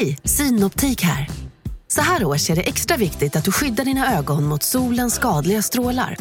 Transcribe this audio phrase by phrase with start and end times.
[0.00, 1.28] Hej, Synoptik här.
[1.88, 5.62] Så här års är det extra viktigt att du skyddar dina ögon mot solens skadliga
[5.62, 6.16] strålar.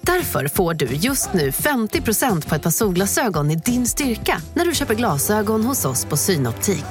[0.00, 4.74] Därför får du just nu 50% på ett par solglasögon i din styrka när du
[4.74, 6.84] köper glasögon hos oss på Synoptik.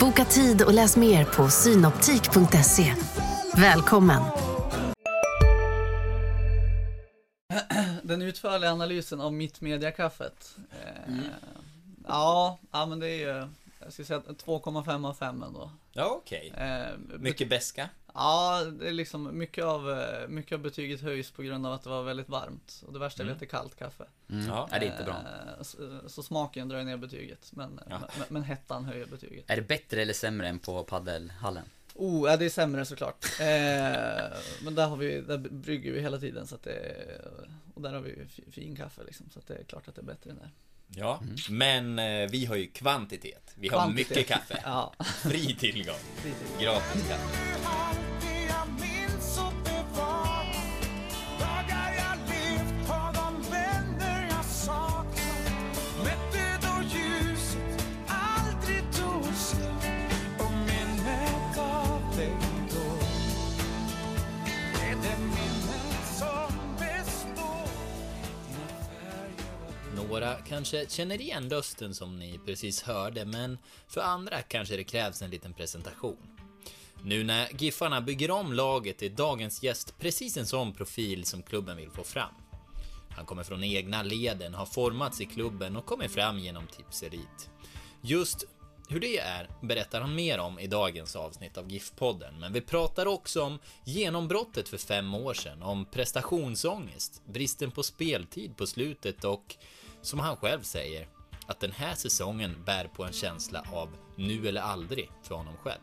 [0.00, 2.94] Boka tid och läs mer på synoptik.se.
[3.56, 4.22] Välkommen!
[8.02, 10.56] Den utförliga analysen av Mittmediakaffet.
[10.70, 11.24] Eh, Mm.
[12.08, 13.48] ja, ja, men det är ju,
[13.84, 15.70] jag skulle säga 2,5 av 5 ändå.
[15.92, 16.52] Ja, okej.
[16.56, 17.88] Eh, Mycket beska.
[18.14, 21.82] Ja, det är liksom mycket av, eh, mycket av betyget höjs på grund av att
[21.82, 22.82] det var väldigt varmt.
[22.86, 23.34] Och det värsta är Mm.
[23.34, 24.04] lite kallt kaffe.
[24.30, 24.46] Mm.
[24.46, 24.68] Ja.
[24.72, 25.14] Ja, det är inte bra.
[25.56, 27.98] Eh, Så, så smaken drar ner betyget, men, Ja.
[28.18, 29.44] men, men hettan höjer betyget.
[29.50, 31.64] Är det bättre eller sämre än på paddelhallen?
[31.94, 33.24] Oh, ja, det är sämre såklart.
[33.40, 33.46] Eh,
[34.64, 36.96] men där har vi, där brygger vi hela tiden så att det,
[37.74, 40.04] och där har vi fin kaffe liksom, så att det är klart att det är
[40.04, 40.50] bättre än där.
[40.96, 43.52] Ja, men eh, vi har ju kvantitet.
[43.54, 44.10] Vi har Kvantitet.
[44.16, 44.60] mycket kaffe.
[44.64, 45.94] Ja, Fri tillgång.
[46.60, 48.41] Gratis kaffe.
[70.12, 75.22] Några kanske känner igen rösten som ni precis hörde, men för andra kanske det krävs
[75.22, 76.16] en liten presentation.
[77.02, 81.76] Nu när Giffarna bygger om laget är dagens gäst precis en sån profil som klubben
[81.76, 82.34] vill få fram.
[83.10, 87.50] Han kommer från egna leden, har formats i klubben och kommer fram genom tipserit.
[88.02, 88.44] Just
[88.88, 93.06] hur det är berättar han mer om i dagens avsnitt av GIF-podden, men vi pratar
[93.06, 99.56] också om genombrottet för fem år sedan, om prestationsångest, bristen på speltid på slutet och,
[100.02, 101.08] som han själv säger,
[101.46, 105.80] att den här säsongen bär på en känsla av nu eller aldrig för honom själv.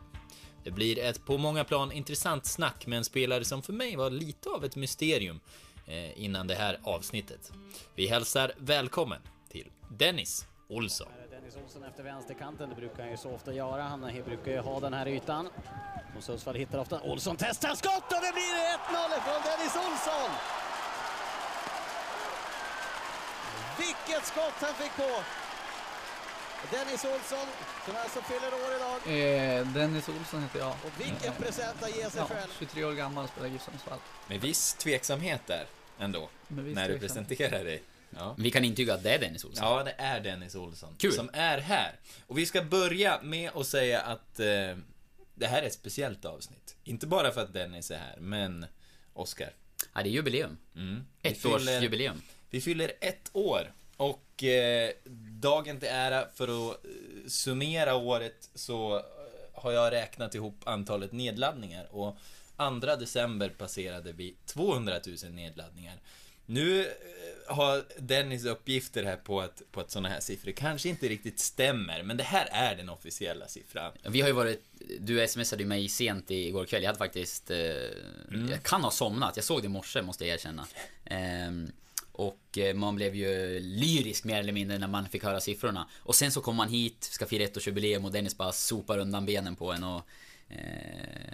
[0.64, 4.10] Det blir ett på många plan intressant snack med en spelare som för mig var
[4.10, 5.40] lite av ett mysterium
[5.88, 7.52] eh, innan det här avsnittet.
[7.96, 11.08] Vi hälsar välkommen till Dennis Olsson.
[11.32, 13.84] Dennis Olsson efter vänsterkanten, det brukar han ju så ofta göra.
[13.84, 15.50] Han brukar ju ha den här ytan.
[16.18, 17.02] Och Sundsvall hittar ofta.
[17.02, 20.59] Olsson testar skott och det blir 1-0 från Dennis Olsson!
[23.80, 25.24] Vilket skott han fick på!
[26.72, 27.48] Dennis Olsson,
[27.86, 28.98] som alltså fyller år idag.
[29.60, 30.70] Eh, Dennis Olsson heter jag.
[30.72, 32.50] Och vilken present att ge sig Ja, själv.
[32.60, 34.00] 23 år gammal, spelar GIF Sundsvall.
[34.28, 35.66] Med viss tveksamhet där,
[36.00, 36.30] ändå.
[36.48, 37.00] När du tveksamhet.
[37.02, 37.84] presenterar dig.
[38.18, 38.36] Ja.
[38.38, 39.68] Vi kan intyga att det är Dennis Olsson.
[39.68, 41.12] Ja, det är Dennis Olsson Kul.
[41.14, 41.96] som är här.
[42.28, 44.46] Och vi ska börja med att säga att eh,
[45.36, 46.76] det här är ett speciellt avsnitt.
[46.84, 48.66] Inte bara för att Dennis är här, men
[49.14, 49.50] Oscar.
[49.94, 50.58] Ja, det är jubileum.
[50.76, 51.06] Mm.
[51.22, 51.36] Vi
[52.50, 53.74] Vi fyller ett år.
[53.98, 54.92] Och eh,
[55.40, 56.92] dagen till ära för att eh,
[57.28, 59.04] summera året så eh,
[59.54, 62.18] har jag räknat ihop antalet nedladdningar och
[62.58, 65.96] 2 december passerade vi 200 000 nedladdningar.
[66.46, 71.08] Nu eh, har Dennis uppgifter här på att, på att sådana här siffror kanske inte
[71.08, 73.92] riktigt stämmer, men det här är den officiella siffran.
[74.10, 74.64] Vi har ju varit,
[75.00, 76.84] du smsade ju mig sent igår kväll.
[76.84, 77.58] Jag hade faktiskt, eh,
[78.50, 79.36] jag kan ha somnat.
[79.36, 80.68] Jag såg det i morse måste jag erkänna.
[81.06, 81.72] Ehm,
[82.20, 85.88] och eh, man blev ju lyrisk mer eller mindre när man fick höra siffrorna.
[86.00, 89.56] Och sen så kom man hit, ska fira ettårsjubileum och Dennis bara sopar undan benen
[89.56, 90.02] på en och...
[90.50, 90.58] Eh,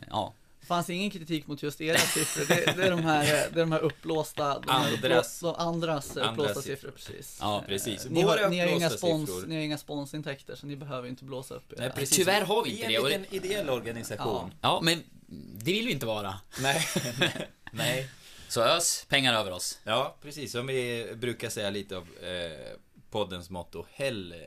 [0.09, 0.33] ja.
[0.59, 3.65] Det fanns ingen kritik mot just era siffror, det, det, är, de här, det är
[3.65, 7.37] de här uppblåsta, de här Andras- de andras uppblåsta andras siffror precis.
[7.41, 8.05] Ja, precis.
[8.05, 9.47] Eh, Ni har, ni har inga spons, siffror.
[9.47, 11.89] ni har inga sponsintäkter så ni behöver inte blåsa upp era.
[11.89, 12.17] precis.
[12.17, 12.95] Tyvärr har vi Vi inte är det.
[12.97, 14.51] en och liten det ideell organisation.
[14.61, 15.03] ja, men
[15.57, 16.39] det vill vi inte vara.
[16.61, 16.87] Nej.
[17.71, 18.09] Nej.
[18.55, 19.79] Så ös pengar över oss.
[19.83, 20.51] Ja, precis.
[20.51, 22.77] Som vi brukar säga lite av eh,
[23.11, 24.37] poddens motto, häll eh,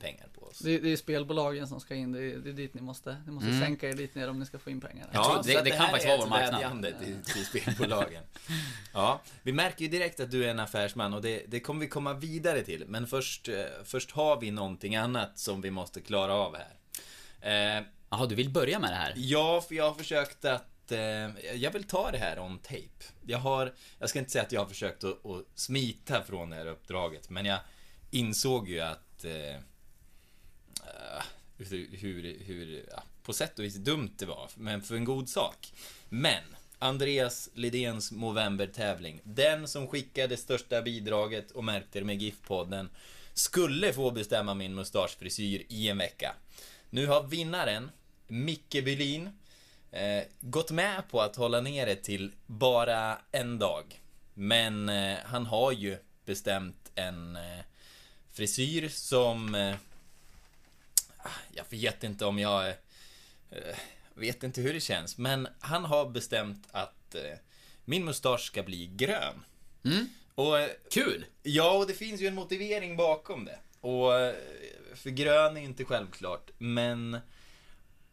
[0.00, 0.58] pengar på oss.
[0.58, 3.16] Det, är- det är spelbolagen som ska in, det är, det är dit ni måste,
[3.26, 3.60] ni måste Mm.
[3.60, 5.08] sänka er dit ner om ni ska få in pengar.
[5.12, 6.52] Jag tror det- att det kan faktiskt är vara vår marknad.
[6.52, 8.24] vädjande till, till spelbolagen.
[8.92, 11.88] Ja, vi märker ju direkt att du är en affärsman och det, det kommer vi
[11.88, 12.84] komma vidare till.
[12.88, 13.54] Men först, eh,
[13.84, 17.78] först har vi någonting annat som vi måste klara av här.
[17.78, 19.12] Eh, Jaha, du vill börja med det här?
[19.16, 20.64] Ja, för jag har försökt att...
[20.92, 23.04] Eh, jag vill ta det här on tape.
[23.26, 23.74] Jag har...
[23.98, 27.30] Jag ska inte säga att jag har försökt att, att smita från det här uppdraget,
[27.30, 27.58] men jag
[28.10, 29.24] insåg ju att...
[29.24, 31.22] Eh, eh,
[31.58, 35.28] hur, hur, hur ja, på sätt och vis dumt det var, men för en god
[35.28, 35.72] sak.
[36.08, 36.42] Men,
[36.78, 42.88] Andreas Lidéns Movember-tävling, den som skickade största bidraget och märkte det med GIF-podden,
[43.34, 46.34] skulle få bestämma min mustaschfrisyr i en vecka.
[46.90, 47.90] Nu har vinnaren,
[48.26, 49.30] Micke Bylin,
[49.90, 54.00] eh, gått med på att hålla ner det till bara en dag.
[54.34, 57.64] Men eh, han har ju bestämt en eh,
[58.32, 59.54] frisyr som...
[59.54, 59.74] Eh,
[61.50, 62.68] jag vet inte om jag...
[63.50, 63.76] eh,
[64.14, 67.38] vet inte hur det känns, men han har bestämt att eh,
[67.84, 69.44] min mustasch ska bli grön.
[69.84, 70.08] Mm.
[70.34, 70.54] Och
[70.90, 71.24] Kul!
[71.42, 73.58] Ja, och det finns ju en motivering bakom det.
[73.80, 74.10] Och
[74.94, 77.18] för grön är inte självklart, men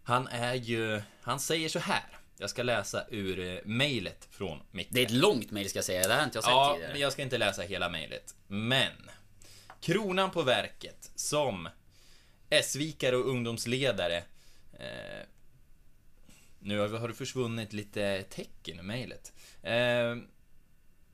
[0.05, 2.03] han är ju, han säger så här.
[2.37, 4.87] Jag ska läsa ur eh, mejlet från Micke.
[4.91, 6.71] Det är ett långt mejl ska jag säga, det här har inte jag sett Ja,
[6.73, 6.91] tidigare.
[6.93, 8.35] men jag ska inte läsa hela mejlet.
[8.47, 9.09] Men,
[9.81, 11.69] kronan på verket som
[12.49, 14.17] S-vikare och ungdomsledare
[14.79, 15.25] eh,
[16.59, 19.33] nu har har det försvunnit lite tecken i mejlet.
[19.63, 20.15] Eh,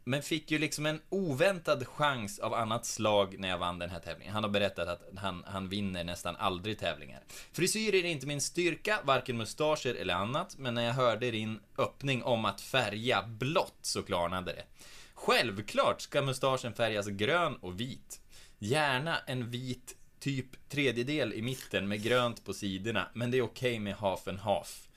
[0.03, 3.99] men fick ju liksom en oväntad chans av annat slag när jag vann den här
[3.99, 4.33] tävlingen.
[4.33, 7.23] Han har berättat att han, han vinner nästan aldrig tävlingar.
[7.51, 12.23] Frisyrer är inte min styrka, varken mustascher eller annat, men när jag hörde din öppning
[12.23, 14.63] om att färga blått så klarnade det.
[15.13, 18.21] Självklart ska mustaschen färgas grön och vit.
[18.59, 23.79] Gärna en vit typ tredjedel i mitten med grönt på sidorna, men det är okej
[23.79, 24.87] med half and half.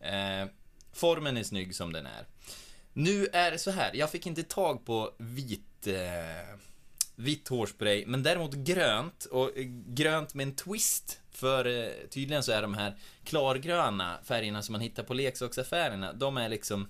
[0.00, 0.48] Eh,
[0.92, 2.26] formen är snygg som den är.
[2.98, 6.58] Nu är det så här, jag fick inte tag på vit, eh,
[7.16, 11.20] vitt hårspray, men däremot grönt, och eh, grönt med en twist.
[11.30, 16.36] För eh, tydligen så är de här klargröna färgerna som man hittar på leksaksaffärerna, de
[16.36, 16.88] är liksom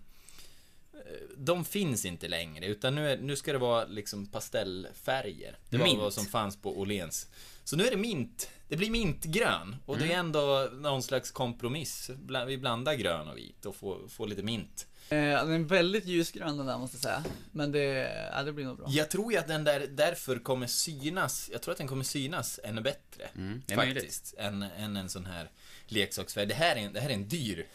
[0.93, 0.99] eh,
[1.37, 5.59] de finns inte längre, utan nu, är, nu ska det vara liksom pastellfärger.
[5.71, 5.99] Det var Mint.
[5.99, 7.27] vad som fanns på Åhléns.
[7.65, 8.51] Så nu är det mint.
[8.69, 9.77] Det blir mintgrön.
[9.87, 12.11] Och det är ändå någon slags kompromiss.
[12.47, 14.87] Vi blandar grön och vit och får, får lite mint.
[15.09, 17.25] Eh, den är väldigt ljusgrön den där måste jag säga.
[17.53, 17.83] Men det,
[18.33, 18.87] ja, det blir nog bra.
[18.91, 22.61] Jag tror ju att den där därför kommer synas, jag tror att den kommer synas
[22.65, 23.29] ännu bättre.
[23.35, 24.35] Mm, det är faktiskt.
[24.39, 25.51] Än, än en sån här
[25.87, 26.47] leksaksfärg.
[26.47, 27.67] Det här, är en, det här är en dyr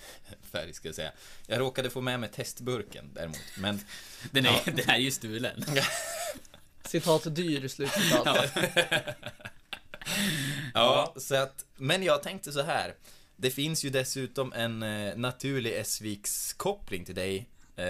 [0.52, 1.12] färg ska jag säga.
[1.48, 3.42] Jag råkade få med mig testburken däremot.
[3.58, 3.80] Men
[4.32, 5.66] Den, är, den här är ju stulen.
[6.86, 8.52] Citat dyr, slutcitat.
[10.74, 12.96] Ja, så att, men jag tänkte så här.
[13.42, 17.38] Det finns ju dessutom en eh, naturlig S-Viks koppling till dig.
[17.76, 17.84] Eh,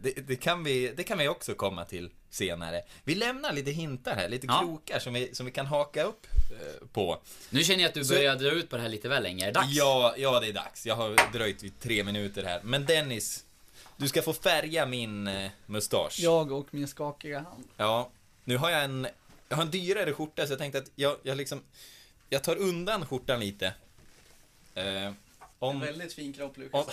[0.00, 2.82] det, det, kan vi, det kan vi också komma till senare.
[3.04, 4.58] Vi lämnar lite hintar här, lite Ja.
[4.60, 7.18] krokar som vi, som vi kan haka upp eh, på.
[7.50, 9.44] Nu känner jag att du Så- börjar dra ut på det här lite väl länge.
[9.44, 9.68] Är det dags?
[9.72, 10.86] Ja, ja, det är dags.
[10.86, 12.60] Jag har dröjt vid tre minuter här.
[12.64, 13.44] Men Dennis,
[13.96, 16.16] du ska få färga min eh, mustasch.
[16.20, 17.64] Jag och min skakiga hand.
[17.76, 18.10] Ja,
[18.44, 19.06] nu har jag en,
[19.48, 21.62] jag har en dyrare skjorta så jag tänkte att jag, jag liksom,
[22.28, 23.74] jag tar undan skjortan lite.
[24.74, 25.12] Eh,
[25.58, 26.86] om, Väldigt fin kropp Lukas.
[26.86, 26.92] om,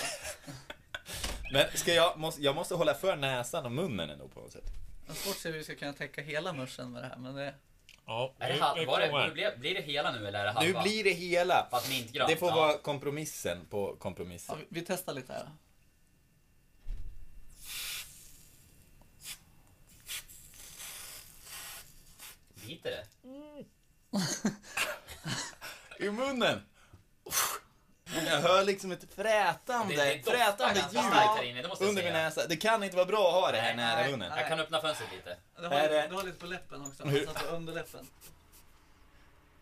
[1.54, 4.64] men ska jag, måste, jag måste hålla för näsan och munnen ändå på något sätt.
[5.08, 7.18] Jag har svårt att se hur vi ska kunna täcka hela mörsen med det här,
[7.18, 7.54] men det...
[8.06, 10.46] Ja, Är det, nu- hal- nu var det, blir, blir det hela nu eller är
[10.46, 10.81] det Nu halva?
[10.84, 11.68] blir det hela.
[11.72, 12.30] Fast mintgrönt.
[12.30, 12.56] Det får ja.
[12.56, 14.56] vara kompromissen på kompromissen.
[14.60, 15.50] Ja, vi- vi testar lite här.
[22.66, 23.06] Biter det?
[26.06, 26.62] I munnen!
[28.16, 32.04] Jag hör liksom ett frätande, Det- det frätande ganska starkt här inne, det ljud under
[32.04, 32.48] min näsa.
[32.48, 34.32] Det kan inte vara bra att ha det här Nej, nära nej, munnen.
[34.38, 35.38] Jag kan öppna fönstret lite.
[35.60, 38.08] Du har, du har lite på läppen också, Hur- alltså på underläppen.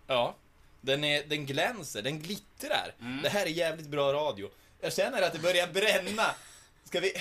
[0.07, 0.35] Ja.
[0.81, 2.93] Den, är, den glänser, den glittrar.
[3.01, 3.21] Mm.
[3.21, 4.49] Det här är jävligt bra radio.
[4.81, 6.35] Jag känner att det börjar bränna.
[6.85, 7.13] Ska vi...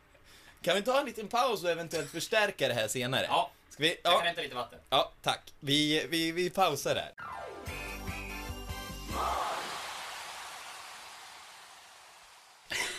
[0.62, 3.26] Kan vi ta en liten paus och eventuellt förstärka det här senare?
[3.28, 3.88] Ja, Ska vi...
[3.88, 4.78] jag kan Ja, hämta lite vatten.
[4.90, 5.52] ja tack.
[5.60, 7.12] Vi, vi, vi pausar där.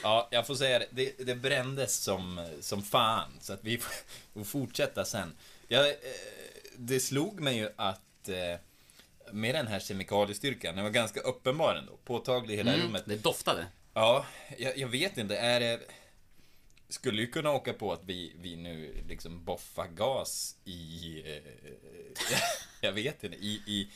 [0.03, 0.87] Ja, jag får säga det.
[0.91, 3.77] Det, det brändes som, som fan, så att vi
[4.33, 5.33] får, fortsätta sen.
[5.67, 5.93] Jag, eh,
[6.77, 8.59] det slog mig ju att eh,
[9.31, 13.03] med den här kemikaliestyrkan, den var ganska uppenbar ändå, påtaglig i hela Mm, rummet.
[13.05, 13.65] det doftade.
[13.93, 14.25] Ja,
[14.57, 15.79] jag, jag vet inte, är det...
[16.89, 21.21] Skulle ju kunna åka på att vi, vi nu liksom boffar gas i...
[21.25, 21.43] Eh,
[22.81, 23.89] jag vet inte, i, i,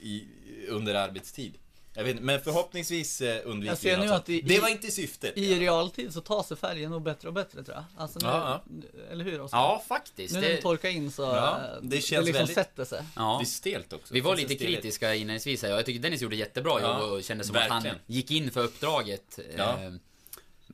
[0.00, 0.26] i,
[0.68, 1.54] under arbetstid.
[1.96, 4.68] Jag vet inte, men förhoppningsvis eh, undviker Jag ser vi nu att i- Det var
[4.68, 5.32] inte syftet.
[5.38, 7.84] I realtid så tar sig färgen nog bättre och bättre tror jag.
[8.02, 8.62] Alltså nu, Ja,
[9.10, 9.58] eller hur Oskar?
[9.58, 10.34] Ja, faktiskt.
[10.34, 13.02] Nu när Det, den torkar in så, Ja, eh, det känns liksom väldigt- sätter sig.
[13.16, 13.36] ja.
[13.40, 14.14] Det är stelt också.
[14.14, 14.74] Vi var Det lite steligt.
[14.76, 15.70] kritiska inledningsvis här.
[15.70, 17.76] Jag tycker Dennis gjorde jättebra Ja, jobb och kände som verkligen.
[17.78, 19.38] att han gick in för uppdraget.
[19.56, 19.62] Ja.
[19.82, 19.92] Eh,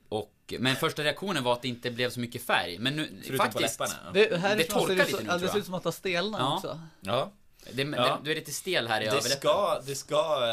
[0.09, 2.79] Och, men första reaktionen var att det inte blev så mycket färg.
[2.79, 3.79] Men nu, Förutom faktiskt.
[3.79, 4.13] på läpparna.
[4.13, 5.59] Det, här Det är torkar det, lite så, nu, ja, det tror ser jag.
[5.59, 6.55] ut som att det har stelnat Ja.
[6.57, 6.81] också.
[7.01, 7.33] Ja.
[7.73, 7.89] Det, Ja.
[7.89, 9.39] det, du är lite stel här i Det överläppen.
[9.39, 10.49] ska, det ska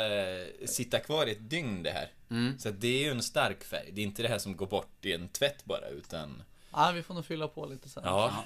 [0.62, 2.12] eh, sitta kvar i ett dygn det här.
[2.30, 2.60] Mm.
[2.60, 3.90] Så att det är ju en stark färg.
[3.92, 6.44] Det är inte det här som går bort i en tvätt bara, utan...
[6.72, 8.04] Ja, vi får nog fylla på lite sen.
[8.06, 8.46] Ja.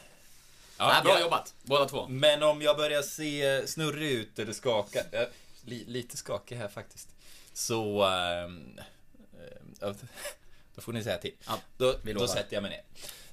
[0.78, 2.08] Ja, bra jag- jobbat, båda två.
[2.08, 5.28] Men om jag börjar se snurrig ut eller skaka, eh,
[5.66, 7.10] li, lite skakig här faktiskt.
[7.54, 8.04] Så...
[8.04, 8.50] eh,
[10.76, 11.34] då får ni säga till.
[11.48, 12.82] Ja, Då, då sätter jag mig ner.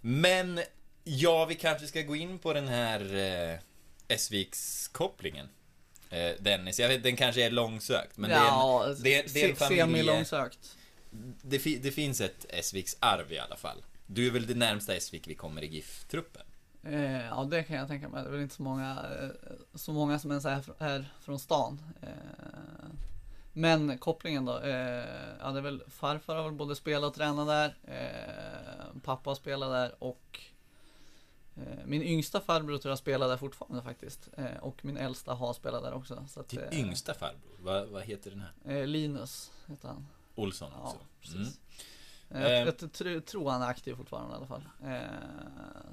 [0.00, 0.60] Men,
[1.04, 3.00] ja, vi kanske ska gå in på den här
[4.08, 5.48] eh, S-Viks-kopplingen.
[6.10, 6.80] eh, Dennis.
[6.80, 9.50] Jag vet, den kanske är långsökt, men ja, det är en, det, är- det är
[9.50, 10.24] en familje...
[11.42, 13.84] Det, fi, det finns ett Essviks arv i alla fall.
[14.06, 16.42] Du är väl det närmsta Essvik vi kommer i GIF-truppen?
[16.84, 18.22] Eh, ja, det kan jag tänka mig.
[18.22, 19.28] Det är väl inte så många, eh,
[19.74, 21.82] så många som ens är fr- är från stan.
[22.02, 22.08] Eh,
[23.52, 24.58] men kopplingen då?
[24.60, 25.04] Eh,
[25.40, 27.76] ja, det är väl farfar har väl både spelat och tränat där.
[27.84, 30.40] Eh, pappa har spelat där och
[31.84, 34.28] min yngsta farbror tror jag spelar där fortfarande faktiskt.
[34.36, 36.24] Eh, och min äldsta har spelat där också.
[36.28, 38.80] Så att, Din eh, yngsta farbror, vad, vad heter den här?
[38.80, 40.06] Eh, Linus heter han.
[40.34, 40.98] Olsson Ja, också?
[41.20, 41.36] precis.
[41.36, 41.48] Mm.
[41.50, 41.58] Eh,
[42.30, 42.42] Eh.
[42.52, 44.62] Jag, jag tr- tror han är aktiv fortfarande i alla fall.
[44.84, 44.98] Eh,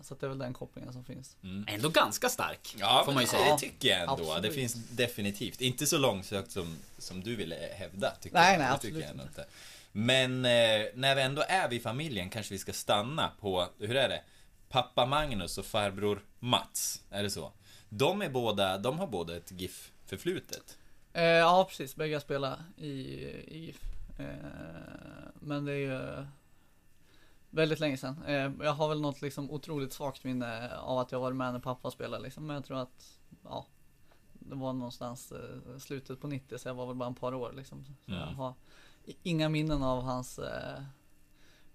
[0.01, 1.37] så att det är väl den kopplingen som finns.
[1.43, 1.65] Mm.
[1.67, 2.75] Ändå ganska stark.
[2.79, 3.51] Ja, får man ju säga.
[3.53, 4.13] det tycker jag ändå.
[4.13, 4.43] Absolut.
[4.43, 5.61] Det finns definitivt.
[5.61, 8.11] Inte så långsökt som, som du ville hävda.
[8.21, 8.59] Tycker Nej, jag.
[8.59, 9.45] nej, absolut tycker jag ändå inte.
[9.91, 14.09] Men eh, när vi ändå är vid familjen kanske vi ska stanna på, hur är
[14.09, 14.21] det?
[14.75, 17.51] Pappa Magnus och farbror Mats, är det så?
[17.89, 20.77] De är båda, de har båda ett GIF-förflutet.
[21.13, 21.95] Eh, ja, precis.
[21.95, 23.81] Bägge spelar i, i GIF.
[24.19, 24.25] Eh,
[25.39, 26.25] men det är ju
[27.49, 28.23] väldigt länge sedan.
[28.27, 31.59] Eh, jag har väl något liksom otroligt svagt minne av att jag varit med när
[31.59, 32.47] pappa spelade liksom.
[32.47, 33.65] Men jag tror att, ja,
[34.33, 37.53] det var någonstans eh, slutet på 90 så jag var väl bara ett par år
[37.55, 37.85] liksom.
[37.85, 38.35] Så jag Mm.
[38.35, 38.53] har
[39.05, 40.83] i- inga minnen av hans eh,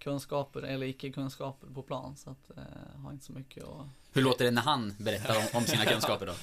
[0.00, 2.16] kunskaper eller icke-kunskaper på plan.
[2.16, 5.58] Så att eh, har inte så mycket att Hur låter det när han berättar om,
[5.58, 6.32] om sina kunskaper då?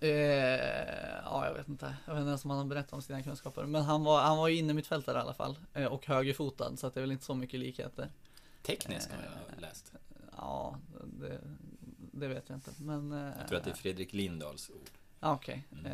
[0.00, 0.08] Eh,
[1.24, 1.96] ja, jag vet inte.
[2.06, 3.64] Jag vet inte ens om han har berättat om sina kunskaper.
[3.64, 5.58] Men han var, han var ju inne mittfältare i alla fall.
[5.74, 8.10] Eh, och högerfotad, så att det är väl inte så mycket likheter.
[8.62, 9.92] Teknisk har jag läst.
[10.36, 10.76] Ja,
[11.20, 11.40] det,
[12.12, 12.70] det vet jag inte.
[12.78, 13.12] Men...
[13.12, 14.90] Eh, Jag tror att det är Fredrik Lindahls ord.
[15.20, 15.64] Ja, okej.
[15.72, 15.86] Mm.
[15.86, 15.92] Eh,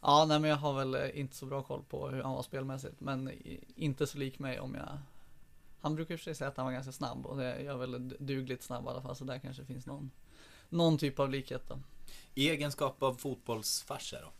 [0.00, 2.42] ja, nej men jag har väl eh, inte så bra koll på hur han var
[2.42, 3.00] spelmässigt.
[3.00, 3.30] Men
[3.76, 4.98] inte så lik mig om jag...
[5.82, 8.62] Han brukar för sig säga att han var ganska snabb och jag är väl dugligt
[8.62, 9.16] snabb i alla fall.
[9.16, 10.10] Så där kanske finns någon,
[10.68, 11.78] någon typ av likhet då.
[12.34, 14.32] I egenskap av fotbollsfarsa då?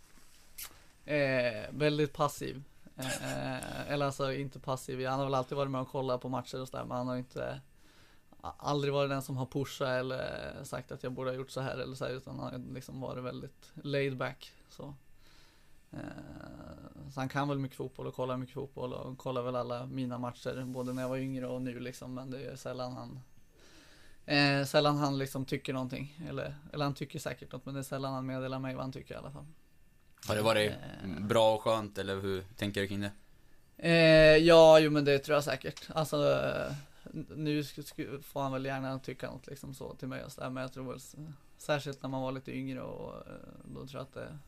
[1.12, 2.62] Eh, väldigt passiv.
[2.96, 6.60] Eh, eller alltså inte passiv, han har väl alltid varit med och kollat på matcher
[6.60, 7.60] och sådär men han har inte
[8.42, 11.78] Aldrig varit den som har pushat eller sagt att jag borde ha gjort så här
[11.78, 14.52] eller så här utan han har liksom varit väldigt laid back.
[14.70, 14.94] Så.
[15.92, 15.98] Eh,
[17.14, 20.18] så han kan väl mycket fotboll och kollar mycket fotboll och kollar väl alla mina
[20.18, 23.20] matcher både när jag var yngre och nu liksom men det är sällan han
[24.26, 27.84] eh, Sällan han liksom tycker någonting eller, eller han tycker säkert något men det är
[27.84, 29.46] sällan han meddelar mig vad han tycker i alla fall.
[30.28, 31.26] Har det varit Eh.
[31.26, 33.12] bra och skönt eller hur tänker du kring det?
[33.76, 35.88] Eh, ja, jo men det tror jag säkert.
[35.94, 36.16] Alltså,
[37.36, 37.64] nu
[38.22, 40.90] får han väl gärna tycka något liksom så till mig och sådär, men jag tror
[40.92, 41.00] väl
[41.56, 43.32] särskilt när man var lite yngre och eh,
[43.64, 44.38] då tror jag att det,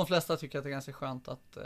[0.00, 1.62] de flesta tycker att det är ganska skönt att, eh,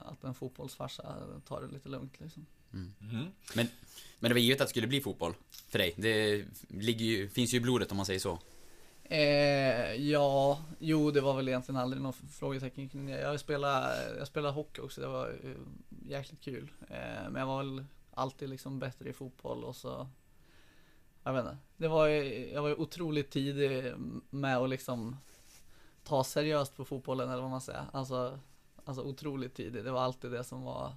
[0.00, 1.16] att en fotbollsfarsa
[1.48, 2.46] tar det lite lugnt liksom.
[2.72, 3.26] Mm.
[3.54, 3.68] Men
[4.20, 5.34] det var givet att det skulle bli fotboll
[5.68, 5.94] för dig.
[5.96, 8.38] Det ligger ju, finns ju i blodet om man säger så.
[9.04, 13.20] Eh, ja, jo det var väl egentligen aldrig någon frågetecken kring det.
[13.20, 15.50] Jag spelade, jag spelade hockey också, det var eh,
[16.08, 16.72] jäkligt kul.
[16.88, 20.08] Eh, men jag var väl alltid liksom bättre i fotboll och så
[21.22, 21.56] Jag vet inte.
[21.76, 23.92] Det var jag var ju otroligt tidig
[24.30, 25.16] med att liksom
[26.04, 27.84] ta seriöst på fotbollen eller vad man säger.
[27.92, 28.38] Alltså,
[28.84, 29.84] alltså otroligt tidig.
[29.84, 30.92] Det var alltid det som var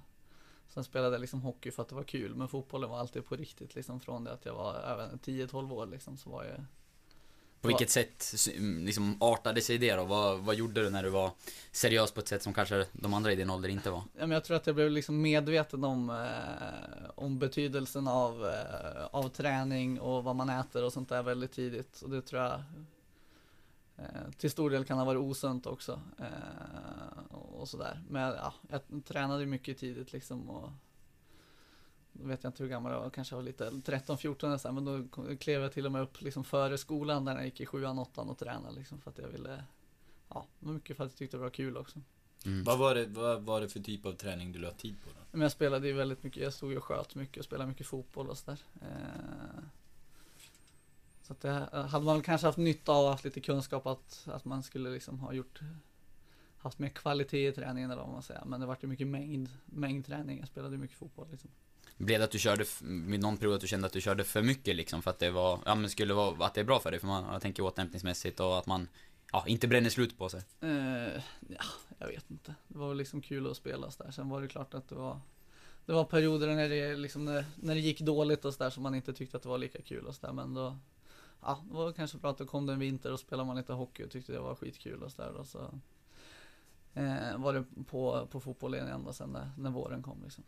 [0.68, 3.36] Sen spelade jag liksom hockey för att det var kul men fotbollen var alltid på
[3.36, 6.64] riktigt liksom från det att jag var även 10-12 år liksom så var jag
[7.60, 10.04] På vilket sätt liksom artade sig det då?
[10.04, 11.30] Vad, vad gjorde du när du var
[11.72, 14.02] seriös på ett sätt som kanske de andra i din ålder inte var?
[14.12, 19.04] Ja, men jag tror att jag blev liksom medveten om, eh, om betydelsen av, eh,
[19.10, 22.02] av träning och vad man äter och sånt där väldigt tidigt.
[22.02, 22.62] Och det tror jag
[23.98, 26.00] eh, till stor del kan ha varit osunt också.
[26.18, 28.02] Eh, och sådär.
[28.08, 30.50] Men ja, jag tränade mycket tidigt liksom.
[30.50, 30.70] Och,
[32.12, 34.84] då vet jag inte hur gammal jag var, kanske var lite 13-14 eller så men
[34.84, 35.04] då
[35.36, 38.28] klev jag till och med upp liksom före skolan där jag gick i sjuan, åttan
[38.28, 39.64] och tränade liksom för att jag ville,
[40.28, 42.00] ja, det mycket för att jag tyckte det var kul också.
[42.46, 42.64] Mm.
[42.64, 45.20] Vad, var det, vad var det för typ av träning du la tid på då?
[45.30, 47.86] Men jag spelade ju väldigt mycket, jag stod ju och sköt mycket och spelade mycket
[47.86, 48.58] fotboll och sådär.
[48.80, 49.62] Eh,
[51.28, 54.62] så att det hade man kanske haft nytta av, haft lite kunskap att, att man
[54.62, 55.60] skulle liksom ha gjort
[56.58, 58.44] haft mer kvalitet i träningen eller vad man säger.
[58.44, 60.38] Men det vart ju mycket mängd, mängdträning.
[60.38, 61.50] Jag spelade mycket fotboll liksom.
[61.96, 64.42] Blev det att du körde, vid någon period att du kände att du körde för
[64.42, 66.90] mycket liksom för att det var, ja men skulle vara, att det är bra för
[66.90, 67.00] dig?
[67.00, 68.88] För man, jag tänker återhämtningsmässigt och att man,
[69.32, 70.42] ja, inte bränner slut på sig.
[70.60, 71.64] Eh, ja,
[71.98, 72.54] jag vet inte.
[72.68, 74.10] Det var väl liksom kul att spela och så där.
[74.10, 75.20] Sen var det klart att det var
[75.86, 78.82] Det var perioder när det, liksom, när, när det gick dåligt och så där som
[78.82, 80.32] man inte tyckte att det var lika kul och så där.
[80.32, 80.78] Men då
[81.40, 83.72] Ja, det var kanske bra att det kom det en vinter och spelade man lite
[83.72, 85.32] hockey och tyckte det var skitkul och så där.
[85.32, 85.58] Och så
[86.94, 90.44] eh, var det på, på fotboll igen ända sen när, när våren kom liksom.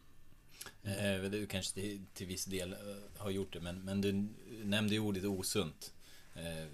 [0.83, 2.79] Eh, du kanske till, till viss del eh,
[3.19, 4.29] har gjort det, men, men du
[4.65, 5.95] nämnde ju ordet osunt.
[6.35, 6.67] Eh,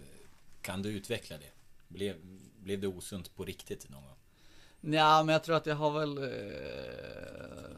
[0.62, 1.50] kan du utveckla det?
[1.88, 2.16] Blev,
[2.58, 4.16] blev det osunt på riktigt någon gång?
[4.80, 7.76] Ja, men jag tror att jag har väl eh,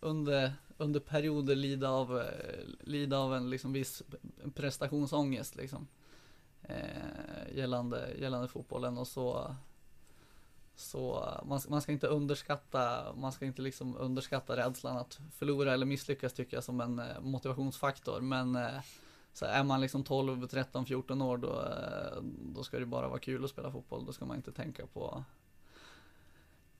[0.00, 2.26] under, under perioder lida av, eh,
[2.80, 4.02] lida av en liksom viss
[4.54, 5.88] prestationsångest liksom.
[6.62, 9.54] Eh, gällande, gällande fotbollen och så
[10.78, 15.86] så man, man ska inte underskatta, man ska inte liksom underskatta rädslan att förlora eller
[15.86, 18.20] misslyckas tycker jag som en eh, motivationsfaktor.
[18.20, 18.80] Men eh,
[19.32, 22.22] så är man liksom 12, 13, 14 år då, eh,
[22.54, 24.06] då ska det bara vara kul att spela fotboll.
[24.06, 25.24] Då ska man inte tänka på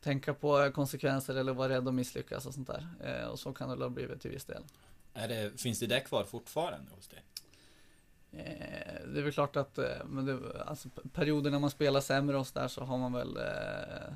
[0.01, 2.87] tänka på konsekvenser eller vara rädd att misslyckas och sånt där.
[3.01, 4.63] Eh, och så kan det ha blivit till viss del.
[5.15, 7.23] Är det, finns det där kvar fortfarande hos dig?
[8.33, 12.37] Eh, det är väl klart att eh, men det, alltså, perioder när man spelar sämre
[12.37, 14.15] och så där så har man väl eh,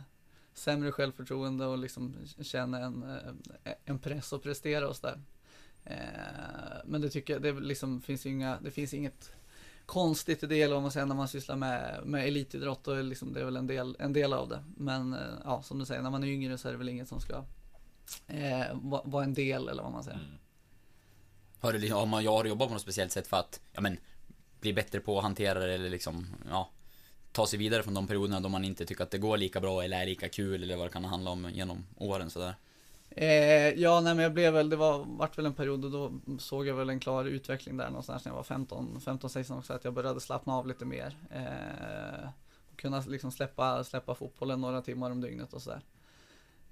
[0.54, 3.02] sämre självförtroende och liksom känner en,
[3.64, 5.20] eh, en press att prestera och så där.
[6.84, 9.32] Men det tycker jag, det liksom finns inga, det finns inget
[9.86, 13.32] konstigt i det eller vad man säger när man sysslar med, med elitidrott och liksom,
[13.32, 14.64] det är väl en del, en del av det.
[14.76, 17.08] Men eh, ja, som du säger, när man är yngre så är det väl inget
[17.08, 17.44] som ska
[18.26, 20.18] eh, vara va en del eller vad man säger.
[20.18, 20.30] Mm.
[21.60, 23.80] Har, du, liksom, har man, jag har jobbat på något speciellt sätt för att, ja
[23.80, 23.98] men,
[24.60, 26.70] bli bättre på att hantera det eller liksom, ja,
[27.32, 29.84] ta sig vidare från de perioderna då man inte tycker att det går lika bra
[29.84, 32.54] eller är lika kul eller vad det kan handla om genom åren sådär?
[33.16, 36.12] Eh, ja, nej men jag blev väl, det var, vart väl en period och då
[36.38, 39.72] såg jag väl en klar utveckling där någonstans när jag var 15, 15, 16 också,
[39.72, 41.16] att jag började slappna av lite mer.
[41.30, 42.28] Eh,
[42.72, 45.80] och kunna liksom släppa, släppa fotbollen några timmar om dygnet och sådär.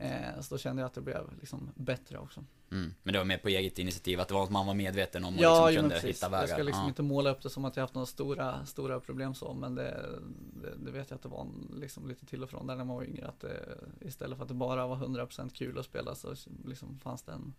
[0.00, 2.45] Eh, så då kände jag att det blev liksom bättre också.
[2.71, 2.95] Mm.
[3.02, 5.35] Men det var mer på eget initiativ, att det var att man var medveten om
[5.35, 6.16] och ja, liksom kunde precis.
[6.16, 6.42] hitta vägar?
[6.42, 6.88] Jag ska liksom ja.
[6.88, 10.21] inte måla upp det som att jag haft några stora, stora problem så, men det,
[10.62, 12.97] det, det, vet jag att det var liksom lite till och från där när man
[12.97, 13.28] var yngre.
[13.28, 17.23] Att det, istället för att det bara var 100% kul att spela så liksom fanns
[17.23, 17.54] det en,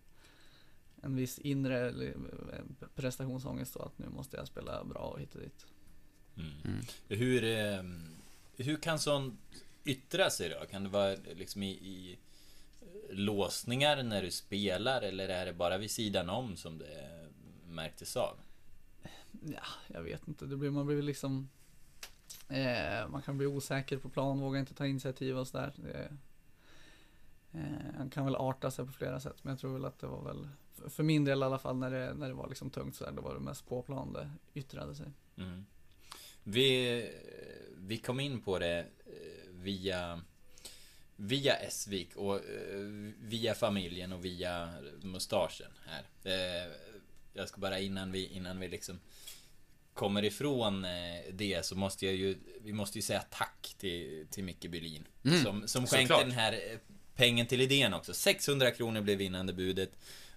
[1.02, 1.94] en viss inre
[2.94, 5.66] prestationsångest då att nu måste jag spela bra och hit och dit.
[6.36, 6.50] Mm.
[6.64, 6.80] Mm.
[7.08, 7.82] Hur, eh,
[8.56, 9.40] hur kan sånt
[9.84, 10.66] yttra sig då?
[10.66, 12.18] Kan det vara liksom i, i
[13.12, 17.28] låsningar när du spelar eller är det bara vid sidan om som det
[17.66, 18.36] märktes av?
[19.46, 20.46] Ja, jag vet inte.
[20.46, 21.48] Det blir, man blir liksom
[22.48, 25.72] eh, Man kan bli osäker på plan, vågar inte ta initiativ och sådär.
[25.94, 26.16] Eh,
[27.96, 30.22] han kan väl arta sig på flera sätt, men jag tror väl att det var
[30.24, 30.48] väl
[30.90, 33.20] för min del i alla fall när det, när det var liksom tungt sådär, det
[33.20, 35.06] var det mest på plan det yttrade sig.
[35.36, 35.66] Mm.
[36.42, 37.10] Vi,
[37.76, 40.20] vi kom in på det eh, via
[41.24, 46.02] Via Esvik och uh, via familjen och via mustaschen här.
[46.26, 46.72] Uh,
[47.34, 49.00] jag ska bara innan vi, innan vi liksom
[49.94, 50.90] kommer ifrån uh,
[51.32, 55.04] det så måste jag ju, vi måste ju säga tack till, till Micke Bylin.
[55.24, 56.78] Mm, som, som skänkte den här
[57.14, 58.14] pengen till idén också.
[58.14, 59.90] 600 kronor blev vinnande budet.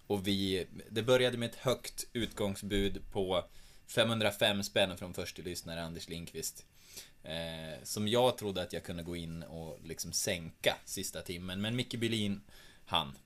[0.07, 3.45] Och vi, det började med ett högt utgångsbud på
[3.87, 6.65] 505 spänn från första lyssnare Anders Lindqvist.
[7.25, 11.61] Eh, som jag trodde att jag kunde gå in och liksom sänka sista timmen.
[11.61, 12.41] Men Micke Bylin,
[12.85, 13.17] han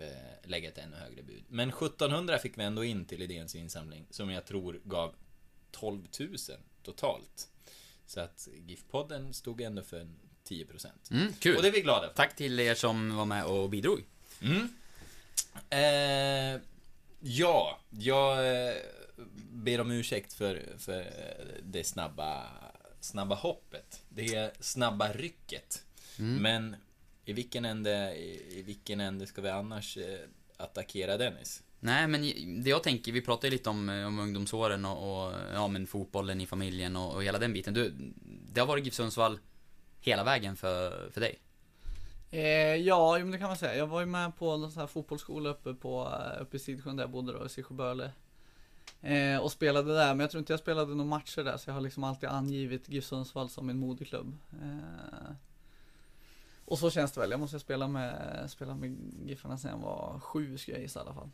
[0.00, 1.44] eh, lägga ett ännu högre bud.
[1.48, 4.06] Men 1700 fick vi ändå in till idéns insamling.
[4.10, 5.14] Som jag tror gav
[5.70, 6.36] 12 000
[6.82, 7.48] totalt.
[8.06, 10.06] Så att GIF-podden stod ändå för
[10.48, 10.86] 10%.
[11.10, 11.56] Mm, kul.
[11.56, 12.14] Och det är vi glada för.
[12.14, 14.04] Tack till er som var med och bidrog.
[14.40, 14.68] Mm.
[15.70, 16.60] Eh,
[17.20, 18.74] ja, jag eh,
[19.50, 21.06] ber om ursäkt för, för
[21.62, 22.50] det snabba
[23.04, 24.02] snabba hoppet.
[24.08, 25.84] Det är snabba rycket.
[26.18, 26.42] Mm.
[26.42, 26.76] Men
[27.24, 30.18] i vilken ände, i, vilken ände ska vi annars eh,
[30.56, 31.62] attackera Dennis?
[31.80, 32.22] Nej, men
[32.62, 36.40] det jag tänker, vi pratade lite om, eh, om ungdomsåren och, och ja, men fotbollen
[36.40, 37.74] i familjen och, och hela den biten.
[37.74, 37.94] Du,
[38.52, 39.38] det har varit GIF Sundsvall
[40.00, 41.38] hela vägen för, för dig?
[42.30, 43.76] Eh, ja, det kan man säga.
[43.76, 46.96] Jag var ju med på en sån här fotbollsskola uppe, på, eh, uppe i Sidsjön
[46.96, 47.74] där jag bodde då, i Sisjö
[49.04, 51.74] Eh, och spelade där, men jag tror inte jag spelade några matcher där så jag
[51.74, 54.36] har liksom alltid angivit GIF Sundsvall som min moderklubb.
[54.62, 55.34] Eh,
[56.64, 60.18] och så känns det väl, jag måste spela med, spela med Giffarna sen jag var
[60.18, 61.30] sju ska jag gissa i alla fall.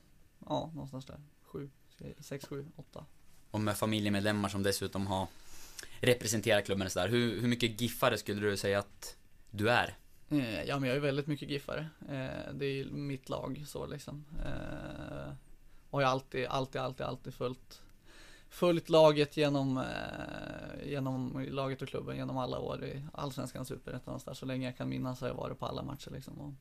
[0.46, 1.20] Ja, någonstans där.
[1.42, 1.70] Sju,
[2.20, 3.04] sex, sju, åtta.
[3.50, 5.26] Och med familjemedlemmar som dessutom har
[6.00, 7.08] representerat klubben sådär.
[7.08, 9.16] Hur, hur mycket Giffare skulle du säga att
[9.50, 9.96] du är?
[10.30, 11.88] Eh, ja, men jag är väldigt mycket Giffare.
[12.52, 14.24] Det är mitt lag så liksom.
[15.90, 17.82] Eh, har ju alltid, alltid, alltid, alltid följt
[18.50, 24.36] följt laget genom, eh, genom laget och klubben genom alla år i Allsvenskan, Superettan och
[24.36, 26.40] så länge jag kan minnas har jag varit på alla matcher liksom.
[26.40, 26.52] Och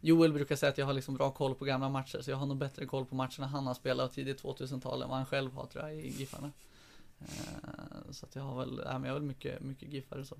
[0.00, 2.46] Joel brukar säga att jag har liksom bra koll på gamla matcher, så jag har
[2.46, 5.66] nog bättre koll på matcherna han har spelat tidigt 2000-tal än vad han själv har
[5.66, 6.52] tror jag i Giffarna.
[7.20, 10.36] Eh, så att jag har väl, äh, men jag har väl mycket, mycket Giffare så.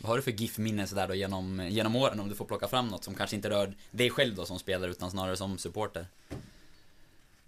[0.00, 2.88] Vad har du för GIF-minne sådär då genom, genom åren om du får plocka fram
[2.88, 6.06] något som kanske inte rör dig själv då som spelare utan snarare som supporter?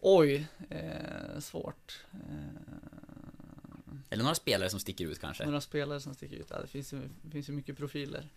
[0.04, 1.98] Oj, eh, svårt.
[2.12, 5.44] Eh, Eller några spelare som sticker ut kanske?
[5.44, 8.28] Några spelare som sticker ut, ja, det finns ju, finns ju mycket profiler.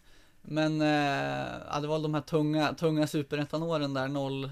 [0.42, 0.88] Men, eh,
[1.72, 4.52] ja, det var de här tunga, tunga superettan-åren där, 0,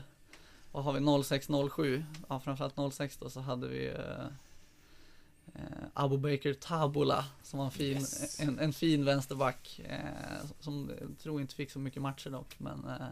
[0.71, 4.25] vad har vi, 06, 07, ja framförallt 06 då så hade vi eh,
[5.55, 5.61] eh,
[5.93, 8.39] Abu Baker Tabula som var en fin, Yes.
[8.39, 9.81] en, en fin vänsterback.
[9.85, 13.07] Eh, som jag tror inte fick så mycket matcher dock, men eh,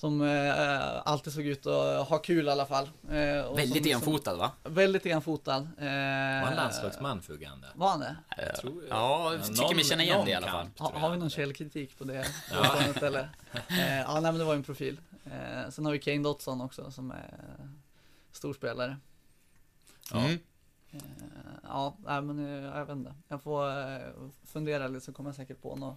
[0.00, 2.90] som eh, alltid såg ut att ha kul i alla fall.
[3.10, 4.50] Eh, och Väldigt som, enfotad va?
[4.64, 5.68] Väldigt enfotad.
[5.78, 7.66] Eh, Var han landslagsman för Uganda?
[7.74, 8.16] Var han det?
[8.36, 10.66] Jag tror, Ja, jag tycker mig känna igen det i alla fall.
[10.76, 12.76] kamp, Ha, har vi någon källkritik på det Ja.
[13.06, 13.28] eller?
[13.68, 15.00] Eh, ja, nej men det var ju en profil.
[15.24, 17.34] Eh, sen har vi Kane Dotson också som är
[18.32, 18.96] storspelare.
[20.12, 20.18] Ja.
[20.18, 20.38] Mm.
[20.92, 21.00] Eh,
[21.62, 23.14] ja, nej men eh, jag vet inte.
[23.28, 23.98] Jag får eh,
[24.46, 25.96] fundera lite så kommer jag säkert på några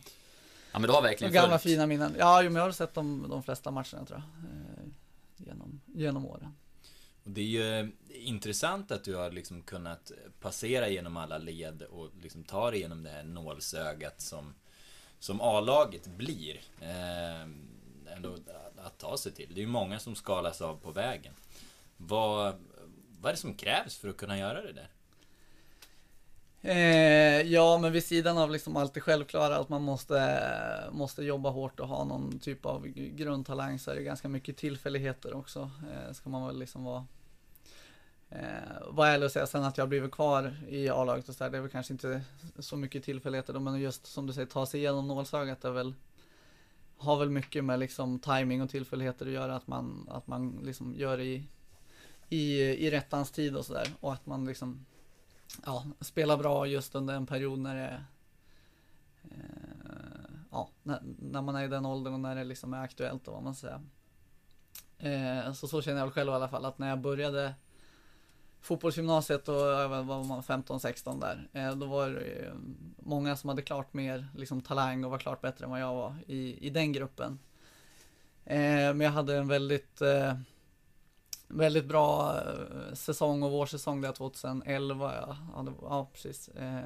[0.71, 1.73] Ja men du har verkligen gamla följt.
[1.73, 2.15] fina minnen.
[2.19, 4.51] Ja, men jag har sett de, de flesta matcherna tror jag.
[4.51, 4.91] Eh,
[5.38, 6.55] genom, genom åren.
[7.23, 11.81] Och det är ju eh, intressant att du har liksom kunnat passera genom alla led
[11.81, 14.53] och liksom ta dig igenom det här nålsögat som,
[15.19, 16.62] som A-laget blir.
[16.81, 17.41] Eh,
[18.15, 18.38] ändå
[18.77, 19.53] att ta sig till.
[19.53, 21.34] Det är ju många som skalas av på vägen.
[21.97, 22.55] Vad,
[23.19, 24.89] vad är det som krävs för att kunna göra det där?
[26.63, 30.43] Eh, ja, men vid sidan av liksom allt det självklara att man måste,
[30.91, 35.34] måste jobba hårt och ha någon typ av grundtalang så är det ganska mycket tillfälligheter
[35.34, 35.71] också.
[35.91, 37.06] Eh, ska man väl liksom vara
[38.30, 41.52] eh, vara ärlig och säga sen att jag blivit kvar i A-laget och så där,
[41.52, 42.21] det är väl kanske inte
[42.60, 45.93] så mycket tillfälligheter då, men just som du säger, ta sig igenom nålsögat är väl
[46.97, 50.95] har väl mycket med liksom timing och tillfälligheter att göra, att man, att man liksom
[50.95, 51.43] gör det i,
[52.30, 54.86] i, i rättans tid och sådär och att man liksom
[55.65, 58.03] ja, spela bra just under en period när det
[59.23, 63.25] eh, ja, när, när man är i den åldern och när det liksom är aktuellt
[63.25, 63.81] då, vad man säger.
[64.97, 67.53] Eh, så så känner jag själv i alla fall att när jag började
[68.61, 72.53] fotbollsgymnasiet och var man 15-16 där, eh, då var det eh,
[72.97, 76.15] många som hade klart mer liksom talang och var klart bättre än vad jag var
[76.27, 77.39] i, i den gruppen.
[78.45, 78.57] Eh,
[78.93, 80.37] men jag hade en väldigt eh,
[81.53, 85.13] Väldigt bra eh, säsong och vårsäsong där 2011.
[85.15, 86.47] Ja, ja, det, ja precis.
[86.47, 86.81] Eh,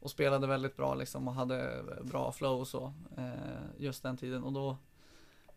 [0.00, 2.92] och spelade väldigt bra liksom och hade bra flow och så.
[3.16, 3.24] Eh,
[3.78, 4.42] just den tiden.
[4.44, 4.76] Och då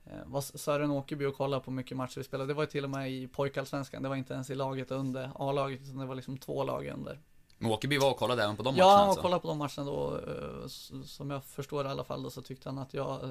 [0.06, 2.50] eh, var Sören Åkerby och kollade på mycket matcher vi spelade.
[2.50, 4.04] Det var ju till och med i pojkallsvenskan.
[4.04, 7.20] Det var inte ens i laget under A-laget utan det var liksom två lag under.
[7.58, 9.22] Men Åkerby var och kollade även på de ja, matcherna och alltså?
[9.22, 10.18] kollade på de matcherna då.
[10.18, 10.68] eh,
[11.06, 13.30] Som jag förstår i alla fall då så tyckte han att jag eh,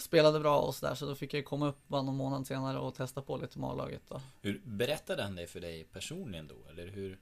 [0.00, 0.94] spelade bra och sådär.
[0.94, 3.70] Så då fick jag komma upp bara någon månad senare och testa på lite med
[3.70, 4.20] A-laget då.
[4.40, 6.70] Hur berättade han det för dig personligen då?
[6.70, 7.18] Eller hur,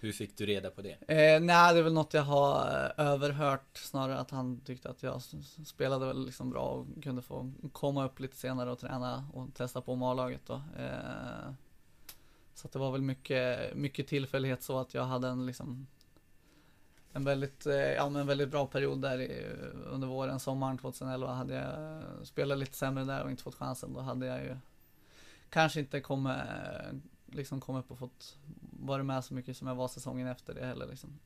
[0.00, 0.92] hur fick du reda på det?
[0.92, 5.02] Eh, nej, det är väl något jag har eh, överhört snarare att han tyckte att
[5.02, 5.22] jag
[5.66, 9.80] spelade väl liksom bra och kunde få komma upp lite senare och träna och testa
[9.80, 10.54] på A-laget då.
[10.54, 11.52] Eh,
[12.54, 15.86] så det var väl mycket, mycket tillfällighet så att jag hade en liksom
[17.12, 19.46] en väldigt, eh, ja men en väldigt bra period där i,
[19.86, 23.92] under våren, sommaren 2011 hade jag eh, spelat lite sämre där och inte fått chansen.
[23.92, 24.56] Då hade jag ju
[25.50, 26.96] kanske inte kommit, eh,
[27.26, 28.36] liksom kommit upp och fått
[28.80, 31.18] vara med så mycket som jag var säsongen efter det heller liksom.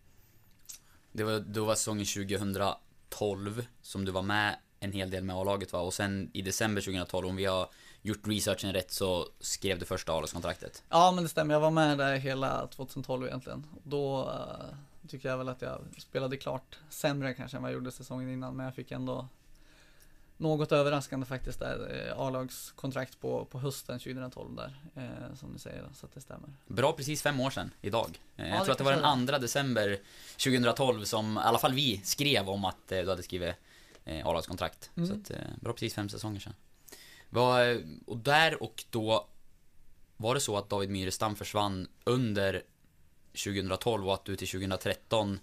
[1.13, 5.73] Det var, då var säsongen 2012 som du var med en hel del med A-laget
[5.73, 5.81] va?
[5.81, 7.69] Och sen i december 2012, om vi har
[8.03, 10.83] gjort researchen rätt, så skrev du första A-lagskontraktet.
[10.89, 13.67] Ja men det stämmer, jag var med där hela 2012 egentligen.
[13.83, 14.33] Då
[15.09, 18.57] tycker jag väl att jag spelade klart sämre kanske än vad jag gjorde säsongen innan.
[18.57, 19.29] Men jag fick ändå
[20.37, 24.75] något överraskande faktiskt där eh, A-lagskontrakt på, på hösten 2012 där.
[24.95, 26.49] Eh, som ni säger, så att det stämmer.
[26.67, 28.21] Bra precis fem år sedan, idag.
[28.37, 29.99] Eh, jag det tror att det var den 2 december
[30.45, 33.55] 2012 som i alla fall vi skrev om att eh, du hade skrivit
[34.05, 34.91] eh, A-lagskontrakt.
[34.97, 35.09] Mm.
[35.09, 36.55] Så att, eh, bra precis fem säsonger sedan.
[37.31, 39.27] Var, och där och då
[40.17, 42.63] var det så att David Myrestam försvann under
[43.35, 45.39] 2012 och att du till 2013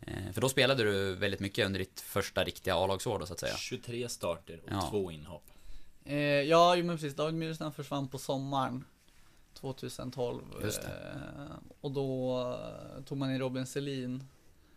[0.00, 3.40] eh, för då spelade du väldigt mycket under ditt första riktiga A-lagsår då så att
[3.40, 3.56] säga.
[3.56, 4.88] 23 starter och Ja.
[4.90, 5.44] två inhopp.
[6.04, 7.14] Eh, ja, men precis.
[7.14, 8.84] David Myrestam försvann på sommaren
[9.54, 10.42] 2012.
[10.62, 10.84] Just.
[10.84, 10.90] Eh,
[11.80, 12.40] och då
[12.96, 14.24] eh, tog man in Robin Selin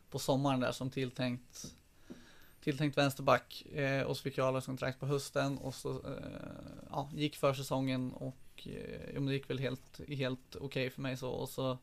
[0.09, 1.73] på sommaren där som tilltänkt
[2.63, 3.65] tilltänkt vänsterback.
[3.75, 6.13] Eh, och så fick jag A-lagskontrakt på hösten och så eh,
[6.89, 11.29] ja, gick försäsongen och eh, det gick väl helt, helt okej för mig så.
[11.29, 11.77] Och så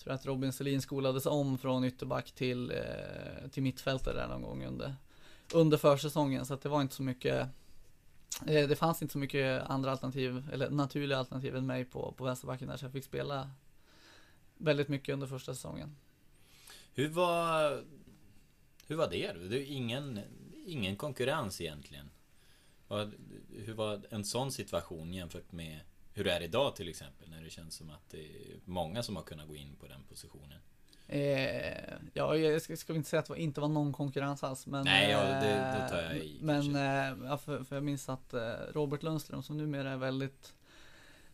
[0.00, 4.64] tror att Robin Selin skolades om från ytterback till, eh, till mittfältare där någon gång
[4.64, 4.94] under,
[5.52, 6.46] under försäsongen.
[6.46, 7.48] Så att det var inte så mycket
[8.46, 12.24] Eh, Det fanns inte så mycket andra alternativ, eller naturliga alternativ än mig på, på
[12.24, 13.50] vänsterbacken där, så jag fick spela
[14.56, 15.96] väldigt mycket under första säsongen.
[16.94, 17.84] Hur var,
[18.86, 19.32] hur var det?
[19.32, 19.40] då?
[19.40, 20.20] Det är ingen,
[20.66, 22.10] ingen konkurrens egentligen.
[23.48, 25.80] Hur var en sån situation jämfört med
[26.12, 29.16] hur det är idag till exempel, när det känns som att det är många som
[29.16, 30.58] har kunnat gå in på den positionen.
[31.06, 34.66] Eh, ja, jag ska, ska inte säga att det inte var någon konkurrens alls.
[34.66, 36.66] Men, Nej, ja, det- då tar jag eh, i, Men,
[37.30, 40.54] eh, för, för jag minns att eh, Robert Lundström som numera är väldigt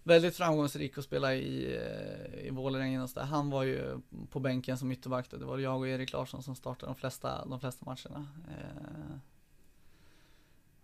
[0.03, 3.27] Väldigt framgångsrik och spelar i, eh, i Vålerengen och så där.
[3.27, 5.31] Han var ju på bänken som ytterback.
[5.31, 8.27] Det var jag och Erik Larsson som startade de flesta, de flesta matcherna.
[8.49, 9.17] Eh,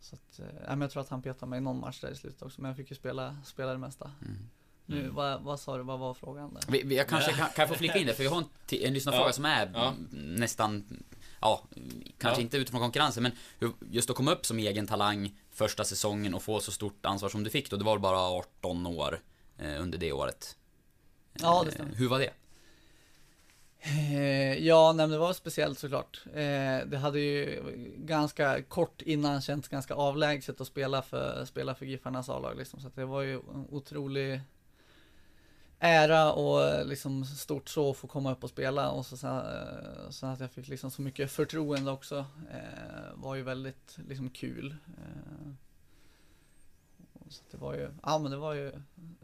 [0.05, 2.11] så att, eh, ja, men jag tror att han petade mig i någon match där
[2.11, 2.61] i slutet också.
[2.61, 4.11] Men jag fick ju spela, spela det mesta.
[4.23, 4.39] Mm.
[4.87, 5.15] Nu, Mm.
[5.15, 6.63] vad, vad sa du, vad var frågan där?
[6.69, 8.45] Vi, vi, jag kanske kan, kan jag få flika in det, för vi har en,
[8.87, 9.33] en lyssnarfråga Ja.
[9.33, 9.95] som är Ja.
[10.13, 11.03] nästan,
[11.41, 11.65] ja,
[12.19, 12.45] kanske Ja.
[12.45, 16.43] inte utifrån konkurrensen, men hur, just att komma upp som egen talang första säsongen och
[16.43, 19.21] få så stort ansvar som du fick då, det var bara 18 år
[19.59, 20.57] eh, under det året.
[21.33, 21.95] Ja, det Eh, stämmer.
[21.95, 22.31] Hur var det?
[23.85, 26.21] Eh, ja, nej, men det var speciellt såklart.
[26.27, 27.63] Eh, det hade ju
[27.97, 32.81] ganska kort innan känts ganska avlägset att spela för, spela för Giffarnas A-lag liksom.
[32.81, 34.41] Så att det var ju en otrolig
[35.79, 40.29] ära och eh, liksom stort så att få komma upp och spela och så, sen,
[40.29, 44.77] att jag fick liksom så mycket förtroende också Det var ju väldigt liksom kul.
[47.29, 48.73] Så att det var ju, ja men det var ju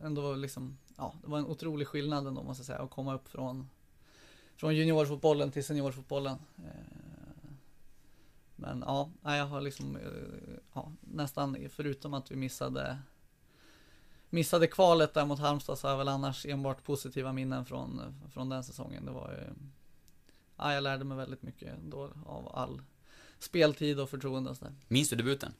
[0.03, 3.29] ändå liksom, ja det var en otrolig skillnad ändå måste jag säga att komma upp
[3.29, 3.69] från
[4.59, 6.37] från juniorfotbollen till seniorfotbollen.
[6.59, 7.51] Eh,
[8.57, 10.03] Men ja, jag har liksom eh,
[10.75, 12.99] ja, nästan förutom att vi missade
[14.31, 18.01] missade kvalet där mot Halmstad så har jag väl annars enbart positiva minnen från,
[18.33, 19.05] från den säsongen.
[19.05, 19.55] Det var ju,
[20.57, 22.83] ja, jag lärde mig väldigt mycket då av all
[23.39, 24.75] speltid och förtroende och sådär.
[24.89, 25.53] Minns du debuten?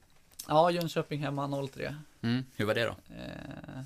[0.47, 1.95] Ja, Jönköping hemma 03.
[2.21, 2.95] Mm, hur var det då?
[3.15, 3.81] Eh,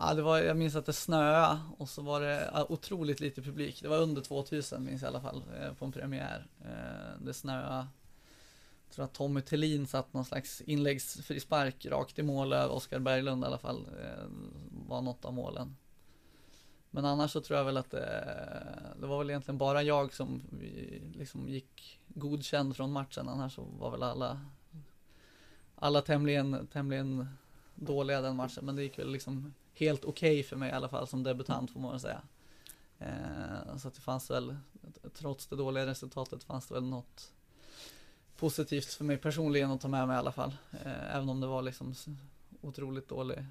[0.00, 3.82] ja, det var, jag minns att det snöade och så var det otroligt lite publik.
[3.82, 6.46] Det var under 2000 minns jag i alla fall eh, på en premiär.
[6.60, 7.86] Eh, det snöade.
[8.86, 13.44] Jag tror att Tommy Thelin satt någon slags inläggsfrispark rakt i mål över Oskar Berglund
[13.44, 13.86] i alla fall.
[14.02, 14.24] Eh,
[14.88, 15.76] var något av målen.
[16.90, 18.24] Men annars så tror jag väl att det,
[19.00, 20.42] det var väl egentligen bara jag som
[21.14, 23.28] liksom gick godkänd från matchen.
[23.28, 24.40] Annars så var väl alla
[25.80, 27.28] alla tämligen, tämligen
[27.74, 28.64] dåliga den matchen.
[28.64, 31.80] Men det gick väl liksom helt okej för mig i alla fall som debutant får
[31.80, 32.22] man säga.
[32.98, 34.56] Eh, så att det fanns väl,
[35.14, 37.32] trots det dåliga resultatet fanns det väl något
[38.36, 40.56] positivt för mig personligen att ta med mig i alla fall.
[40.72, 41.94] Eh, även om det var liksom
[42.60, 43.44] otroligt dålig,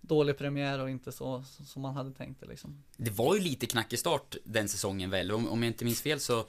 [0.00, 2.82] dålig premiär och inte så som man hade tänkt det liksom.
[2.96, 6.20] Det var ju lite knackig start den säsongen väl, om, om jag inte minns fel
[6.20, 6.44] så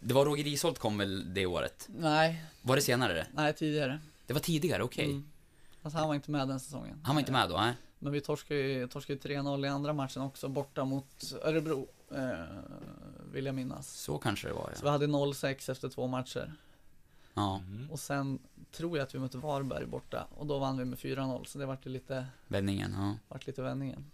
[0.00, 1.88] det var Roger Risholt kom väl det året?
[1.96, 4.00] Nej, Var det senare nej tidigare.
[4.26, 5.04] Det var tidigare, okej.
[5.04, 5.28] Mm.
[5.82, 7.00] Alltså han var inte med den säsongen.
[7.04, 7.74] Han var inte med då, nej?
[7.98, 11.88] Men vi torskade ju, torskade ju 3-0 i andra matchen också borta mot Örebro.
[12.10, 12.44] Eh,
[13.32, 13.88] vill jag minnas.
[13.88, 14.90] Så kanske det var Så vi ja.
[14.92, 16.52] hade 0-6 efter två matcher.
[17.34, 17.90] Ja, Mm.
[17.90, 18.38] Och sen
[18.72, 20.26] tror jag att vi mötte Varberg borta.
[20.30, 21.44] Och då vann vi med 4-0.
[21.44, 23.16] Så det vart lite, vändningen, ja.
[23.28, 24.04] vart lite vändningen.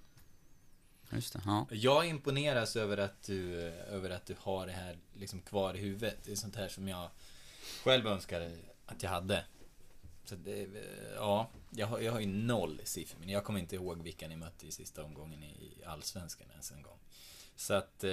[1.10, 1.66] Just det, ja.
[1.70, 3.54] Jag imponeras över att du,
[3.90, 6.18] över att du har det här liksom kvar i huvudet.
[6.24, 7.08] Det är sånt här som jag
[7.84, 8.50] själv önskar
[8.86, 9.44] att jag hade.
[10.24, 10.68] Så det,
[11.14, 14.36] ja, jag har, jag har ju noll siffror, men jag kommer inte ihåg vilka ni
[14.36, 16.98] mötte i sista omgången i Allsvenskan ens en gång.
[17.56, 18.10] Så att, eh,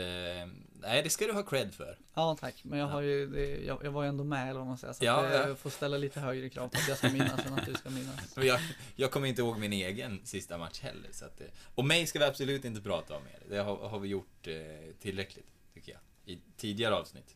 [0.74, 1.98] nej det ska du ha cred för.
[2.14, 2.64] Ja tack.
[2.64, 4.94] Men jag har ju, det, jag, jag var ju ändå med eller vad man säger.
[4.94, 5.56] Så Ja, att jag ja.
[5.56, 8.38] får ställa lite högre krav på att jag ska minnas än att du ska minnas.
[8.38, 8.60] Jag,
[8.96, 11.10] jag kommer inte ihåg min egen sista match heller.
[11.12, 13.40] Så att, eh, och mig ska vi absolut inte prata om mer.
[13.50, 14.56] Det har, har vi gjort eh,
[15.00, 16.02] tillräckligt, tycker jag.
[16.36, 17.36] I tidigare avsnitt.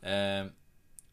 [0.00, 0.46] Eh,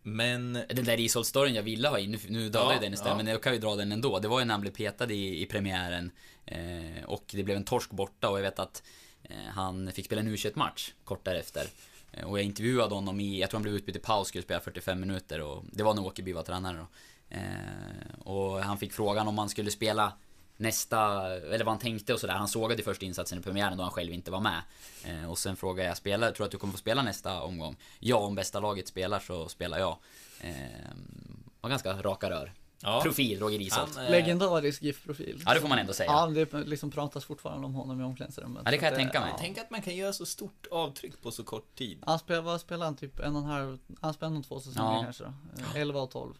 [0.03, 0.53] men...
[0.53, 3.17] Den där Risholt-storyn jag ville ha in, nu, nu dödade Ja, jag den istället, ja.
[3.17, 4.19] men jag kan ju dra den ändå.
[4.19, 6.11] Det var ju när han blev petad i, i premiären
[6.45, 8.83] eh, och det blev en torsk borta och jag vet att
[9.23, 11.65] eh, han fick spela en u match kort därefter.
[12.11, 14.59] Eh, och jag intervjuade honom i, jag tror han blev utbytt i paus, skulle spela
[14.59, 16.87] 45 minuter och det var när Åkerby var tränare då.
[17.29, 20.13] Eh, och han fick frågan om han skulle spela
[20.63, 22.33] nästa, eller vad han tänkte och sådär.
[22.33, 24.61] Han sågade ju första insatsen i premiären då han själv inte var med.
[25.05, 27.75] Eh, och sen frågade jag, spelar, tror du att du kommer få spela nästa omgång?
[27.99, 29.97] Ja, om bästa laget spelar så spelar jag.
[30.41, 30.53] Eh,
[31.61, 32.53] var ganska raka rör.
[32.85, 33.95] Ja, Profil, Roger Risholt.
[33.95, 35.41] han, eh, Legendarisk GIF-profil.
[35.45, 36.11] Ja, det får man ändå säga.
[36.11, 38.61] Ja, det liksom pratas fortfarande om honom i omklädningsrummet.
[38.65, 39.29] Ja, det kan jag tänka mig.
[39.29, 39.37] ja.
[39.39, 41.97] Tänk att man kan göra så stort avtryck på så kort tid.
[42.05, 42.95] Han spelade, vad spelade han?
[42.95, 45.03] Typ en och en halv, han spelade nog två säsonger Ja.
[45.03, 45.33] kanske då.
[45.61, 46.33] Eh, 11 och 12.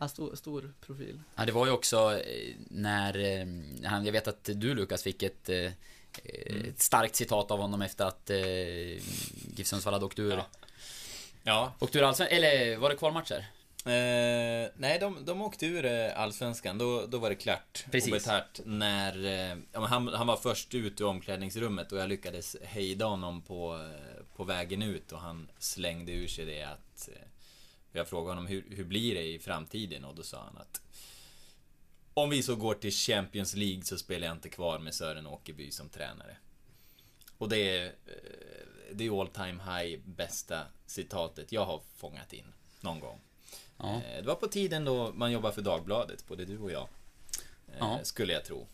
[0.00, 1.20] Ja, stor, stor profil.
[1.36, 3.46] Ja, det var ju också eh, när, eh,
[3.88, 5.72] han, jag vet att du Lukas fick ett, eh,
[6.68, 8.38] ett starkt citat av honom efter att eh,
[9.56, 10.46] GIF Sundsvall hade åkt ur, Ja.
[11.46, 13.46] Ja, åkt ur allsvenskan, eller var det kvalmatcher?
[13.86, 16.78] Eh, nej, de, de åkte ur Allsvenskan.
[16.78, 17.84] Då, då var det klart.
[17.90, 18.12] Precis.
[18.12, 19.24] Och betart när...
[19.24, 23.90] Eh, han, han var först ut ur omklädningsrummet och jag lyckades hejda honom på,
[24.36, 27.08] på vägen ut och han slängde ur sig det att...
[27.08, 27.28] Eh,
[27.94, 30.80] jag frågade honom hur, hur blir det i framtiden och då sa han att
[32.14, 35.70] Om vi så går till Champions League så spelar jag inte kvar med Sören Åkerby
[35.70, 36.36] som tränare.
[37.38, 42.52] Och det är, eh, det är all time high bästa citatet jag har fångat in
[42.80, 43.20] någon gång.
[43.78, 43.94] Ja.
[43.94, 46.88] Eh, Det var på tiden då man jobbade för Dagbladet, både du och jag.
[47.68, 48.00] Eh, Ja.
[48.02, 48.66] Skulle jag tro.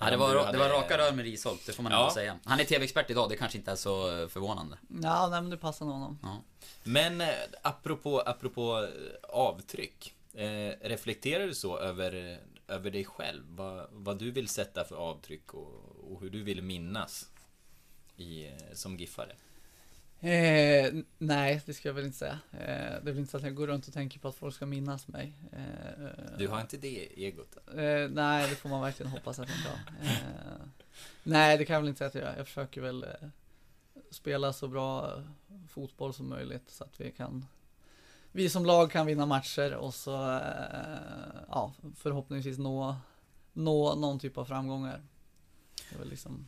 [0.00, 2.02] Ja, det, var, det var raka rör med Risholt, det får man Ja.
[2.02, 2.38] inte säga.
[2.44, 4.78] Han är TV-expert idag, det kanske inte är så eh, förvånande.
[5.02, 6.18] Ja, nej men det passar nog honom.
[6.22, 6.42] Ja.
[6.84, 7.28] Men eh,
[7.62, 10.14] apropå, apropå eh, avtryck.
[10.34, 13.42] Eh, reflekterar du så över, över dig själv?
[13.48, 17.28] Vad, vad du vill sätta för avtryck och, och hur du vill minnas
[18.16, 19.32] i, som giffare?
[20.22, 22.38] Eh, nej, det ska jag väl inte säga.
[22.52, 22.64] Eh, det
[22.96, 25.08] är väl inte så att jag går runt och tänker på att folk ska minnas
[25.08, 25.32] mig.
[25.52, 27.56] Eh, Du har inte det egot?
[27.76, 30.06] Eh, nej, det får man verkligen hoppas att jag inte har.
[30.10, 30.60] Eh,
[31.22, 32.36] nej, det kan jag väl inte säga att jag gör.
[32.36, 33.28] Jag försöker väl eh,
[34.10, 35.22] spela så bra
[35.68, 37.46] fotboll som möjligt så att vi kan
[38.32, 40.10] vi som lag kan vinna matcher och så
[41.48, 42.96] ja, förhoppningsvis nå,
[43.52, 45.02] nå någon typ av framgångar.
[45.90, 46.46] Det är väl liksom,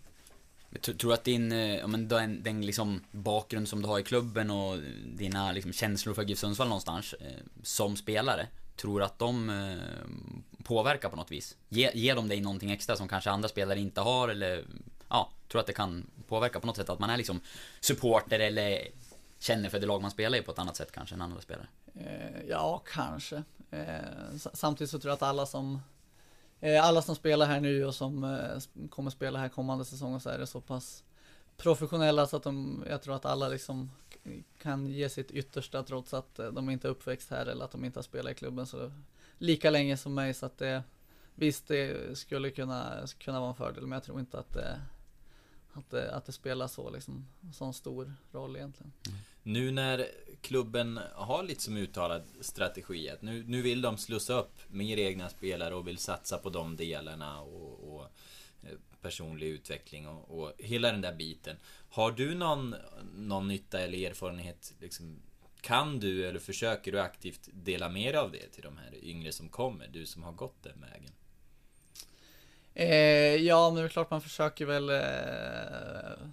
[0.80, 4.02] Tror du att din, eh, ja, men den, den liksom bakgrund som du har i
[4.02, 7.26] klubben och dina liksom känslor för GIF Sundsvall någonstans eh,
[7.62, 11.56] som spelare, tror du att de eh, påverkar på något vis?
[11.68, 14.64] Ge, ger de dig någonting extra som kanske andra spelare inte har eller
[15.08, 17.40] ja, tror du att det kan påverka på något sätt att man är liksom
[17.80, 18.88] supporter eller
[19.38, 21.66] känner för det lag man spelar i på ett annat sätt kanske än andra spelare?
[22.48, 23.42] ja, kanske.
[24.52, 25.80] Samtidigt så tror jag att alla som
[26.64, 30.22] Eh, alla som spelar här nu och som eh, kommer spela här kommande säsong och
[30.22, 31.04] så är det så pass
[31.56, 33.90] professionella så att de, jag tror att alla liksom
[34.58, 37.84] kan ge sitt yttersta trots att eh, de inte är uppväxt här eller att de
[37.84, 38.92] inte har spelat i klubben så
[39.38, 40.34] lika länge som mig.
[40.34, 40.82] Så att det
[41.34, 44.80] visst det skulle kunna, kunna vara en fördel men jag tror inte att det,
[45.72, 48.92] att det, att det spelar så liksom, sån stor roll egentligen.
[49.08, 49.18] Mm.
[49.42, 50.06] Nu när
[50.40, 55.28] klubben har lite som uttalad strategi att nu, nu vill de slussa upp mer egna
[55.28, 58.04] spelare och vill satsa på de delarna och, och
[58.62, 61.56] eh, personlig utveckling och, och hela den där biten.
[61.90, 62.74] Har du någon,
[63.14, 64.74] någon nytta eller erfarenhet?
[64.80, 65.22] Liksom,
[65.60, 69.48] kan du eller försöker du aktivt dela mer av det till de här yngre som
[69.48, 69.88] kommer?
[69.88, 71.12] Du som har gått den vägen.
[72.74, 76.26] Eh, ja, men det är klart man försöker väl eh,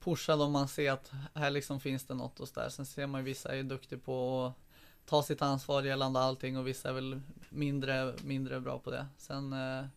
[0.00, 2.68] pusha dem man ser att här liksom finns det något och så där.
[2.68, 6.66] Sen ser man ju vissa är duktiga på att ta sitt ansvar gällande allting och
[6.66, 9.06] vissa är väl mindre, mindre bra på det.
[9.16, 9.88] Sen eh, eh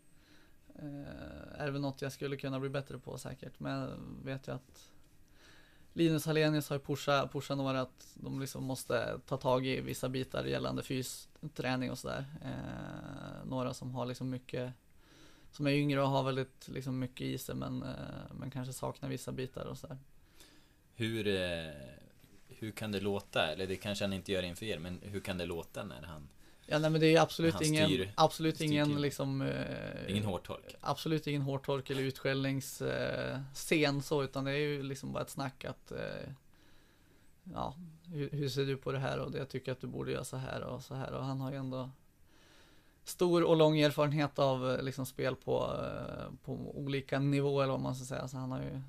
[1.55, 3.59] är det väl något jag skulle kunna bli bättre på säkert.
[3.59, 4.91] Men jag vet ju att
[5.93, 10.09] Linus Hallenius har ju pushat, pushat några att de liksom måste ta tag i vissa
[10.09, 12.25] bitar gällande fysträning och sådär.
[12.41, 14.73] Eh, några som har liksom mycket
[15.51, 17.89] som är yngre och har väldigt liksom mycket i sig men, eh,
[18.33, 19.97] men kanske saknar vissa bitar och sådär.
[20.95, 21.71] Hur, eh,
[22.47, 23.47] hur kan det låta?
[23.47, 26.29] Eller det kanske han inte gör inför er, men hur kan det låta när han...
[26.65, 30.75] Ja nej men det är absolut ingen, styr- absolut styr ingen liksom eh, Ingen hårtork?
[30.81, 35.65] Absolut ingen hårtork eller utskällningsscen eh, så utan det är ju liksom bara ett snack
[35.65, 36.31] att eh,
[37.43, 40.11] Ja, hur, hur ser du på det här och det jag tycker att du borde
[40.11, 41.89] göra så här och så här och han har ju ändå
[43.03, 47.81] Stor och lång erfarenhet av eh, liksom spel på, eh, på olika nivåer eller vad
[47.81, 48.81] man ska säga så han har ju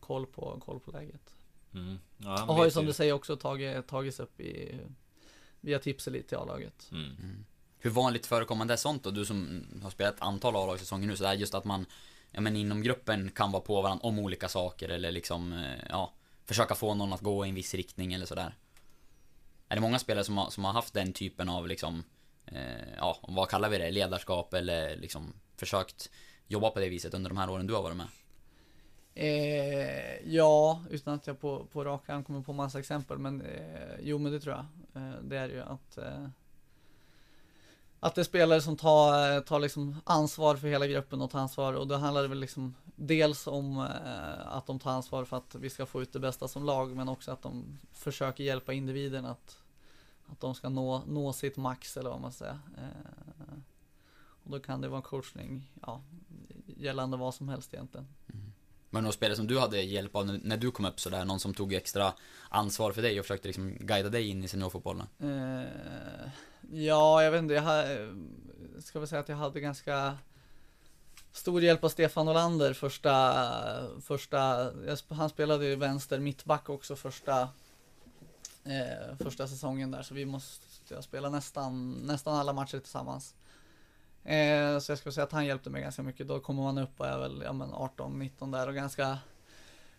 [0.00, 1.34] koll på, koll på läget.
[1.74, 1.98] Mm.
[2.18, 4.80] Ja, han Och har ju som du säger också tagit, tagits upp i
[5.60, 6.88] Via Tipselit till A-laget.
[6.92, 7.44] Mm.
[7.78, 9.10] Hur vanligt förekommande är sånt då?
[9.10, 11.86] Du som har spelat ett antal A-lagssäsonger nu, så där just att man
[12.34, 16.12] ja, men inom gruppen kan vara på varandra om olika saker eller liksom, eh, ja,
[16.44, 18.54] försöka få någon att gå i en viss riktning eller sådär.
[19.68, 22.04] Är det många spelare som har, som har haft den typen av liksom, eh,
[22.46, 26.10] Eh, ja, vad kallar vi det, ledarskap eller liksom försökt
[26.46, 28.06] jobba på det viset under de här åren du har varit med?
[29.14, 33.18] Eh, ja, utan att jag på, på rak arm kommer på massa exempel.
[33.18, 34.64] Men eh, jo, men det tror jag.
[35.02, 36.26] Eh, det är ju att eh,
[38.04, 41.72] att det är spelare som tar, tar liksom ansvar för hela gruppen och tar ansvar
[41.72, 45.54] och då handlar det väl liksom dels om eh, att de tar ansvar för att
[45.54, 49.26] vi ska få ut det bästa som lag men också att de försöker hjälpa individen
[49.26, 49.58] att,
[50.34, 52.58] att de ska nå, nå sitt max eller vad man säger.
[52.78, 53.58] Eh,
[54.44, 56.02] och då kan det vara coachning, ja,
[56.66, 58.06] gällande vad som helst egentligen.
[58.90, 61.54] Men några spelare som du hade hjälp av när, du kom upp sådär, någon som
[61.54, 62.12] tog extra
[62.48, 65.06] ansvar för dig och försökte liksom guida dig in i seniorfotbollen?
[65.18, 66.30] Eh,
[66.72, 67.54] ja, jag vet inte.
[67.54, 67.84] Jag ha,
[68.80, 70.18] ska väl säga att jag hade ganska
[71.32, 73.34] stor hjälp av Stefan Olander första,
[74.00, 74.72] första
[75.08, 77.48] han spelade ju vänster mittback också första,
[78.64, 83.34] eh, första säsongen där, så vi måste typ spela nästan, nästan alla matcher tillsammans.
[84.24, 86.28] Eh, så jag skulle säga att han hjälpte mig ganska mycket.
[86.28, 89.18] Då kommer man upp och är väl ja, men 18-19 där och ganska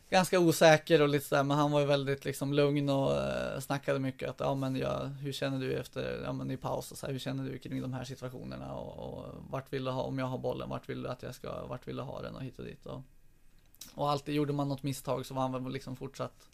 [0.10, 4.00] ganska osäker och lite sådär, men han var ju väldigt liksom lugn och eh, snackade
[4.00, 7.06] mycket att, ja men jag, hur känner du efter, ja men i paus och så
[7.06, 10.20] här, hur känner du kring de här situationerna och, och vart vill du ha, om
[10.20, 12.44] jag har bollen, vart vill du att jag ska, vart vill du ha den och
[12.44, 13.02] hit och dit och,
[13.94, 16.48] och alltid gjorde man något misstag så var han väl liksom fortsatt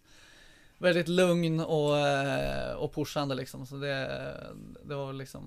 [0.82, 4.54] väldigt lugn och, uh, och pushande liksom, så det,
[4.84, 5.46] det var liksom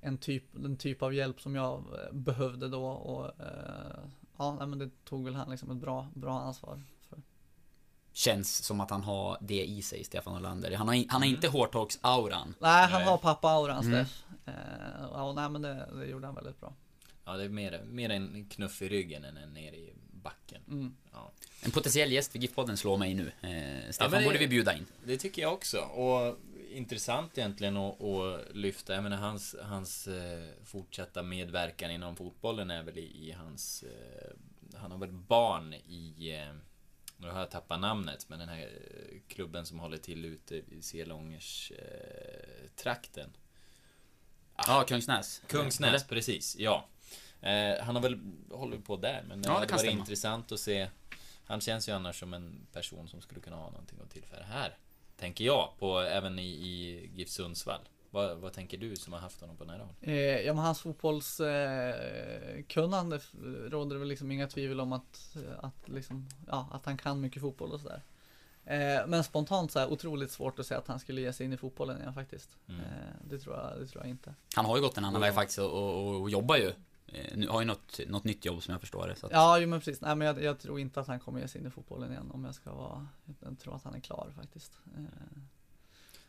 [0.00, 4.04] en typ, den typ av hjälp som jag behövde då och uh,
[4.38, 7.22] ja, men det tog väl han liksom ett bra, bra ansvar för.
[8.12, 10.76] Känns som att han har det i sig, Stefan Olander.
[10.76, 12.54] Han har, han har inte hårtorks-auran.
[12.58, 14.04] Nej, han har pappa-auran, Mm.
[14.04, 14.24] Steff.
[14.46, 14.54] Eh,
[15.12, 16.72] ja, nej men det, det gjorde han väldigt bra.
[17.24, 20.62] Ja, det är mer, mer en knuff i ryggen än en ner i backen.
[20.68, 20.96] Mm.
[21.12, 21.32] Ja.
[21.64, 23.32] En potentiell gäst för GIF-podden slår mig nu.
[23.42, 24.86] Eh, Stefan men det- borde vi bjuda in.
[25.04, 25.78] Det tycker jag också.
[25.78, 26.38] Och
[26.70, 28.94] intressant egentligen att, att lyfta.
[28.94, 33.82] Jag menar hans, hans eh, fortsatta medverkan inom fotbollen är väl i, i hans...
[33.82, 34.30] Eh,
[34.78, 36.30] han har väl barn i...
[36.48, 36.54] Eh,
[37.16, 38.68] nu har jag tappat namnet, men den här
[39.28, 43.30] klubben som håller till ute i Selångers eh, trakten.
[44.56, 45.42] Ja, Kungsnäs.
[45.46, 45.98] Kungsnäs, Eller?
[46.08, 46.56] precis.
[46.58, 46.88] Ja.
[47.80, 48.18] Han har väl
[48.50, 50.00] hållit på där, men det Ja, det varit stämma.
[50.00, 50.88] intressant att se.
[51.44, 54.78] Han känns ju annars som en person som skulle kunna ha någonting att tillföra här.
[55.16, 57.80] Tänker jag, på, även i, i GIF Sundsvall.
[58.10, 59.94] Vad, vad tänker du som har haft honom på nära håll?
[60.00, 63.20] Eh, ja, men hans fotbollskunnande eh,
[63.70, 67.42] råder det väl liksom inga tvivel om att, att, liksom, ja, att han kan mycket
[67.42, 68.02] fotboll och sådär.
[68.64, 71.52] Eh, men spontant så här otroligt svårt att säga att han skulle ge sig in
[71.52, 72.56] i fotbollen igen faktiskt.
[72.68, 72.80] Mm.
[72.80, 72.86] Eh,
[73.30, 74.34] det, tror jag, det tror jag inte.
[74.54, 76.72] Han har ju gått en annan väg faktiskt och, och, och jobbar ju.
[77.06, 79.16] Eh, Nu har ju något, något nytt jobb som jag förstår det.
[79.16, 80.00] Så att, Ja, jo, men precis.
[80.00, 82.30] Nej, men jag, jag tror inte att han kommer ge sig in i fotbollen igen
[82.30, 83.08] om jag ska vara,
[83.40, 84.72] jag tror att han är klar faktiskt.
[84.96, 85.02] Eh,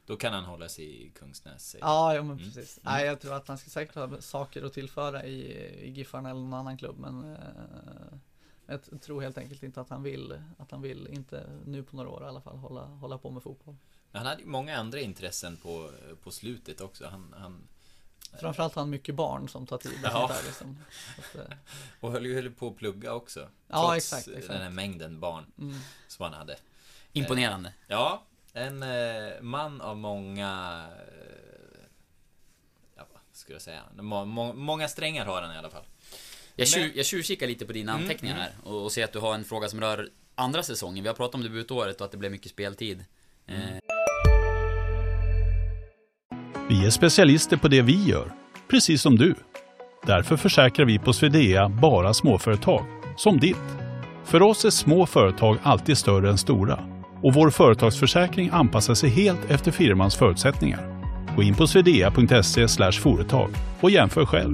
[0.05, 1.75] Då kan han hålla sig i Kungsnäs.
[1.81, 2.43] Ja, ja men Mm.
[2.45, 2.79] precis.
[2.83, 5.41] Nej, jag tror att han ska säkert ha saker att tillföra i,
[5.85, 8.17] i Giffarna eller någon annan klubb, men eh,
[8.67, 12.09] jag tror helt enkelt inte att han vill, att han vill, inte nu på några
[12.09, 13.75] år i alla fall, hålla, hålla på med fotboll.
[14.11, 15.91] Men han hade ju många andra intressen på,
[16.23, 17.07] på slutet också.
[17.07, 17.67] Han, han,
[18.39, 20.11] Framförallt har han mycket barn som tar tid och Ja.
[20.11, 20.77] sånt där liksom.
[21.17, 21.57] Att, eh,
[21.99, 23.49] och höll ju höll på att plugga också.
[23.67, 24.47] Ja, trots exakt, exakt.
[24.47, 25.75] den här mängden barn mm.
[26.07, 26.57] som han hade.
[27.11, 27.73] Imponerande.
[27.87, 28.23] Ja,
[28.53, 30.83] en eh, man av många...
[30.99, 31.87] Eh,
[32.95, 33.83] ja, vad ska jag säga?
[33.95, 35.83] Må, må, många strängar har han i alla fall.
[36.55, 38.47] Jag, tju, jag tjuvkikar lite på dina Mm, anteckningar mm.
[38.47, 41.03] här och, och ser att du har en fråga som rör andra säsongen.
[41.03, 43.05] Vi har pratat om debutåret och att det blev mycket speltid.
[43.47, 43.79] Mm.
[46.85, 48.31] Vi är specialister på det vi gör,
[48.69, 49.35] precis som du.
[50.05, 52.85] Därför försäkrar vi på Swedea bara småföretag,
[53.17, 53.57] som ditt.
[54.25, 56.79] För oss är små företag alltid större än stora
[57.23, 61.01] och vår företagsförsäkring anpassar sig helt efter firmans förutsättningar.
[61.35, 63.49] Gå in på swedea.se företag
[63.81, 64.53] och jämför själv.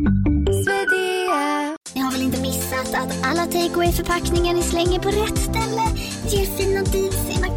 [1.96, 5.84] Ni har väl inte missat att alla takeaway förpackningar ni slänger på rätt ställe
[6.30, 7.51] ger fina deals.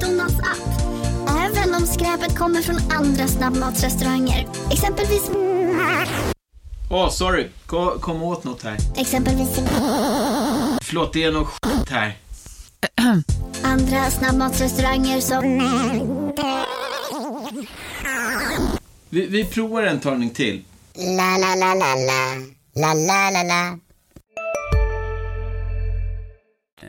[1.65, 4.49] Även om skräpet kommer från andra snabbmatsrestauranger.
[4.73, 5.31] Exempelvis...
[6.91, 7.49] Åh, sorry.
[7.67, 8.77] Kom, kom åt något här.
[8.97, 9.55] Exempelvis...
[10.83, 12.17] Förlåt, det är något skit här.
[13.63, 15.43] Andra snabbmatsrestauranger som...
[19.09, 20.65] Vi, vi provar en talning till.
[20.95, 22.35] La, la, la, la, la.
[22.75, 23.79] La, la, la, la.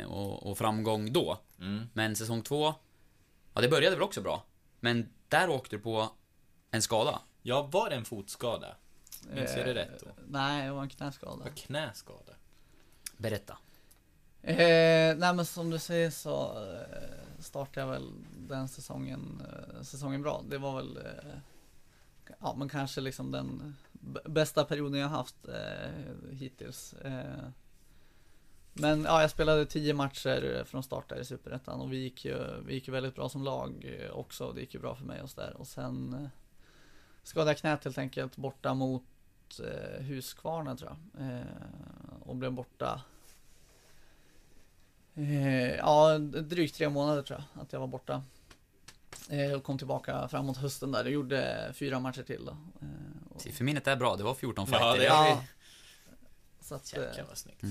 [0.07, 1.37] och, och framgång då.
[1.61, 1.83] Mm.
[1.93, 2.73] Men säsong två,
[3.53, 4.43] ja det började väl också bra.
[4.85, 6.09] Men där åkte du på
[6.71, 7.21] en skada.
[7.41, 8.75] Ja, var det en fotskada?
[9.33, 10.07] Minns jag det rätt då?
[10.27, 11.43] Nej, det var en knäskada.
[11.43, 12.33] Var knäskada?
[13.17, 13.57] Berätta.
[14.41, 20.21] Eh, nej men som du säger så eh, startade jag väl den säsongen, eh, säsongen
[20.21, 20.43] bra.
[20.49, 21.37] Det var väl, eh,
[22.39, 23.75] ja men kanske liksom den
[24.25, 26.93] bästa perioden jag haft eh, hittills.
[26.93, 27.49] Eh,
[28.77, 32.61] men ja, jag spelade tio matcher från start där i Superettan och vi gick ju,
[32.65, 34.51] vi gick ju väldigt bra som lag eh, också.
[34.51, 35.53] Det gick ju bra för mig och så där.
[35.57, 36.27] Och sen eh,
[37.23, 39.03] skadade jag knät helt enkelt borta mot
[39.59, 41.27] eh, Huskvarna tror jag.
[41.27, 41.41] Eh,
[42.21, 43.01] och blev borta
[45.17, 48.23] Eh, ja, drygt tre månader tror jag att jag var borta.
[49.29, 52.51] Eh, och kom tillbaka framåt hösten där och gjorde fyra matcher till då.
[52.81, 54.99] Eh, och, För minnet är bra, det var 14 Ja, fighter.
[54.99, 55.43] det ja,
[56.65, 57.61] så att, eh, Jäklar vad snyggt.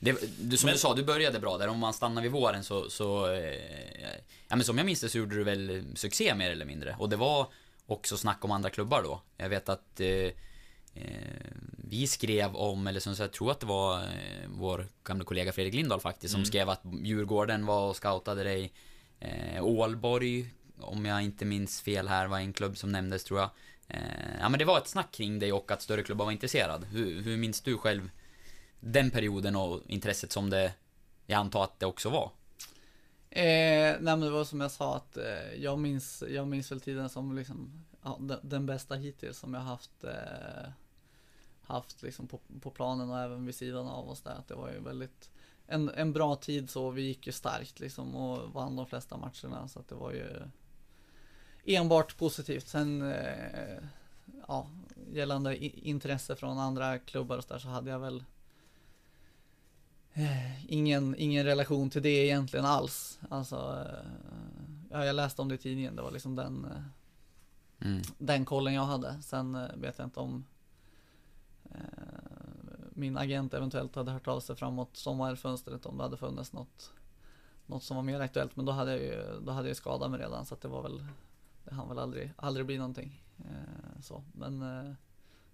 [0.00, 1.68] Det, du, som Men- du sa, du började bra där.
[1.68, 3.54] Om man stannar vid våren så, så eh,
[4.48, 6.96] Ja men som jag minns det så gjorde du väl succé mer eller mindre.
[6.98, 7.46] Och det var
[7.86, 9.20] också snack om andra klubbar då.
[9.36, 10.32] Jag vet att eh, eh,
[11.88, 14.08] vi skrev om, eller som jag tror att det var eh,
[14.48, 16.46] vår gamla kollega Fredrik Lindahl faktiskt, som Mm.
[16.46, 18.72] skrev att Djurgården var och scoutade dig.
[19.20, 23.50] Eh, Ålborg, om jag inte minns fel här, var en klubb som nämndes tror jag.
[23.88, 23.98] Eh,
[24.40, 26.84] ja men det var ett snack kring dig och att större klubbar var intresserad.
[26.84, 28.10] Hur, hur minns du själv
[28.84, 30.72] den perioden och intresset som det,
[31.26, 32.30] jag antar att det också var?
[33.30, 36.80] Eh, nej men det var som jag sa att eh, jag minns, jag minns väl
[36.80, 40.70] tiden som liksom ja, den, den bästa hittills som jag haft eh,
[41.62, 44.30] haft liksom på, på planen och även vid sidan av oss där.
[44.30, 45.30] Att det var ju väldigt
[45.66, 46.90] en, en bra tid så.
[46.90, 50.28] Vi gick ju starkt liksom och vann de flesta matcherna så att det var ju
[51.64, 52.68] enbart positivt.
[52.68, 53.78] Sen eh,
[54.48, 54.66] ja,
[55.12, 55.56] gällande
[55.88, 58.24] intresse från andra klubbar och så där så hade jag väl
[60.68, 63.18] ingen, ingen relation till det egentligen alls.
[63.28, 64.10] Alltså, eh,
[64.90, 65.96] ja, jag läste om det i tidningen.
[65.96, 66.82] Det var liksom den eh,
[67.80, 68.02] Mm.
[68.18, 69.22] den kollen jag hade.
[69.22, 70.44] Sen eh, vet jag inte om
[71.70, 71.78] eh,
[72.92, 76.92] min agent eventuellt hade hört av sig framåt sommarfönstret om det hade funnits något,
[77.66, 78.56] något som var mer aktuellt.
[78.56, 80.82] Men då hade jag ju, då hade jag skadat mig redan så att det var
[80.82, 81.04] väl,
[81.64, 83.22] det hann väl aldrig, aldrig bli någonting.
[83.38, 84.24] Eh, så.
[84.32, 84.62] Men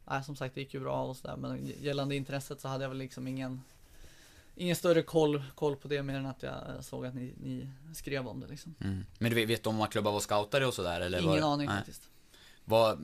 [0.07, 1.37] eh, som sagt det gick ju bra och sådär.
[1.37, 3.61] Men gällande intresset så hade jag väl liksom ingen
[4.61, 8.29] Ingen större koll, koll på det mer än att jag såg att ni, ni skrev
[8.29, 8.75] om det liksom.
[8.81, 9.05] Mm.
[9.19, 11.01] Men du vet, om många klubbar var scoutade och sådär?
[11.01, 11.77] Eller Ingen var, aning nej.
[11.77, 12.09] faktiskt.
[12.65, 12.99] Var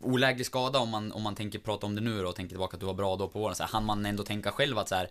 [0.00, 2.76] oläglig skada om man, om man tänker prata om det nu då och tänker tillbaka
[2.76, 3.54] att du var bra då på våren.
[3.54, 5.08] Så här, hann man ändå tänka själv att så här,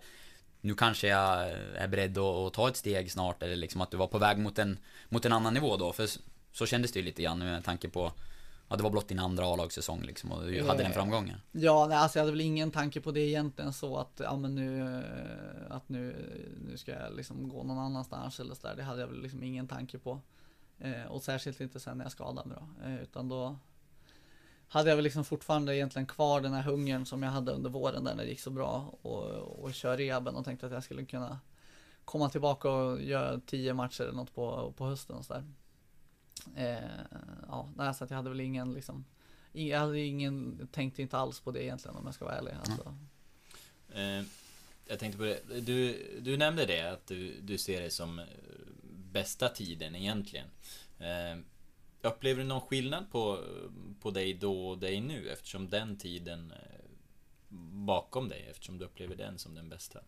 [0.60, 3.96] nu kanske jag är beredd att, att ta ett steg snart eller liksom att du
[3.96, 5.92] var på väg mot en, mot en annan nivå då?
[5.92, 6.08] För
[6.52, 8.12] så kändes det ju lite grann med tanke på
[8.68, 11.40] Ja, det var blott din andra A-lagssäsong liksom och du hade den Eh, framgången.
[11.52, 14.54] Ja, nej, alltså jag hade väl ingen tanke på det egentligen så att, ja men
[14.54, 16.16] nu, eh, att nu,
[16.68, 18.76] nu ska jag liksom gå någon annanstans eller sådär.
[18.76, 20.20] Det hade jag väl liksom ingen tanke på.
[20.78, 22.88] Eh, och särskilt inte sen när jag skadade mig då.
[22.88, 23.56] Eh, utan då
[24.68, 28.04] hade jag väl liksom fortfarande egentligen kvar den här hungern som jag hade under våren
[28.04, 29.24] där när det gick så bra och,
[29.64, 31.38] och köra rehaben och tänkte att jag skulle kunna
[32.04, 35.44] komma tillbaka och göra tio matcher eller något på, på hösten och sådär.
[36.56, 36.78] Eh,
[37.48, 39.04] ja, nej, så att jag hade väl ingen liksom
[39.52, 42.52] jag hade ingen, tänkte inte alls på det egentligen om jag ska vara ärlig.
[42.52, 42.94] Alltså.
[43.94, 44.22] Eh,
[44.86, 48.24] jag tänkte på det, du, du nämnde det att du, du ser det som eh,
[49.12, 50.46] bästa tiden egentligen.
[50.98, 51.38] Eh,
[52.02, 53.44] upplever du någon skillnad på,
[54.00, 56.84] på dig då och dig nu eftersom den tiden eh,
[57.86, 60.00] bakom dig, eftersom du upplever den som den bästa?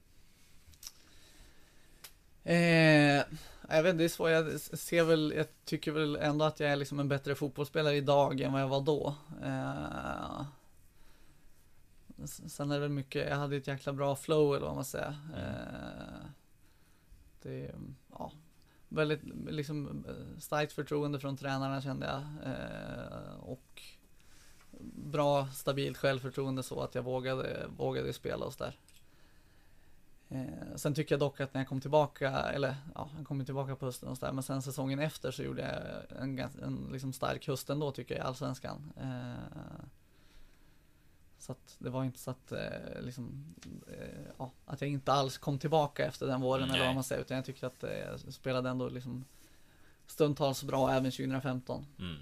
[2.44, 3.24] Eh,
[3.68, 4.30] jag vet inte, det är svårt.
[4.30, 8.40] Jag ser väl, jag tycker väl ändå att jag är liksom en bättre fotbollsspelare idag
[8.40, 9.14] än vad jag var då.
[9.42, 10.44] Eh,
[12.26, 15.16] sen är det väl mycket, jag hade ett jäkla bra flow eller vad man säger.
[15.36, 16.26] Eh,
[17.42, 17.74] det
[18.10, 18.32] ja,
[18.88, 20.04] väldigt liksom
[20.38, 22.52] starkt förtroende från tränarna kände jag.
[22.52, 23.82] Eh, och
[24.94, 28.78] bra, stabilt självförtroende så att jag vågade, vågade spela och sådär.
[30.32, 33.76] Eh, sen tycker jag dock att när jag kom tillbaka, eller ja, jag kom tillbaka
[33.76, 37.46] på hösten och sådär, men sen säsongen efter så gjorde jag en, en liksom stark
[37.48, 38.92] höst ändå tycker jag i Allsvenskan.
[38.96, 39.84] Eh,
[41.38, 43.54] så att det var inte så att, eh, liksom,
[43.88, 46.86] eh, ja, att jag inte alls kom tillbaka efter den våren eller Nej.
[46.86, 49.24] vad man säger, utan jag tyckte att eh, jag spelade ändå liksom
[50.06, 51.86] stundtals bra även 2015.
[51.98, 52.16] Mm.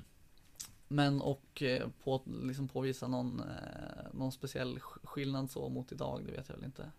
[0.89, 3.43] Men och eh, på, liksom påvisa någon,
[4.13, 6.91] någon speciell sk- skillnad så mot idag, det vet jag väl inte.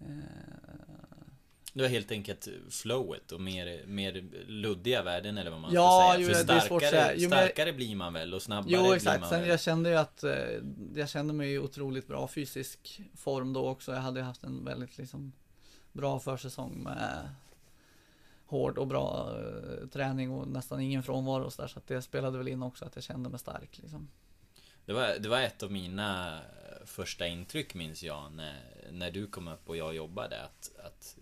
[0.00, 0.06] Eh,
[1.72, 6.22] Du har helt enkelt flowet och mer, mer luddiga värden eller vad man Ja, ska
[6.22, 6.38] jo, säga.
[6.38, 7.02] För det är svårt att säga.
[7.02, 9.48] starkare, Jo, starkare blir man väl och snabbare Jo blir man sen väl.
[9.48, 10.32] jag kände ju att eh,
[10.94, 13.92] jag kände mig i otroligt bra fysisk form då också.
[13.92, 15.32] Jag hade ju haft en väldigt liksom
[15.92, 17.28] bra försäsong med
[18.46, 21.68] hård och bra eh, träning och nästan ingen frånvaro och så där.
[21.68, 24.08] Så det spelade väl in också att jag kände mig stark liksom.
[24.86, 26.38] Det var, det var ett av mina
[26.88, 31.18] första intryck minns jag när, när du kom upp och jag jobbade att, att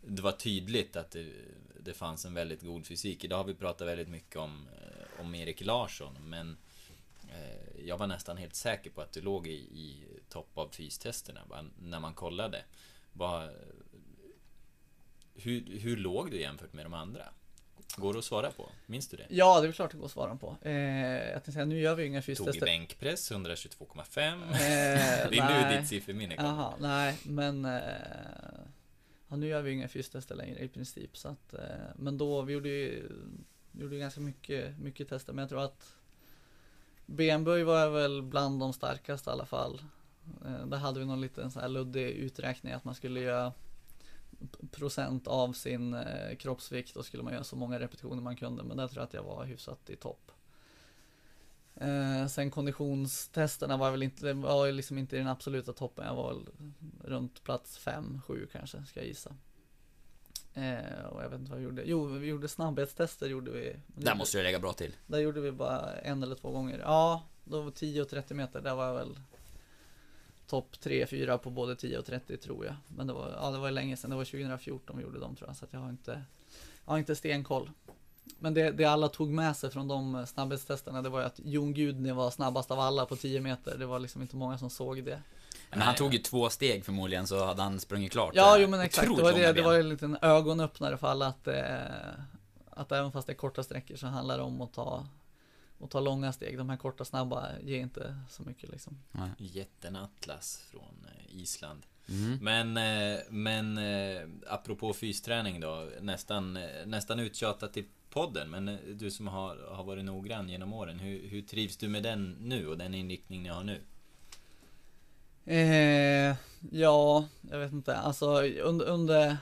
[0.00, 1.32] det var tydligt att det,
[1.80, 3.24] det fanns en väldigt god fysik.
[3.24, 6.56] Idag har vi pratat väldigt mycket om, eh, om Erik Larsson men
[7.28, 11.40] eh, jag var nästan helt säker på att du låg i, i topp av fystesterna
[11.78, 12.64] när man kollade.
[13.12, 13.50] Bara,
[15.34, 17.24] hur, hur låg du jämfört med de andra?
[17.96, 18.68] Går det att svara på?
[18.86, 19.26] Minns du det?
[19.28, 20.56] Ja, det är klart det går att svara på.
[20.62, 22.66] Eh, jag tänkte säga, nu gör vi ju inga Tog i fystester.
[22.66, 24.42] bänkpress 122,5.
[24.42, 24.48] Eh,
[25.30, 25.72] det är nej.
[25.72, 26.48] nu ditt sifferminne kommer.
[26.48, 27.80] Jaha, nej, men eh,
[29.28, 31.16] ja, nu gör vi inga fystester längre i princip.
[31.16, 31.60] Så att, eh,
[31.96, 33.08] men då, vi gjorde ju,
[33.72, 35.32] gjorde ju ganska mycket, mycket tester.
[35.32, 35.96] Men jag tror att
[37.06, 39.82] benböj var väl bland de starkaste i alla fall.
[40.44, 43.52] Eh, där hade vi någon liten så här luddig uträkning att man skulle göra
[44.70, 48.62] procent av sin eh, kroppsvikt och skulle man göra så många repetitioner man kunde.
[48.62, 50.30] Men där tror jag att jag var hyfsat i topp.
[51.74, 56.06] Eh, sen konditionstesterna var väl inte, det var liksom inte i den absoluta toppen.
[56.06, 56.38] Jag var
[57.04, 59.36] runt plats 5, 7 kanske, ska jag gissa.
[60.54, 61.82] Eh, och jag vet inte vad vi gjorde.
[61.84, 63.76] Jo, vi gjorde snabbhetstester gjorde vi.
[63.86, 64.92] Där måste du lägga bra till.
[65.06, 66.78] Där gjorde vi bara en eller två gånger.
[66.78, 68.60] Ja, då var 10 och 30 meter.
[68.60, 69.18] Där var jag väl
[70.46, 72.74] topp 3-4 på både 10 och 30 tror jag.
[72.88, 75.48] Men det var, ja, det var länge sedan, det var 2014 vi gjorde dem tror
[75.48, 76.22] jag, så att jag har inte,
[76.84, 77.70] jag har inte stenkoll.
[78.38, 81.74] Men det, det alla tog med sig från de snabbhetstesterna, det var ju att Jon
[81.74, 83.78] Gudny var snabbast av alla på 10 meter.
[83.78, 85.22] Det var liksom inte många som såg det.
[85.70, 88.32] Men han tog ju två steg förmodligen så hade han sprungit klart.
[88.34, 89.16] Ja, eh, jo men exakt.
[89.16, 91.54] Det var, det, det var ju en liten ögonöppnare för alla att, eh,
[92.70, 95.06] att även fast det är korta sträckor så handlar det om att ta,
[95.80, 96.58] att ta långa steg.
[96.58, 98.98] De här korta snabba ger inte så mycket liksom.
[99.38, 101.86] Jätten Atlas från eh, Island.
[102.08, 102.38] Mm.
[102.42, 109.26] Men, eh, men eh, apropå fysträning då, nästan, nästan uttjatat i podden, men du som
[109.26, 112.94] har, har varit noggrann genom åren, hur, hur trivs du med den nu och den
[112.94, 113.80] inriktning ni har nu?
[115.44, 116.36] Eh,
[116.70, 117.96] ja, jag vet inte.
[117.96, 119.36] Alltså under, under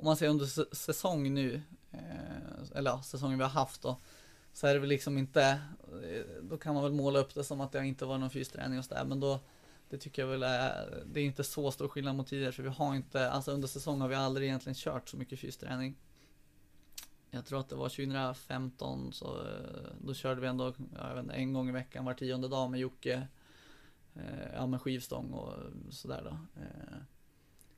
[0.00, 1.62] om man säger under säsong nu,
[1.92, 3.96] eh, eller ja, säsongen vi har haft då,
[4.52, 7.60] så är det väl liksom inte, eh, då kan man väl måla upp det som
[7.60, 9.40] att det inte var någon fysträning och sådär, men då
[9.90, 12.68] det tycker jag väl är, det är inte så stor skillnad mot tidigare för vi
[12.68, 15.96] har inte, alltså under säsong har vi aldrig egentligen kört så mycket fysträning.
[17.30, 21.34] Jag tror att det var 2015 så eh, då körde vi ändå, jag vet inte,
[21.34, 23.28] en gång i veckan var tionde dag med Jocke.
[24.14, 25.52] Eh, ja med skivstång och
[25.90, 26.60] sådär då.
[26.62, 26.98] Eh,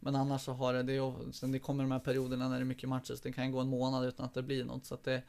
[0.01, 2.63] men annars så har det, det är, sen det kommer de här perioderna när det
[2.63, 4.87] är mycket matcher så det kan gå en månad utan att det blir något.
[4.87, 5.23] Så att det,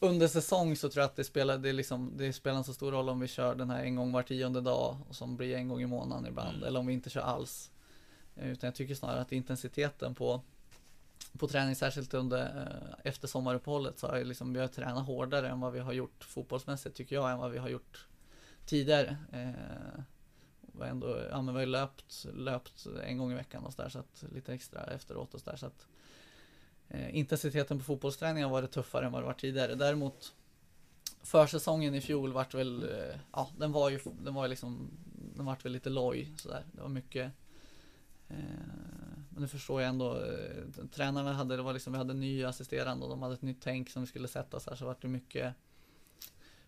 [0.00, 2.92] under säsong så tror jag att det spelar, det, liksom, det spelar en så stor
[2.92, 5.68] roll om vi kör den här en gång var tionde dag och som blir en
[5.68, 6.56] gång i månaden ibland.
[6.56, 6.68] Mm.
[6.68, 7.70] Eller om vi inte kör alls.
[8.36, 10.40] Eh, Utan jag tycker snarare att intensiteten på,
[11.38, 15.60] på träning, särskilt under eh, efter sommaruppehållet, så har liksom, vi har tränat hårdare än
[15.60, 18.06] vad vi har gjort fotbollsmässigt tycker jag, än vad vi har gjort
[18.66, 19.16] tidigare.
[19.32, 20.02] Eh,
[20.60, 23.88] var ändå, ja men vi har löpt, löpt en gång i veckan och så där,
[23.88, 25.86] så att lite extra efteråt och så där, så att
[26.88, 29.74] Eh, intensiteten på fotbollsträningen har varit tuffare än vad det var tidigare.
[29.74, 30.34] Däremot
[31.22, 34.90] försäsongen i fjol vart väl, eh, ja den var ju, den var liksom,
[35.36, 36.64] den vart väl lite loj sådär.
[36.72, 37.32] Det var mycket
[38.28, 38.36] eh,
[39.30, 42.44] men nu förstår jag ändå, eh, tränarna hade, det var liksom, vi hade en ny
[42.44, 45.02] assisterande och de hade ett nytt tänk som vi skulle sätta så här, så vart
[45.02, 45.54] det mycket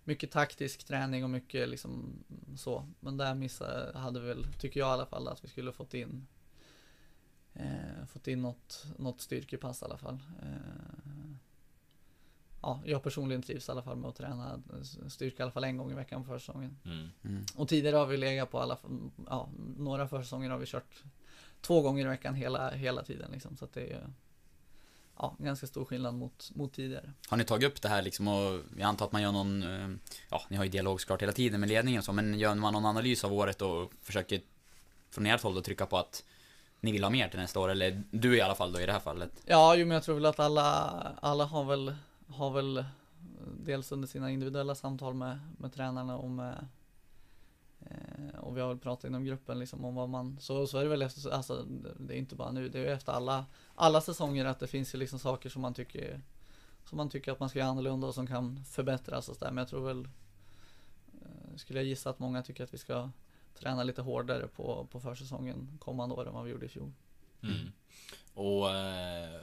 [0.05, 2.25] mycket taktisk träning och mycket liksom
[2.57, 2.87] så.
[3.01, 5.95] Men där missade, hade vi väl, tycker jag i alla fall, att vi skulle fått
[5.95, 6.27] in
[7.55, 10.19] eh, fått in något, något styrkepass i alla fall.
[10.43, 10.49] Eh,
[12.63, 14.63] ja, jag personligen trivs i alla fall med att träna
[15.09, 16.77] styrka i alla fall en gång i veckan på försäsongen.
[16.85, 17.45] Mm.
[17.57, 18.79] Och tidigare har vi legat på alla,
[19.27, 21.03] ja, några försäsonger har vi kört
[21.61, 23.57] två gånger i veckan hela, hela tiden liksom.
[23.57, 24.13] Så att det är
[25.17, 27.13] ja, ganska stor skillnad mot, mot tidigare.
[27.29, 29.89] Har ni tagit upp det här liksom och jag antar att man gör någon, eh,
[30.31, 32.73] ja ni har ju dialog såklart hela tiden med ledningen och så, men gör man
[32.73, 34.41] någon analys av året och försöker
[35.11, 36.25] från ert håll då trycka på att
[36.81, 38.93] ni vill ha mer till nästa år, eller du i alla fall då i det
[38.93, 39.43] här fallet?
[39.45, 40.65] Ja, jo, men jag tror väl att alla,
[41.23, 41.95] alla har väl,
[42.29, 42.85] har väl eh,
[43.65, 46.67] dels under sina individuella samtal med, med tränarna och med
[47.81, 50.83] eh, och vi har väl pratat inom gruppen liksom om vad man, så, så är
[50.83, 51.65] det väl efter, alltså
[51.99, 54.95] det är inte bara nu, det är ju efter alla, alla säsonger att det finns
[54.95, 56.21] ju liksom saker som man tycker,
[56.85, 59.59] som man tycker att man ska göra annorlunda och som kan förbättras och sådär, men
[59.63, 60.09] jag tror väl,
[61.23, 63.11] eh, skulle jag gissa att många tycker att vi ska
[63.55, 66.93] träna lite hårdare på, på försäsongen kommande år än vad vi gjorde i fjol.
[67.43, 67.73] Mm.
[68.35, 69.41] Och, eh,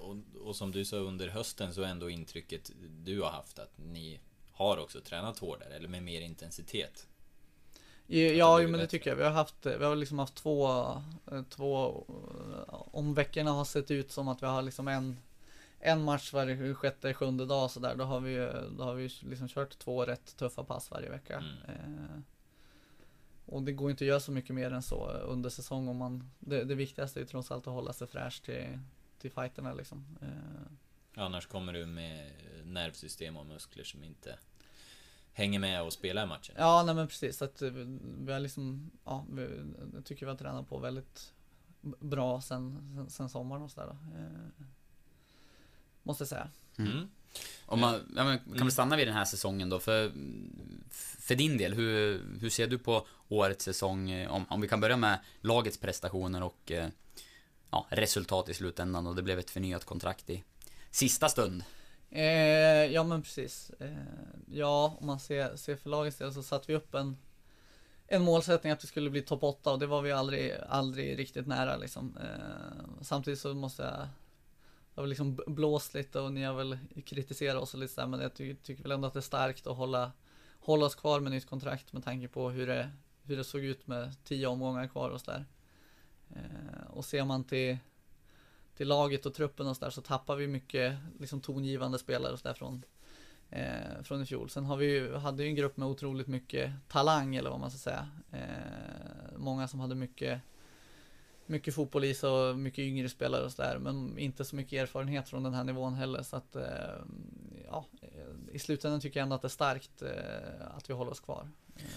[0.00, 0.16] och,
[0.46, 2.70] och som du sa under hösten så är ändå intrycket
[3.04, 4.20] du har haft att ni
[4.52, 7.06] har också tränat hårdare eller med mer intensitet.
[8.06, 8.86] Ja, det men det bättre.
[8.86, 9.16] tycker jag.
[9.16, 10.68] Vi har haft, vi har liksom haft två,
[11.32, 12.04] eh, två,
[12.68, 15.18] eh, om veckorna har sett ut som att vi har liksom en,
[15.80, 18.36] en match varje sjätte, sjunde dag så där, då har vi
[18.78, 21.36] då har vi liksom kört två rätt tuffa pass varje vecka.
[21.36, 22.24] Mm.
[23.46, 26.30] Och det går inte att göra så mycket mer än så under säsong om man,
[26.38, 28.78] det, det viktigaste är ju trots allt att hålla sig fräsch till,
[29.18, 30.18] till fighterna liksom.
[30.22, 30.72] Eh,
[31.22, 32.30] Annars kommer du med
[32.64, 34.38] nervsystem och muskler som inte
[35.32, 36.54] hänger med och spelar matchen.
[36.58, 37.36] Ja, nej men precis.
[37.36, 37.70] Så att eh,
[38.20, 39.48] vi har liksom, ja, vi,
[39.94, 41.32] jag tycker vi har tränat på väldigt
[42.00, 43.96] bra sen, sen, sen sommaren och sådär.
[44.18, 44.64] Eh,
[46.02, 46.50] måste jag säga.
[46.78, 47.08] Mm.
[47.66, 49.80] Om man, ja, men, kan vi stanna vid den här säsongen då?
[49.80, 50.12] För,
[51.18, 54.26] för din del, hur, hur ser du på årets säsong?
[54.26, 56.88] Om, om vi kan börja med lagets prestationer och eh,
[57.70, 60.44] ja, resultat i slutändan och det blev ett förnyat kontrakt i
[60.90, 61.64] sista stund.
[62.10, 63.70] Eh, ja men precis.
[63.80, 63.88] Eh,
[64.46, 67.16] ja, om man ser, ser för lagets del så satte vi upp en,
[68.06, 71.46] en målsättning att vi skulle bli topp 8 och det var vi aldrig, aldrig riktigt
[71.46, 72.16] nära liksom.
[72.16, 74.08] Eh, samtidigt så måste jag
[74.94, 78.34] det har liksom blåst lite och ni har väl kritiserat oss lite sådär, men jag
[78.34, 80.12] ty tycker väl ändå att det är starkt att hålla,
[80.60, 82.90] hålla oss kvar med nytt kontrakt med tanke på hur det,
[83.22, 85.44] hur det såg ut med tio omgångar kvar och sådär.
[86.30, 87.78] Eh, och ser man till
[88.76, 92.38] till laget och truppen och så där så tappar vi mycket liksom tongivande spelare och
[92.38, 92.82] så där från
[93.50, 94.50] eh, från i fjol.
[94.50, 97.70] Sen har vi ju, hade ju en grupp med otroligt mycket talang eller vad man
[97.70, 98.08] ska säga.
[98.32, 100.40] Eh, många som hade mycket
[101.46, 105.28] mycket fotboll i sig och mycket yngre spelare och sådär men inte så mycket erfarenhet
[105.28, 106.64] från den här nivån heller så att eh,
[107.66, 107.86] ja,
[108.52, 111.48] i slutändan tycker jag ändå att det är starkt eh, att vi håller oss kvar.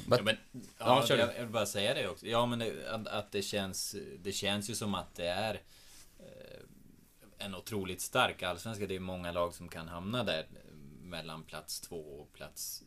[0.10, 0.38] Ja, men,
[0.78, 2.28] Ja, ja, jag, jag vill bara säga det också.
[2.28, 2.74] Ja, men det,
[3.06, 3.96] att, det känns...
[4.24, 5.62] Det känns ju som att det är
[6.20, 8.88] eh, en otroligt stark allsvenska.
[8.88, 10.48] Det är många lag som kan hamna där
[11.02, 12.84] mellan plats två och plats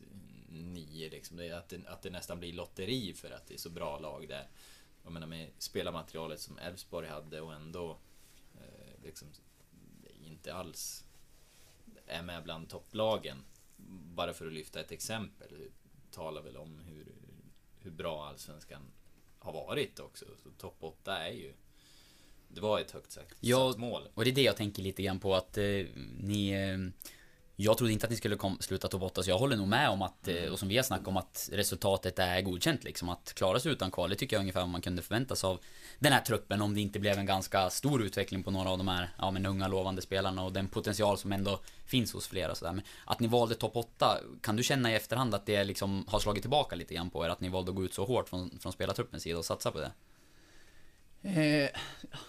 [0.49, 1.09] nio.
[1.09, 1.37] Liksom.
[1.37, 4.27] Det att, det, att det nästan blir lotteri för att det är så bra lag
[4.27, 4.47] där.
[5.03, 7.97] Jag menar med spelarmaterialet som Elfsborg hade och ändå
[8.55, 9.27] eh, liksom
[10.23, 11.05] inte alls
[12.05, 13.37] är med bland topplagen.
[14.15, 15.69] Bara för att lyfta ett exempel
[16.11, 17.07] talar väl om hur,
[17.79, 18.81] hur bra allsvenskan
[19.39, 20.25] har varit också.
[20.43, 21.53] Så topp 8 är ju...
[22.47, 24.07] Det var ett högt sagt, Ja, mål.
[24.13, 25.85] Och det är det jag tänker lite grann på att eh,
[26.19, 26.51] ni...
[26.51, 26.77] Eh,
[27.63, 29.89] jag trodde inte att ni skulle kom, sluta topp 8, så jag håller nog med
[29.89, 33.09] om att, eh, och som vi har snackat om, att resultatet är godkänt liksom.
[33.09, 35.59] Att klara sig utan kval, det tycker jag är ungefär man kunde förvänta sig av
[35.99, 38.87] den här truppen om det inte blev en ganska stor utveckling på några av de
[38.87, 42.71] här, ja men unga lovande spelarna och den potential som ändå finns hos flera sådär.
[42.73, 46.19] Men att ni valde topp 8, kan du känna i efterhand att det liksom har
[46.19, 47.29] slagit tillbaka lite grann på er?
[47.29, 49.79] Att ni valde att gå ut så hårt från, från spelartruppens sida och satsa på
[49.79, 49.91] det?
[51.23, 51.69] Eh,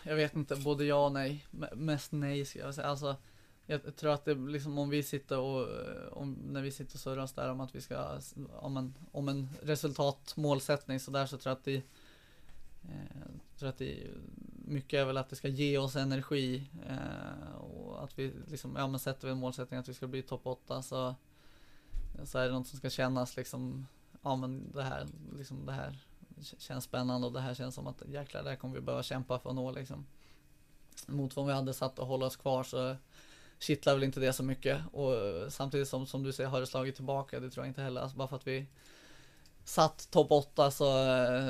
[0.02, 1.46] jag vet inte, både ja och nej.
[1.52, 2.86] M- Mest nej ska jag säga.
[2.86, 3.16] Alltså,
[3.72, 7.00] jag tror att det liksom om vi sitter och, eh, om, när vi sitter och
[7.00, 8.18] surras där om att vi ska,
[8.60, 11.76] om en, om en resultatmålsättning så där så tror jag att det,
[12.82, 14.06] eh, tror att det
[14.64, 18.86] mycket är väl att det ska ge oss energi eh, och att vi liksom, ja
[18.86, 21.14] men sätter vi en målsättning att vi ska bli topp 8 så,
[22.24, 23.86] så är det något som ska kännas liksom,
[24.22, 25.06] ja men det här,
[25.36, 25.98] liksom det här
[26.58, 29.38] känns spännande och det här känns som att jäklar, det här kommer vi behöva kämpa
[29.38, 30.06] för att nå liksom.
[31.06, 32.96] Mot vad vi hade satt och hålla oss kvar så
[33.62, 36.66] kittlar väl inte det så mycket och eh, samtidigt som, som du säger har det
[36.66, 38.00] slagit tillbaka, det tror jag inte heller.
[38.00, 38.66] Alltså bara för att vi
[39.64, 41.48] satt topp 8 så eh,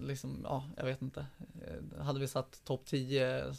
[0.00, 1.26] liksom, ja, jag vet inte.
[1.66, 3.54] Eh, hade vi satt topp 10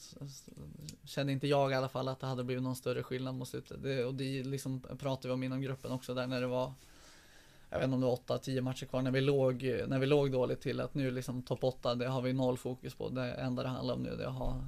[1.04, 3.84] kände inte jag i alla fall att det hade blivit någon större skillnad mot slutet.
[3.84, 6.74] Det, och det liksom pratade vi om inom gruppen också där när det var
[7.70, 10.32] jag vet inte om det var 8-10 matcher kvar när vi låg, när vi låg
[10.32, 13.10] dåligt till att nu liksom topp 8 det har vi noll fokus på.
[13.10, 14.62] Det enda det handlar om nu det är att ha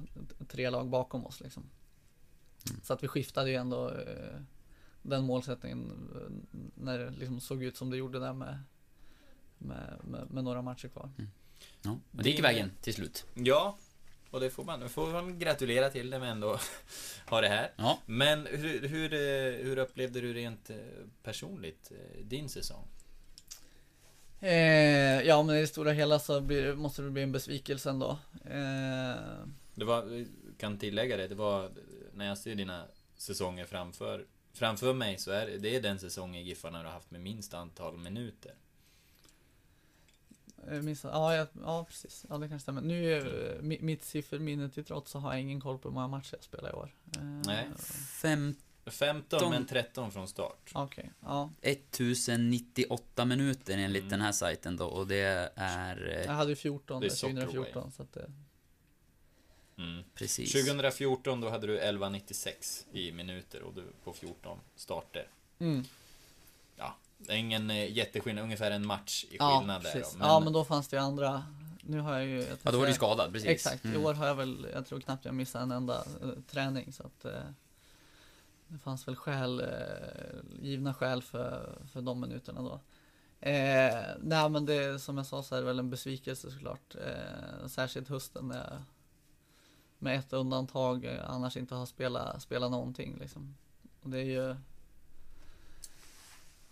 [0.48, 1.62] tre lag bakom oss liksom.
[2.82, 4.40] Så att vi skiftade ju ändå eh,
[5.02, 8.58] den målsättningen eh, när det liksom såg ut som det gjorde där med,
[9.58, 11.10] med, med, med några matcher kvar.
[11.82, 13.26] Ja, och det gick vägen till slut.
[13.34, 13.76] Ja,
[14.30, 16.58] och det får man, det får man gratulera till när vi ändå
[17.26, 17.72] har det här.
[17.76, 17.98] Ja.
[18.06, 20.70] Men hur, hur, eh, hur upplevde du rent
[21.22, 21.92] personligt
[22.22, 22.88] din säsong?
[24.40, 28.18] Eh, ja men i det stora hela så blir, måste det bli en besvikelse ändå.
[28.44, 29.14] Eh,
[29.74, 31.70] Det var, vi kan tillägga det, det var
[32.16, 32.86] när jag ser dina
[33.16, 36.92] säsonger framför, framför mig så är det- det är den säsong i Giffarna du har
[36.92, 38.54] haft med minst antal minuter.
[40.70, 42.26] Eh, Minns, ja, jag, ja, precis.
[42.28, 42.80] Ja, det kanske stämmer.
[42.82, 43.22] Nu, är,
[43.62, 46.44] mi- mitt sifferminne till trots så har jag ingen koll på hur många matcher jag
[46.44, 46.94] spelar i år.
[47.16, 47.68] Eh, Nej.
[48.22, 48.54] Fem,
[48.86, 50.70] 15 Tom- men 13 från start.
[50.74, 51.50] Okej, ja.
[51.62, 54.10] 1098 minuter enligt Mm.
[54.10, 57.16] den här sajten då och det är eh, Jag hade ju 14 Det är där,
[57.16, 57.44] Soccerway.
[57.46, 58.30] 2014 så att det,
[59.78, 60.04] Mm.
[60.14, 60.52] precis.
[60.52, 65.28] 2014 då hade du 11,96 i minuter och du på 14 starter.
[65.58, 65.84] mm.
[66.76, 70.12] Ja, det är ingen eh, jätteskillnad, ungefär en match i Ja, skillnad där precis.
[70.14, 70.18] då.
[70.20, 71.44] Ja, men då fanns det ju andra.
[71.82, 72.40] Nu har jag ju...
[72.42, 73.48] jag Ja, då var du skadad, precis.
[73.48, 74.00] Exakt, Mm.
[74.00, 77.02] i år har jag väl, jag tror knappt jag missat en enda eh, träning så
[77.02, 77.32] att eh,
[78.68, 79.66] det fanns väl skäl, eh,
[80.62, 82.80] givna skäl för, för de minuterna då.
[83.40, 86.94] Eh, nej men det som jag sa så är det väl en besvikelse såklart.
[86.94, 88.82] Eh, särskilt hösten när jag
[90.04, 93.54] med ett undantag eh, annars inte har spelat, spelat någonting liksom.
[94.02, 94.50] Och det är ju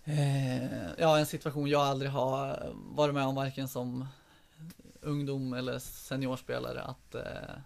[0.05, 4.07] eh, ja, en situation jag aldrig har varit med om varken som
[5.01, 7.57] ungdom eller seniorspelare att, eh,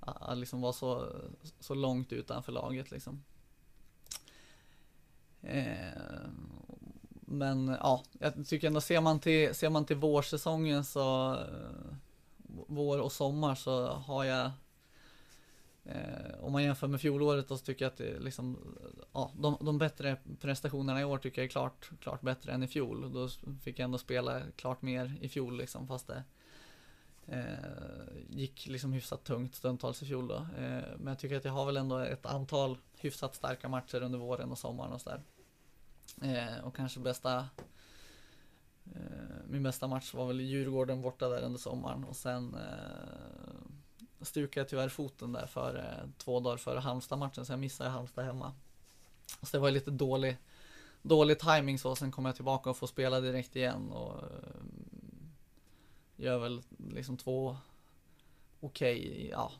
[0.00, 1.08] att liksom vara så,
[1.60, 3.24] så långt utanför laget liksom.
[5.42, 6.28] Eh,
[7.20, 11.96] men ja, jag tycker ändå ser man till, ser man till vårsäsongen så eh,
[12.68, 14.50] vår och sommar så har jag
[15.84, 18.76] eh, om man jämför med fjolåret då så tycker jag att det liksom
[19.12, 22.68] ja, de, de bättre prestationerna i år tycker jag är klart, klart bättre än i
[22.68, 23.12] fjol.
[23.12, 23.28] Då
[23.62, 26.24] fick jag ändå spela klart mer i fjol liksom fast det
[27.26, 27.54] eh,
[28.28, 30.36] gick liksom hyfsat tungt stundtals i fjol då.
[30.36, 34.18] Eh, men jag tycker att jag har väl ändå ett antal hyfsat starka matcher under
[34.18, 35.22] våren och sommaren och sådär.
[36.22, 37.48] Eh, och kanske bästa
[38.94, 44.60] eh, min bästa match var väl Djurgården borta där under sommaren och sen eh, stukade
[44.60, 48.52] jag tyvärr foten där för eh, två dagar före Halmstad-matchen så jag missade Halmstad hemma.
[49.42, 50.36] Så det var ju lite dålig,
[51.02, 54.64] dålig timing så, sen kom jag tillbaka och får spela direkt igen och eh,
[56.16, 57.56] gör väl liksom två
[58.60, 59.52] okej, ja,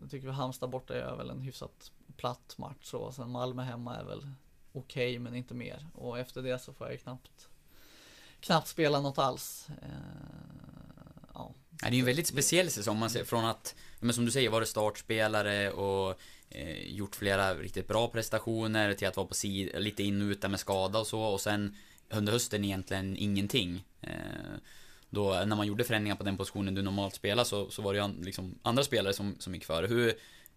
[0.00, 3.96] jag tycker vi Halmstad borta gör väl en hyfsat platt match och sen Malmö hemma
[3.96, 4.30] är väl
[4.72, 5.86] okej men inte mer.
[5.94, 7.48] Och efter det så får jag ju knappt,
[8.40, 9.66] knappt spela något alls.
[9.82, 9.88] Eh,
[11.34, 11.54] ja.
[11.80, 12.98] det är ju en väldigt speciell säsong.
[12.98, 16.20] Man ser från att, men som du säger, varit startspelare och
[16.50, 20.42] eh, gjort flera riktigt bra prestationer till att vara på sid, lite in och ut
[20.42, 21.76] där med skada och så och sen
[22.10, 23.84] under hösten egentligen ingenting.
[24.00, 24.10] Eh,
[25.10, 28.00] då när man gjorde förändringar på den positionen du normalt spelar så, så var det
[28.00, 29.86] ju liksom andra spelare som, som gick före.
[29.86, 30.08] Hur,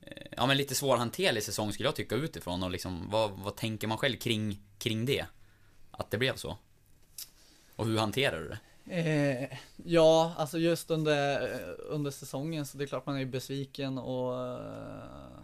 [0.01, 3.87] eh, ja men lite svårhanterlig säsong skulle jag tycka utifrån och liksom vad, vad tänker
[3.87, 5.25] man själv kring, kring det?
[5.91, 6.57] Att det blev så?
[7.75, 8.59] Och hur hanterar du det?
[8.85, 13.97] Eh, ja, alltså just under, eh, under säsongen så det är klart man är besviken
[13.97, 15.43] och eh,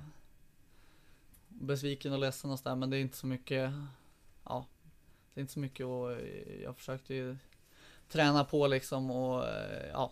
[1.47, 3.71] besviken och ledsen och sådär men det är inte så mycket
[4.45, 4.65] ja,
[5.33, 7.37] det är inte så mycket och eh, jag försökte ju
[8.09, 10.11] träna på liksom och eh, ja,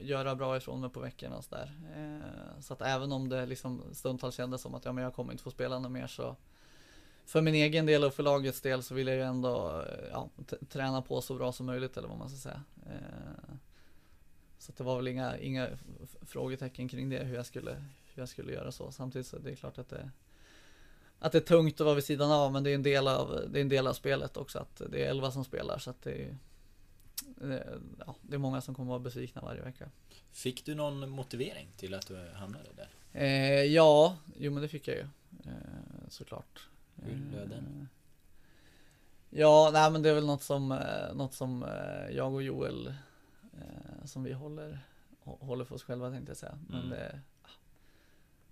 [0.00, 1.72] göra bra ifrån mig på veckorna och sådär.
[1.96, 5.32] Eh, så att även om det liksom stundtals kändes som att ja, men jag kommer
[5.32, 6.36] inte få spela något mer så
[7.28, 10.30] för min egen del och för lagets del så vill jag ju ändå eh, ja,
[10.68, 12.62] träna på så bra som möjligt eller vad man ska säga.
[14.58, 15.68] Så det var väl inga, inga
[16.22, 17.70] frågetecken kring det hur jag skulle,
[18.14, 18.92] hur jag skulle göra så.
[18.92, 20.10] Samtidigt så är det klart att det
[21.18, 23.44] att det är tungt att vara vid sidan av men det är en del av,
[23.50, 26.02] det är en del av spelet också att det är 11 som spelar så att
[26.02, 26.36] det är
[28.06, 29.90] ja, det är många som kommer vara besvikna varje vecka.
[30.32, 32.88] Fick du någon motivering till att du hamnade där?
[33.12, 35.06] Eh, ja, jo men det fick jag ju.
[35.44, 36.68] Eh, såklart.
[37.02, 37.58] Hur löd den?
[37.80, 37.86] Eh,
[39.40, 42.94] ja, nej men det är väl något som, eh, något som eh, jag och Joel
[44.04, 44.78] som vi håller,
[45.20, 46.58] håller för oss själva tänkte jag säga.
[46.68, 46.90] Men mm.
[46.90, 47.20] det,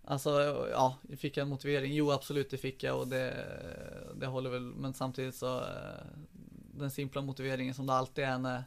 [0.09, 0.31] Alltså,
[0.71, 1.95] ja, fick jag en motivering?
[1.95, 3.47] Jo, absolut, det fick jag och det,
[4.15, 5.63] det håller väl, men samtidigt så
[6.79, 8.65] den simpla motiveringen som det alltid är när,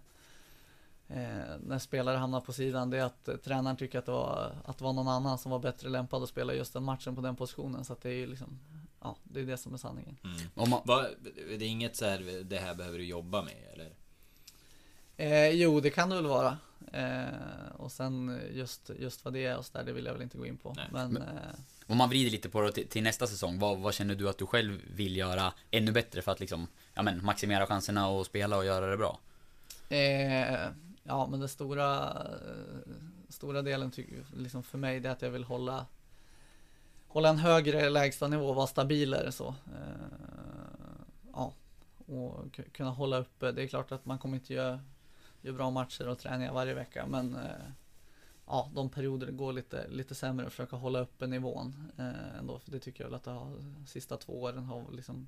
[1.07, 4.51] eh, när spelare hamnar på sidan, det är att eh, tränaren tycker att det, var,
[4.65, 7.21] att det var någon annan som var bättre lämpad att spela just den matchen på
[7.21, 7.85] den positionen.
[7.85, 8.59] Så att det är ju liksom,
[9.01, 10.17] ja, det är det som är sanningen.
[10.23, 10.37] Mm.
[10.55, 11.05] Om man, Va,
[11.57, 13.93] det är inget så här, det här behöver du jobba med, eller?
[15.17, 16.57] Eh, jo, det kan det väl vara.
[16.93, 20.21] Eh, och sen just, just vad det är och så där, det vill jag väl
[20.21, 20.75] inte gå in på.
[20.91, 21.29] Men, Men eh,
[21.87, 24.37] om man vrider lite på det till, till, nästa säsong, vad, vad, känner du att
[24.37, 28.57] du själv vill göra ännu bättre för att liksom, ja men maximera chanserna och spela
[28.57, 29.19] och göra det bra?
[29.89, 30.67] Eh,
[31.03, 32.23] ja, men den stora,
[33.29, 35.85] stora delen tycker, liksom för mig, det är att jag vill hålla
[37.09, 39.47] hålla en högre lägstanivå och vara stabilare så.
[39.47, 41.03] Eh,
[41.33, 41.53] ja,
[42.07, 43.47] och kunna hålla uppe.
[43.47, 44.79] Eh, det är klart att man kommer inte göra,
[45.41, 47.71] göra bra matcher och träningar varje vecka, men eh,
[48.45, 52.59] ja, de perioder det går lite, lite sämre och försöka hålla uppe nivån eh, ändå.
[52.59, 55.27] För det tycker jag väl att har, de sista två åren har liksom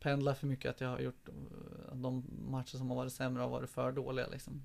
[0.00, 0.70] pendlat för mycket.
[0.70, 1.28] Att jag har gjort
[1.92, 4.62] de matcher som har varit sämre har varit för dåliga liksom.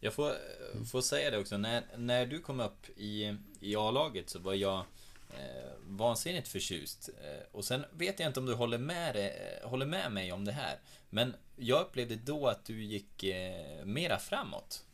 [0.00, 4.30] Jag får, eh, får säga det också, när, när du kom upp i, i A-laget
[4.30, 4.78] så var jag
[5.30, 7.10] eh, vansinnigt förtjust.
[7.22, 10.44] Eh, och sen vet jag inte om du håller med, eh, håller med mig om
[10.44, 10.78] det här.
[11.10, 14.84] Men jag upplevde då att du gick eh, mera framåt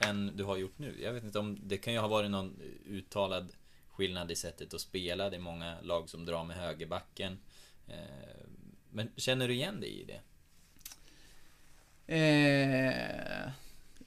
[0.00, 1.02] än du har gjort nu.
[1.02, 3.52] Jag vet inte om det kan ju ha varit någon uttalad
[3.90, 5.30] skillnad i sättet att spela.
[5.30, 7.38] Det är många lag som drar med högerbacken.
[7.88, 8.46] Eh,
[8.90, 10.20] men känner du igen dig i det?
[12.16, 13.50] Eh,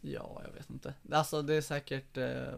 [0.04, 0.93] ja, jag vet inte.
[1.12, 2.54] Alltså det är säkert eh,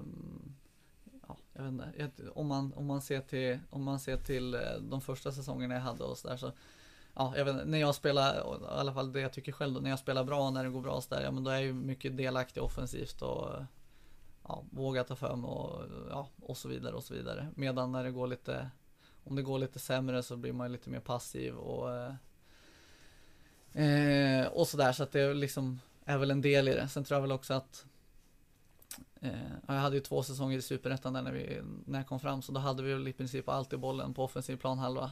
[1.27, 2.29] Ja, jag vet inte.
[2.29, 5.81] Om man, om man ser till, om man ser till eh, de första säsongerna jag
[5.81, 6.51] hade och sådär så
[7.13, 9.89] ja, jag vet, när jag spelar, i alla fall det jag tycker själv då, när
[9.89, 11.73] jag spelar bra, när det går bra så där, ja men då är jag ju
[11.73, 13.49] mycket delaktig offensivt och
[14.43, 17.47] ja, vågar ta för mig och, ja, och så vidare och så vidare.
[17.55, 18.69] Medan när det går lite,
[19.23, 22.13] om det går lite sämre så blir man lite mer passiv och eh,
[23.85, 26.87] eh, och sådär så att det är liksom är väl en del i det.
[26.87, 27.85] Sen tror jag väl också att
[29.21, 32.41] eh, jag hade ju två säsonger i Superettan där när, vi, när jag kom fram
[32.41, 35.11] så då hade vi väl i princip alltid bollen på offensiv planhalva.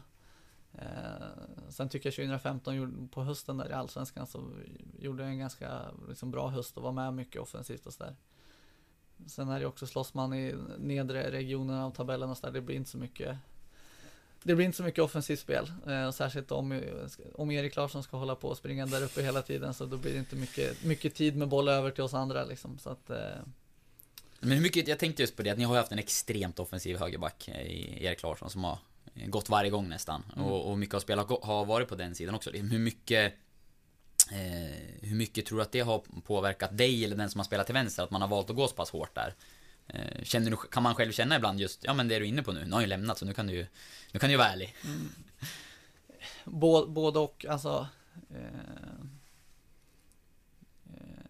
[0.74, 1.28] Eh,
[1.70, 4.44] sen tycker jag 2015 på hösten där i Allsvenskan så
[5.00, 8.16] gjorde jag en ganska liksom, bra höst och var med mycket offensivt och sådär.
[9.28, 12.76] Sen är det också slåss man i nedre regionerna av tabellen och sådär, det blir
[12.76, 13.38] inte så mycket
[14.44, 15.72] det blir inte så mycket offensivt spel.
[15.88, 16.82] Eh, särskilt om,
[17.34, 20.14] om Erik Larsson ska hålla på och springa där uppe hela tiden så då blir
[20.14, 22.78] det inte mycket, mycket tid med boll över till oss andra liksom.
[22.78, 23.18] Så att, eh...
[24.40, 26.98] Men hur mycket, jag tänkte just på det, att ni har haft en extremt offensiv
[26.98, 28.78] högerback i Erik Larsson som har
[29.28, 30.24] gått varje gång nästan.
[30.36, 30.48] Mm.
[30.48, 32.52] Och, och, mycket av spelet har varit på den sidan också.
[32.52, 33.34] Hur mycket
[34.32, 37.66] eh, Hur mycket tror du att det har påverkat dig eller den som har spelat
[37.66, 38.04] till vänster?
[38.04, 39.34] Att man har valt att gå så pass hårt där?
[39.94, 42.44] Eh, känner du, kan man själv känna ibland just, ja men det är du inne
[42.44, 43.66] på nu, nu har jag ju lämnat så nu kan du ju,
[44.12, 44.76] nu kan du ju vara ärlig.
[44.86, 45.10] Mm.
[46.94, 47.88] Både och, alltså
[48.30, 48.38] eh,
[50.94, 51.26] eh,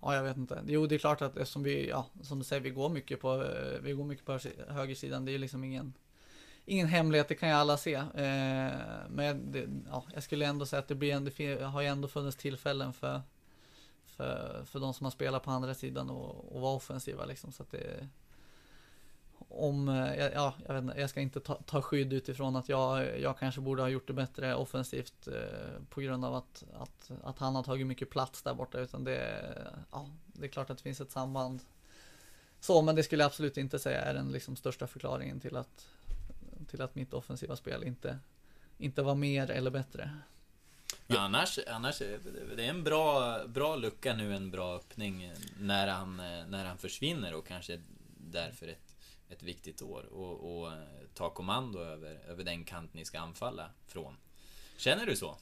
[0.00, 0.62] ja, jag vet inte.
[0.66, 3.44] Jo, det är klart att eftersom vi, ja, som du säger, vi går mycket på,
[3.44, 4.38] eh, vi går mycket på
[4.68, 5.24] högersidan.
[5.24, 5.92] Det är ju liksom ingen,
[6.64, 7.94] ingen hemlighet, det kan ju alla se.
[7.94, 8.72] Eh,
[9.08, 12.08] men det, ja, jag skulle ändå säga att det blir en, det har ju ändå
[12.08, 13.22] funnits tillfällen för,
[14.22, 17.52] för, för de som har spelat på andra sidan och, och var offensiva liksom.
[17.52, 18.08] Så att det,
[19.48, 23.20] om, eh, ja, jag, vet inte, jag ska inte ta, ta skydd utifrån att jag,
[23.20, 27.38] jag kanske borde ha gjort det bättre offensivt eh, på grund av att, att, att
[27.38, 28.78] han har tagit mycket plats där borta.
[28.78, 29.48] Utan det,
[29.90, 31.60] ja, det är klart att det finns ett samband.
[32.60, 35.88] Så, men det skulle jag absolut inte säga är den liksom största förklaringen till att,
[36.70, 38.18] till att mitt offensiva spel inte,
[38.78, 40.10] inte var mer eller bättre.
[41.06, 41.20] Ja.
[41.20, 46.16] Annars, annars, det är en bra, bra lucka nu, en bra öppning när han,
[46.48, 47.80] när han försvinner och kanske
[48.16, 48.92] därför ett
[49.32, 50.72] ett viktigt år och, och
[51.14, 54.16] ta kommando över, över den kant ni ska anfalla från.
[54.76, 55.36] Känner du så?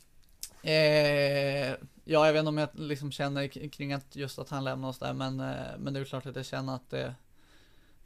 [0.62, 1.70] Eh,
[2.04, 4.98] ja, jag vet inte om jag liksom känner kring att just att han lämnar oss
[4.98, 7.14] där, men, eh, men det är klart att jag känner att det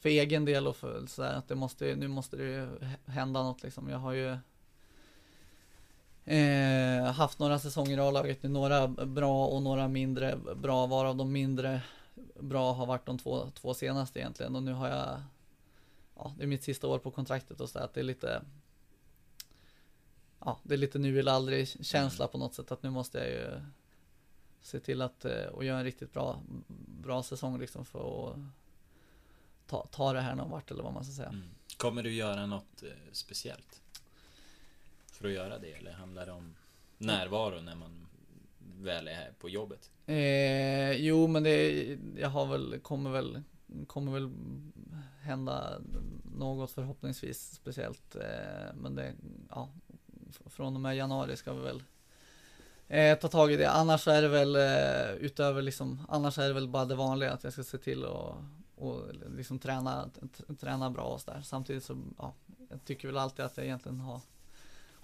[0.01, 2.69] för egen del och för så att det måste, nu måste det ju
[3.07, 3.89] hända något liksom.
[3.89, 4.39] Jag har ju
[6.25, 11.33] eh, haft några säsonger i A-laget nu, några bra och några mindre bra, varav de
[11.33, 11.81] mindre
[12.41, 15.23] bra har varit de två, två senaste egentligen och nu har jag
[16.17, 18.43] ja, det är mitt sista år på kontraktet och så att det är lite
[20.45, 23.29] Ja, det är lite nu eller aldrig känsla på något sätt att nu måste jag
[23.29, 23.61] ju
[24.61, 26.43] se till att eh, och göra en riktigt bra,
[27.03, 28.37] bra säsong liksom för att
[29.67, 31.29] ta, ta det här någon vart eller vad man ska säga.
[31.29, 31.49] Mm.
[31.77, 33.83] Kommer du göra något eh, speciellt?
[35.25, 36.55] För att göra det eller handlar det om
[36.99, 38.07] närvaro när man
[38.59, 39.91] väl är här på jobbet?
[40.07, 43.43] Eh, jo, men det, jag har väl, kommer väl,
[43.87, 44.31] kommer väl
[45.21, 45.81] hända
[46.39, 48.17] något förhoppningsvis speciellt.
[48.17, 49.15] Eh, men det,
[49.51, 49.69] ja,
[50.47, 51.83] från och med januari ska vi väl
[52.89, 53.71] eh, ta tag i det.
[53.71, 57.45] Annars är det väl eh, utöver liksom, annars är det väl bara det vanliga att
[57.45, 58.35] jag ska se till och,
[58.77, 59.01] och
[59.37, 60.11] liksom träna,
[60.61, 61.43] träna bra och sådär.
[61.43, 62.35] Samtidigt så, ja,
[62.71, 64.21] jag tycker väl alltid att jag egentligen har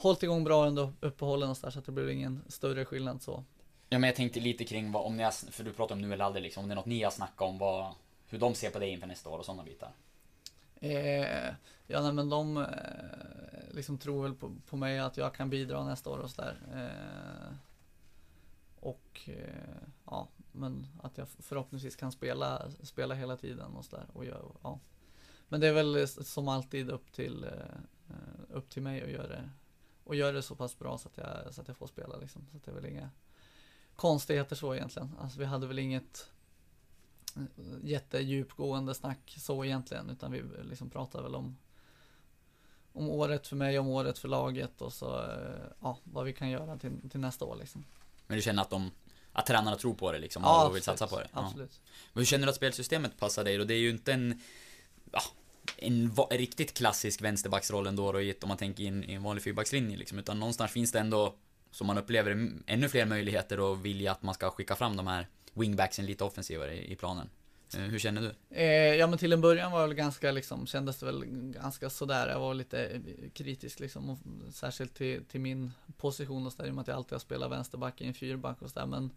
[0.01, 3.45] hållit igång bra under uppehållen och sådär så att det blir ingen större skillnad så.
[3.89, 6.13] Ja men jag tänkte lite kring vad, om ni har, för du pratar om nu
[6.13, 7.95] eller aldrig liksom, om det är något ni har snackat om vad,
[8.27, 9.93] hur de ser på det inför nästa år och sådana bitar.
[10.81, 11.55] Eh,
[11.87, 12.65] ja, nej, men de eh,
[13.75, 16.57] liksom tror väl på, på, mig att jag kan bidra nästa år och sådär.
[16.75, 17.55] Eh,
[18.81, 24.07] och eh, ja, men att jag förhoppningsvis kan spela, spela hela tiden och sådär.
[24.13, 24.79] Och jag, ja.
[25.49, 28.17] Men det är väl som alltid upp till, eh,
[28.51, 29.51] upp till mig att göra det,
[30.11, 32.47] och göra det så pass bra så att jag, så att jag får spela liksom.
[32.51, 33.11] Så att det är väl inga
[33.97, 35.17] konstigheter så egentligen.
[35.21, 36.31] Alltså vi hade väl inget
[37.83, 41.57] jättedjupgående snack så egentligen, utan vi liksom pratar väl om
[42.93, 46.51] om året för mig, om året för laget och så, eh, ja, vad vi kan
[46.51, 47.85] göra till, till nästa år liksom.
[48.27, 48.91] Men du känner att de,
[49.33, 51.29] att tränarna tror på det liksom ja, och vill satsa på det?
[51.33, 51.81] Absolut.
[51.85, 51.91] Ja.
[52.13, 53.65] Men hur känner du att spelsystemet passar dig då?
[53.65, 54.41] Det är ju inte en,
[55.13, 55.23] ja,
[55.77, 60.19] en riktigt klassisk vänsterbacksroll ändå då, om man tänker in i en vanlig fyrbackslinje liksom,
[60.19, 61.35] utan någonstans finns det ändå,
[61.71, 65.27] som man upplever ännu fler möjligheter och vilja att man ska skicka fram de här
[65.55, 67.29] wingbacksen lite offensivare i, i planen.
[67.75, 68.57] Eh, hur känner du?
[68.57, 71.91] Eh, ja men till en början var det väl ganska liksom, kändes det väl ganska
[71.91, 72.29] sådär.
[72.29, 73.01] Jag var lite eh,
[73.35, 74.19] kritisk liksom, och
[74.53, 77.51] särskilt till, till min position och sådär, i och med att jag alltid har spelat
[77.51, 78.87] vänsterback i en fyrback och sådär.
[78.87, 79.11] Men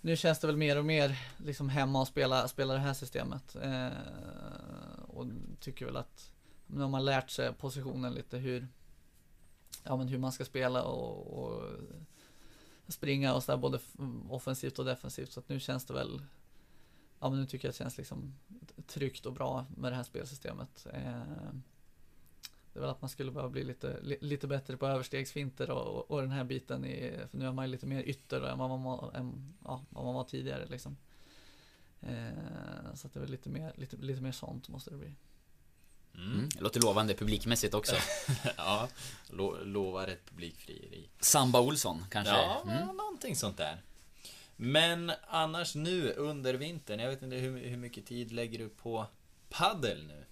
[0.00, 3.56] nu känns det väl mer och mer liksom hemma och spela, spela det här systemet.
[3.62, 3.88] Eh,
[5.16, 5.26] och
[5.60, 6.32] tycker väl att
[6.66, 8.68] nu har man lärt sig positionen lite hur,
[9.84, 11.62] ja men hur man ska spela och, och
[12.88, 13.78] springa och sådär både
[14.28, 15.32] offensivt och defensivt.
[15.32, 16.22] Så att nu känns det väl
[17.20, 18.34] ja men nu tycker jag att det känns liksom
[18.86, 20.86] tryggt och bra med det här spelsystemet.
[20.92, 21.22] Eh,
[22.72, 26.20] det är väl att man skulle behöva bli lite, lite bättre på överstegsfinter och, och
[26.20, 28.82] den här biten i, för nu är man ju lite mer ytter än vad man
[28.82, 30.96] var, än, ja, vad man var tidigare liksom.
[32.08, 35.12] Eh, så att det är lite mer, lite, lite mer sånt måste det bli.
[36.14, 36.32] Mm.
[36.32, 36.48] mm.
[36.58, 37.96] Låter lovande publikmässigt också.
[38.56, 38.88] ja,
[39.30, 41.08] lo lovar ett publikfrieri.
[41.20, 42.34] Samba Olsson kanske?
[42.34, 42.96] Ja, mm.
[42.96, 43.82] någonting sånt där.
[44.56, 49.06] Men annars nu under vintern, jag vet inte hur, hur mycket tid lägger du på
[49.48, 50.24] paddel nu?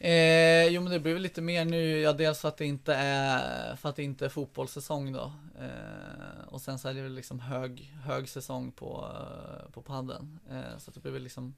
[0.00, 2.94] Eh, jo men det blir väl lite mer nu, ja dels för att det inte
[2.94, 5.32] är, för att det inte är fotbollssäsong då.
[5.60, 10.38] Eh, och sen så är det väl liksom hög, hög säsong på, eh, på padden.
[10.50, 11.54] Eh, så det blir väl liksom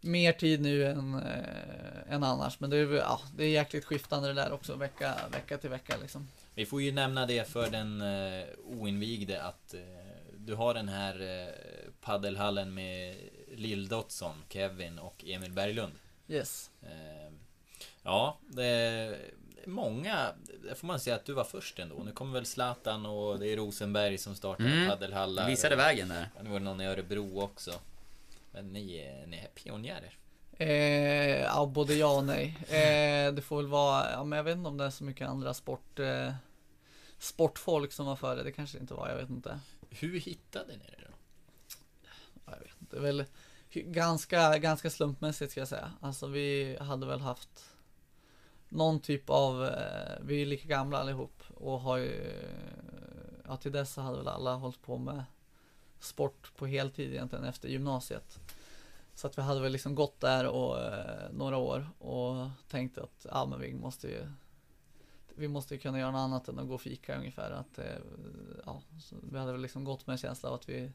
[0.00, 2.60] mer tid nu än, eh, än annars.
[2.60, 5.96] Men det är, ja, det är jäkligt skiftande det där också, vecka, vecka till vecka
[6.02, 6.28] liksom.
[6.54, 9.80] Vi får ju nämna det för den eh, oinvigde att eh,
[10.36, 11.54] du har den här eh,
[12.00, 13.16] paddelhallen med
[13.54, 15.92] Lill Dotson, Kevin och Emil Berglund.
[16.28, 16.70] Yes.
[16.82, 17.32] Eh,
[18.02, 19.18] ja, det,
[19.66, 20.32] många,
[20.64, 22.02] där får man säga att du var först ändå.
[22.04, 24.88] Nu kommer väl Zlatan och det är Rosenberg som startar Mm.
[24.88, 25.46] paddelhallar.
[25.48, 26.28] Visade vägen där.
[26.42, 27.72] Nu var det någon i Örebro också.
[28.52, 30.16] Men ni, är- ni är pionjärer.
[30.52, 32.56] Eh, ja, både ja och nej.
[32.68, 35.28] Eh, det får väl vara, ja men jag vet inte om det är så mycket
[35.28, 36.32] andra sport, eh,
[37.18, 38.42] sportfolk som var före.
[38.42, 39.60] Det kanske det inte var, jag vet inte.
[39.90, 41.14] Hur hittade ni det då?
[42.46, 42.96] Ja, jag vet inte.
[42.96, 43.24] Det är väl
[43.82, 45.92] ganska, ganska slumpmässigt ska jag säga.
[46.00, 47.74] Alltså vi hade väl haft
[48.68, 52.32] någon typ av, eh, vi är lika gamla allihop och har ju,
[53.46, 55.24] ja till dess så hade väl alla hållit på med
[56.00, 58.38] sport på heltid egentligen efter gymnasiet.
[59.14, 63.26] Så att vi hade väl liksom gått där och eh, några år och tänkt att
[63.30, 64.28] ja men vi måste ju
[65.38, 67.50] vi måste ju kunna göra något annat än att gå och fika ungefär.
[67.50, 67.84] Att, eh,
[68.66, 70.92] ja, så vi hade väl liksom gått med en känsla av att vi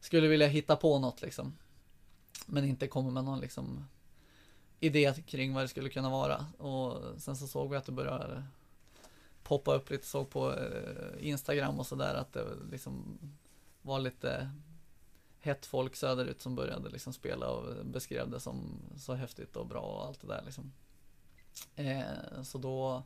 [0.00, 1.52] skulle vilja hitta på något liksom.
[2.46, 3.84] Men inte kommer med någon liksom
[4.80, 6.46] idé kring vad det skulle kunna vara.
[6.58, 8.44] Och sen så såg vi att det började
[9.42, 13.18] poppa upp lite, såg på eh, Instagram och sådär att det liksom
[13.82, 14.50] var lite
[15.40, 19.80] hett folk söderut som började liksom spela och beskrev det som så häftigt och bra
[19.80, 20.72] och allt det där liksom.
[21.76, 23.02] Eh, så då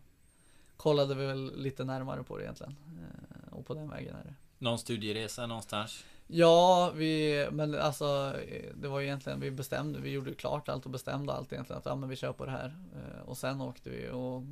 [0.77, 2.77] kollade vi väl lite närmare på det egentligen.
[2.99, 4.35] Eh, och på den vägen är det.
[4.59, 6.05] Någon studieresa någonstans?
[6.33, 8.37] Ja, vi, men alltså
[8.75, 11.87] det var ju egentligen, vi bestämde, vi gjorde klart allt och bestämde allt egentligen att
[11.87, 12.75] ja men vi kör på det här.
[12.95, 14.43] Eh, Och sen åkte vi och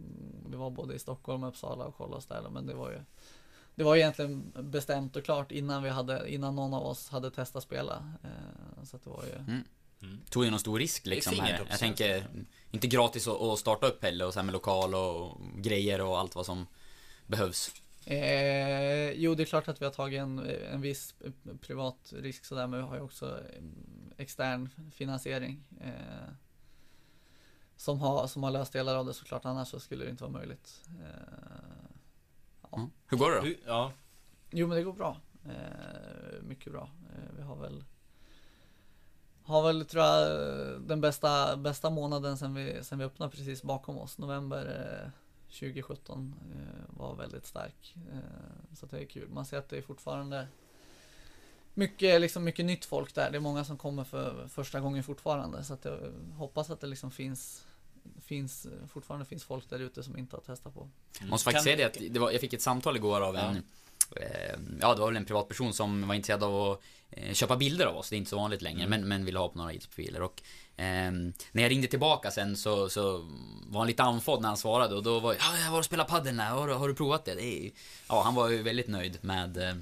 [0.50, 2.98] vi var både i Stockholm och Uppsala och kollade och ställde men det var ju
[3.74, 7.62] Det var egentligen bestämt och klart innan vi hade, innan någon av oss hade testat
[7.62, 8.12] spela.
[8.24, 9.60] Eh, Så att det var ju
[10.30, 11.66] Tog ju någon stor risk liksom här.
[11.70, 12.26] Jag tänker,
[12.70, 16.18] inte gratis att, att starta upp heller och så här med lokal och grejer och
[16.18, 16.66] allt vad som
[17.26, 17.70] behövs.
[18.06, 20.38] Eh, jo, det är klart att vi har tagit en,
[20.72, 21.14] en viss
[21.60, 23.62] privat risk sådär, men vi har ju också eh,
[24.16, 25.64] extern finansiering.
[25.80, 26.32] Eh,
[27.76, 30.32] som, har, som har löst delar av det såklart, annars så skulle det inte vara
[30.32, 30.88] möjligt.
[32.72, 33.56] Eh, Hur går det då?
[33.66, 33.92] Ja.
[34.50, 35.16] jo, men det går bra.
[35.44, 36.90] Eh, mycket bra.
[37.12, 37.84] Eh, vi har väl
[39.42, 43.98] har väl tror jag den bästa, bästa månaden sen vi, sen vi öppnade precis bakom
[43.98, 44.18] oss.
[44.18, 44.66] November
[45.02, 45.10] eh,
[45.50, 47.94] 2017 eh, var väldigt stark.
[48.12, 49.28] Eh, så det är kul.
[49.28, 50.46] Man ser att det är fortfarande
[51.74, 53.30] mycket, liksom mycket nytt folk där.
[53.30, 55.64] Det är många som kommer för första gången fortfarande.
[55.64, 57.66] Så att jag hoppas att det liksom finns,
[58.20, 60.88] finns fortfarande finns folk där ute som inte har testat på.
[61.22, 63.56] Måste faktiskt Kan- säga det att det var, jag fick ett samtal igår av en
[63.56, 63.62] eh,
[64.80, 66.80] Ja, det var väl en privatperson som var intresserad av att
[67.10, 68.10] eh, köpa bilder av oss.
[68.10, 70.22] Det är inte så vanligt längre, men, men ville ha på några idrottsprofiler.
[70.22, 70.42] Och
[70.76, 73.18] ehm, när jag ringde tillbaka sen så, så
[73.66, 75.84] var han lite andfådd när han svarade och då var jag, ja, jag var och
[75.84, 77.34] spelade padel nu, har, du- har du provat det?
[77.34, 77.70] det
[78.08, 79.74] ja, han var ju väldigt nöjd med, eh,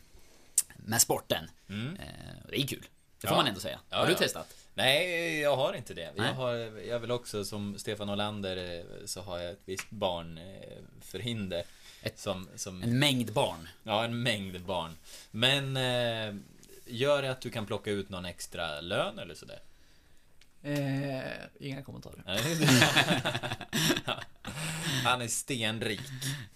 [0.77, 1.45] med sporten.
[1.69, 1.75] Eh,
[2.49, 2.87] det är kul.
[3.21, 3.41] Det får Ja.
[3.43, 3.81] man ändå säga.
[3.91, 4.19] Ja, har du ja.
[4.19, 4.55] testat?
[4.75, 6.13] Nej, jag har inte det.
[6.17, 6.27] Nej.
[6.27, 6.53] Jag har,
[6.89, 11.63] jag vill också som Stefan Olander eh, så har jag ett visst barnförhinder.
[12.07, 13.69] Ett- Som, som, En mängd barn.
[13.83, 14.97] ja, en mängd barn.
[15.31, 16.35] Men eh,
[16.87, 19.61] gör det att du kan plocka ut någon extra lön eller sådär?
[20.63, 22.23] Eh, inga kommentarer.
[25.05, 26.01] Han är stenrik.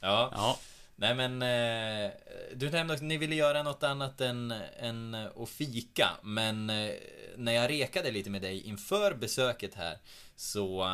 [0.01, 0.31] Ja.
[0.33, 0.59] Ja.
[0.97, 2.11] Nej men, eh,
[2.55, 6.09] du nämnde att ni ville göra något annat än, än att fika.
[6.23, 6.91] Men eh,
[7.37, 9.99] när jag rekade lite med dig inför besöket här
[10.37, 10.85] så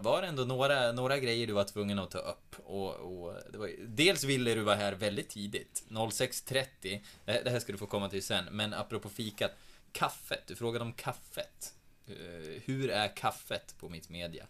[0.00, 2.56] var det ändå några, några grejer du var tvungen att ta upp.
[2.64, 6.64] Och, och det var, dels ville du vara här väldigt tidigt, 06.30.
[6.82, 8.44] Det, det här ska du få komma till sen.
[8.50, 9.50] Men apropå fikat,
[9.92, 10.42] kaffet.
[10.46, 11.74] Du frågade om kaffet.
[12.06, 14.46] Eh, hur är kaffet på mitt media?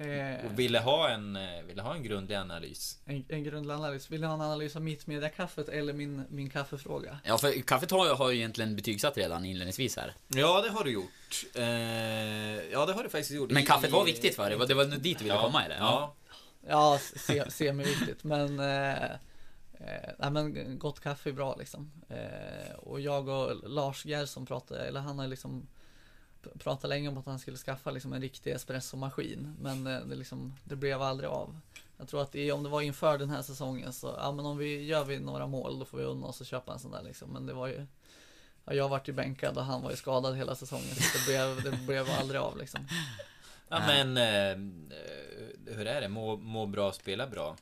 [0.00, 2.98] Eh, Och ville ha en, eh, ville ha en grundlig analys.
[3.04, 4.10] en, en grundlig analys.
[4.10, 7.18] Vill ni ha en analys av mitt mediakaffet eller min, min kaffefråga?
[7.24, 10.14] Ja, för kaffet har, har ju egentligen betygsatt redan inledningsvis här.
[10.28, 11.44] Ja, det har du gjort.
[11.54, 11.64] Eh,
[12.72, 13.50] ja, det har du faktiskt gjort.
[13.50, 15.64] Men kaffet var viktigt för dig, det var, det var dit du ville ja, komma
[15.64, 15.76] eller?
[15.76, 16.14] Ja.
[16.68, 18.24] Ja, se, semi-viktigt.
[18.24, 21.92] Men, eh, eh, nej, men gott kaffe är bra liksom.
[22.08, 25.68] Eh, och jag och Lars Gerson pratade, eller han har liksom
[26.44, 29.56] Typ Pratade länge om att han skulle skaffa liksom en riktig espressomaskin.
[29.60, 31.60] Men eh, det, liksom, det blev aldrig av.
[31.96, 34.58] Jag tror att det, om det var inför den här säsongen så, ja men om
[34.58, 37.02] vi gör vi några mål då får vi unna oss att köpa en sån där
[37.02, 37.30] liksom.
[37.30, 37.86] Men det var ju
[38.68, 41.62] Ja, jag vart ju bänkad och han var ju skadad hela säsongen så det blev,
[41.62, 42.88] det blev aldrig av liksom.
[43.68, 46.08] ja, men eh, eh hur är det?
[46.08, 47.56] Må, må bra, spela bra.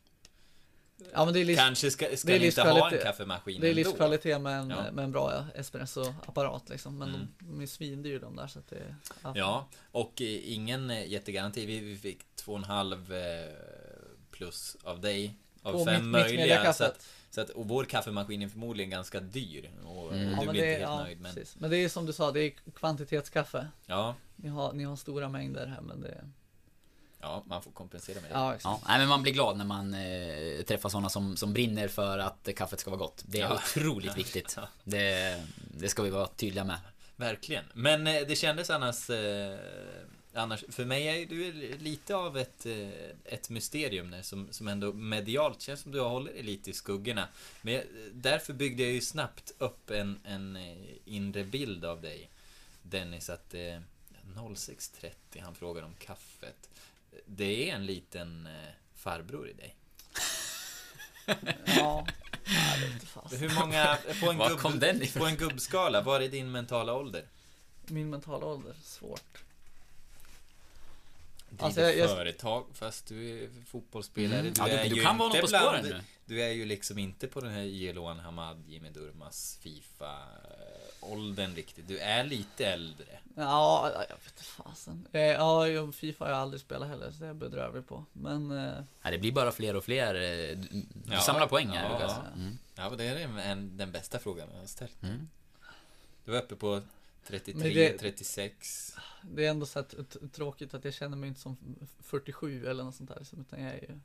[1.12, 3.60] Ja men det är livs, Kanske ska, ska det är ni inte ha en kaffemaskin
[3.60, 4.92] Det är livskvalitet med en, Ja.
[4.92, 6.98] med en bra espressoapparat liksom.
[6.98, 7.20] Men Mm.
[7.38, 8.94] de, de är svindyr de där så att det...
[9.34, 11.66] Ja, och eh, ingen eh, jättegaranti.
[11.66, 13.50] Vi, vi fick två och en halv eh,
[14.30, 15.34] plus av dig.
[15.62, 16.40] Av På fem mitt- mitt möjliga.
[16.40, 16.76] mediakaffet.
[16.76, 19.70] Så att, så att, och vår kaffemaskin är förmodligen ganska dyr.
[19.84, 20.26] Och, Mm.
[20.26, 21.20] och Ja, du men blir det, inte helt ja, nöjd.
[21.20, 21.56] Men, precis.
[21.60, 23.68] men det är som du sa, det är kvantitetskaffe.
[23.86, 26.24] ja, Ni har, ni har stora mängder här men det...
[27.26, 28.34] Ja, man får kompensera med det.
[28.34, 28.56] Ja.
[28.64, 32.18] Ja, nej, men man blir glad när man eh, träffar sådana som, som brinner för
[32.18, 33.22] att kaffet ska vara gott.
[33.26, 33.54] Det är Ja.
[33.54, 34.58] otroligt viktigt.
[34.84, 35.42] Det,
[35.78, 36.78] det ska vi vara tydliga med.
[37.16, 37.64] Verkligen.
[37.74, 39.10] Men eh, det kändes annars...
[39.10, 39.58] Eh,
[40.34, 42.88] annars för mig är du lite av ett, eh,
[43.24, 47.28] ett mysterium där, som, som ändå medialt känns som du håller dig lite i skuggorna.
[47.62, 47.82] Men jag,
[48.12, 52.30] därför byggde jag ju snabbt upp en, en eh, inre bild av dig.
[52.82, 53.78] Dennis, att eh,
[54.36, 55.10] 06.30,
[55.42, 56.70] han frågar om kaffet.
[57.26, 58.52] Det är en liten eh,
[58.94, 59.76] farbror i dig.
[61.66, 62.06] Ja,
[63.06, 63.42] fast.
[63.42, 65.20] Hur många, på en, Var gubb, kom den ifrån?
[65.20, 67.24] på en gubbskala, vad är din mentala ålder?
[67.86, 69.44] Min mentala ålder, svårt.
[71.48, 74.40] Driver Alltså, jag- jag- företag fast du är fotbollsspelare.
[74.40, 74.52] Mm.
[74.52, 76.00] Du, Ja, du- är du kan vara något på spåren nu.
[76.26, 80.18] Du är ju liksom inte på den här Jelon Hamad, Jimmy Durmas, Fifa
[81.12, 81.88] åldern riktigt.
[81.88, 83.06] Du är lite äldre.
[83.34, 85.08] Ja, jag vet inte fasen.
[85.12, 88.04] Eh, Ja, Fifa har jag aldrig spelat heller, så det är jag bedrövlig på.
[88.12, 88.72] Men, eh,
[89.02, 90.14] Nej, det blir bara fler och fler.
[90.14, 91.92] eh, Du, Ja, samlar poäng här ja.
[91.98, 92.16] Lukas.
[92.36, 92.58] Mm.
[92.74, 95.02] Ja, det är en, den bästa frågan jag har ställt.
[95.02, 95.28] Mm.
[96.24, 96.80] Du var uppe på
[97.26, 98.96] 33, Men det- 36.
[99.22, 99.84] det är ändå så
[100.32, 101.56] tråkigt att jag känner mig inte som
[102.00, 103.18] 47 eller något sånt där.
[103.18, 103.98] liksom, Utan jag är ju,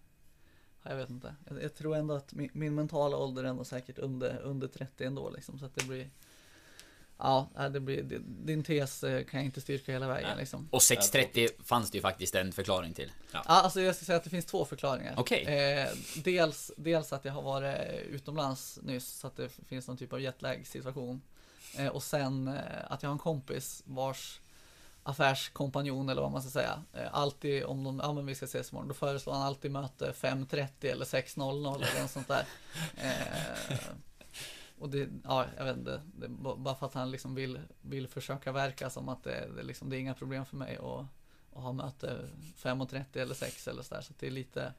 [0.84, 1.36] ja, jag vet inte.
[1.50, 5.04] Jag, jag tror ändå att min, min mentala ålder är ändå säkert under, under 30
[5.04, 5.60] ändå liksom.
[5.60, 6.10] Så att det blir,
[7.22, 10.68] ja, nej, det blir, det, din tes eh, kan jag inte styrka hela vägen liksom.
[10.72, 13.12] Och 6.30 fanns det ju faktiskt en förklaring till.
[13.32, 15.14] Ja, alltså jag ska säga att det finns två förklaringar.
[15.18, 15.44] Okej.
[15.46, 17.78] Eh, dels, dels att jag har varit
[18.10, 21.22] utomlands nyss så att det finns någon typ av jetlag situation.
[21.78, 22.54] Eh, och sen eh,
[22.88, 24.40] att jag har en kompis vars
[25.04, 26.84] affärskompanjon eller vad man ska säga.
[26.94, 30.14] Eh, alltid om de, ja men vi ska ses imorgon, då föreslår han alltid möte
[30.22, 32.46] 5.30 eller 6.00 eller något sånt där.
[34.82, 38.08] Och det, ja jag vet inte, det, är bara för att han liksom vill, vill
[38.08, 41.06] försöka verka som att det, det, liksom, det är inga problem för mig att,
[41.58, 42.20] att ha möte
[42.62, 44.02] 5.30 eller 6 eller sådär.
[44.02, 44.74] Så det är lite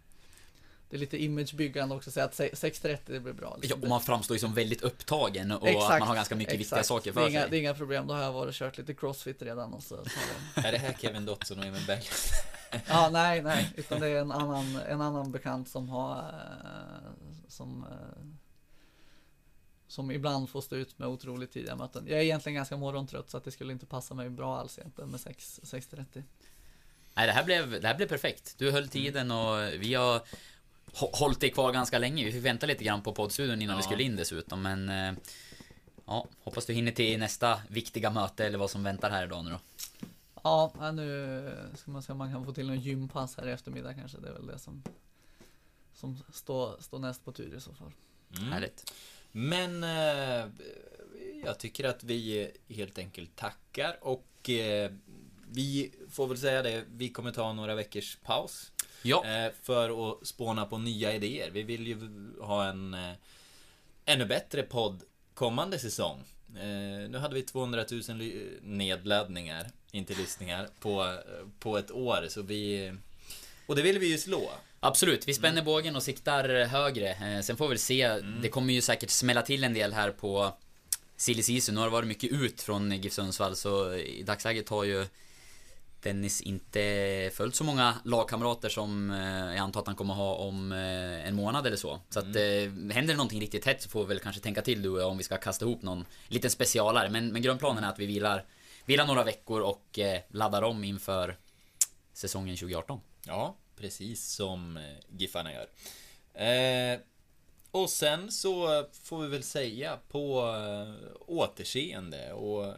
[0.91, 3.49] det är lite imagebyggande också att säga att se- 6.30 det blir bra.
[3.51, 3.83] Ja, liksom.
[3.83, 6.79] och man framstår ju som väldigt upptagen och Exakt, att man har ganska mycket viktiga
[6.79, 6.87] exakt.
[6.89, 7.51] saker det för är, inga, sig.
[7.51, 9.97] det är inga problem, då har jag varit och kört lite crossfit redan och så.
[10.55, 12.03] det- Är det här Kevin Dotson och Emil Berg?
[12.89, 17.87] Ja, nej, nej, utan det är en annan, en annan bekant som har, eh, som,
[17.91, 18.27] eh,
[19.93, 22.05] som ibland får stå ut med otroligt tidiga möten.
[22.09, 25.11] Jag är egentligen ganska morgontrött så att det skulle inte passa mig bra alls egentligen
[25.11, 26.23] med 6 6.30.
[27.15, 28.55] Nej, det här, blev, det här blev perfekt.
[28.59, 30.19] Du höll tiden och vi har
[30.93, 32.25] hå- hållit dig kvar ganska länge.
[32.25, 33.87] Vi fick vänta lite grann på poddstudion innan vi Ja.
[33.89, 35.13] skulle in dessutom, men eh,
[36.07, 39.51] Ja, hoppas du hinner till nästa viktiga möte eller vad som väntar här idag nu
[39.51, 39.59] då.
[40.43, 43.51] Ja, ja, nu ska man se om man kan få till någon gympass här i
[43.53, 44.19] eftermiddag kanske.
[44.19, 44.83] Det är väl det som,
[45.95, 47.93] som står, står näst på tur i så fall.
[48.39, 48.53] Mm.
[48.53, 48.93] Härligt.
[49.33, 50.47] Men eh,
[51.45, 54.91] jag tycker att vi helt enkelt tackar och eh,
[55.51, 58.73] vi får väl säga det, vi kommer ta några veckors paus.
[59.03, 61.51] Ja, Eh, för att spåna på nya idéer.
[61.51, 61.97] Vi vill ju
[62.41, 63.13] ha en eh,
[64.05, 65.03] ännu bättre podd
[65.35, 66.19] kommande säsong.
[66.57, 71.19] Eh, nu hade vi 200 000 ly- nedladdningar, inte lyssningar, på,
[71.59, 72.27] på ett år.
[72.29, 72.93] Så vi...
[73.67, 74.51] Och det vill vi ju slå.
[74.83, 75.29] Absolut.
[75.29, 77.11] Vi spänner bågen och siktar högre.
[77.11, 78.09] Eh, sen får vi väl se.
[78.43, 80.55] Det kommer ju säkert smälla till en del här på
[81.17, 81.75] silly season.
[81.75, 85.07] Nu har det varit mycket ut från GIF Sundsvall så i dagsläget har ju
[86.03, 90.73] Dennis inte följt så många lagkamrater som eh, jag antar att han kommer ha om
[90.73, 92.01] eh, en månad eller så.
[92.11, 94.83] Så att eh, händer det någonting riktigt hett så får vi väl kanske tänka till
[94.83, 97.11] du och jag om vi ska kasta ihop någon liten specialare.
[97.11, 98.45] Men, men grundplanen är att vi vilar,
[98.85, 101.37] vilar några veckor och eh, laddar om inför
[102.13, 103.01] säsongen 2018.
[103.27, 104.83] Ja, precis som eh,
[105.17, 105.67] Giffarna gör.
[106.45, 106.99] Eh,
[107.71, 112.75] och sen så får vi väl säga på eh, återseende och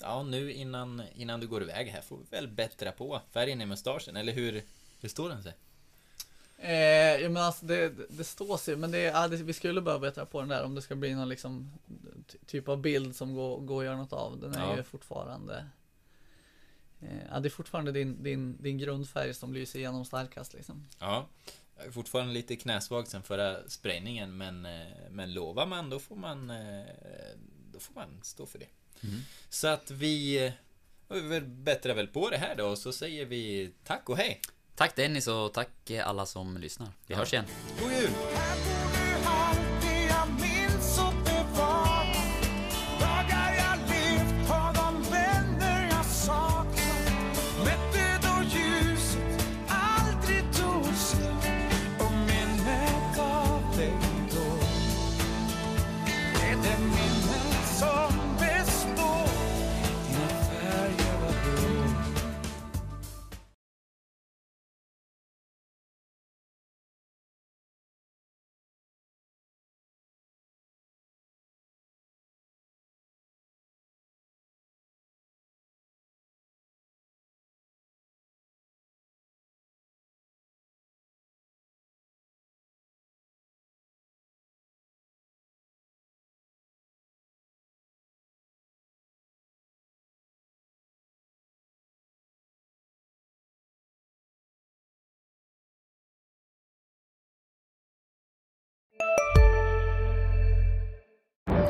[0.00, 3.66] ja, nu innan, innan du går iväg här får vi väl bättra på färgen i
[3.66, 4.62] mustaschen, eller hur,
[5.00, 5.52] hur står den sig?
[6.58, 10.00] Eh, ja, men alltså det, det- står sig, men det, ja, det, vi skulle behöva
[10.00, 11.72] bättra på den där om det ska bli någon liksom
[12.28, 14.40] ty- typ av bild som går, går att göra något av.
[14.40, 14.76] Den är Ja.
[14.76, 15.66] ju fortfarande
[17.30, 20.86] Ja, det är fortfarande din, din, din grundfärg som lyser igenom starkast liksom.
[20.98, 21.28] Ja,
[21.76, 26.16] jag är fortfarande lite knäsvag sen förra sprayningen, men, eh, men lovar man då får
[26.16, 26.86] man, eh,
[27.72, 28.68] då får man stå för det.
[29.48, 30.52] Så att vi, eh,
[31.08, 34.40] vi väl bättrar väl på det här då, och så säger vi tack och hej!
[34.74, 36.88] Tack Dennis och tack eh, alla som lyssnar.
[37.06, 37.44] Vi hörs igen.
[37.80, 38.10] God jul!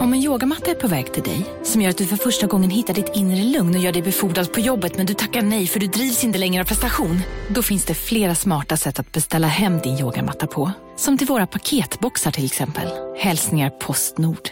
[0.02, 2.70] Om en yogamatta är på väg till dig, som gör att du för första gången
[2.70, 5.80] hittar ditt inre lugn och gör dig befordrad på jobbet men du tackar nej för
[5.80, 7.20] du drivs inte längre av prestation.
[7.48, 10.72] Då finns det flera smarta sätt att beställa hem din yogamatta på.
[10.96, 12.88] Som till våra paketboxar till exempel.
[13.18, 14.48] Hälsningar Postnord.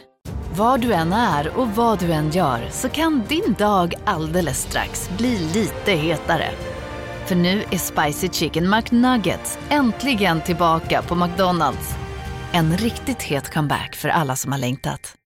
[0.56, 5.10] Var du än är och vad du än gör så kan din dag alldeles strax
[5.18, 6.50] bli lite hetare.
[7.26, 11.94] För nu är Spicy Chicken McNuggets äntligen tillbaka på McDonalds.
[12.52, 15.16] En riktigt het comeback för alla som har längtat.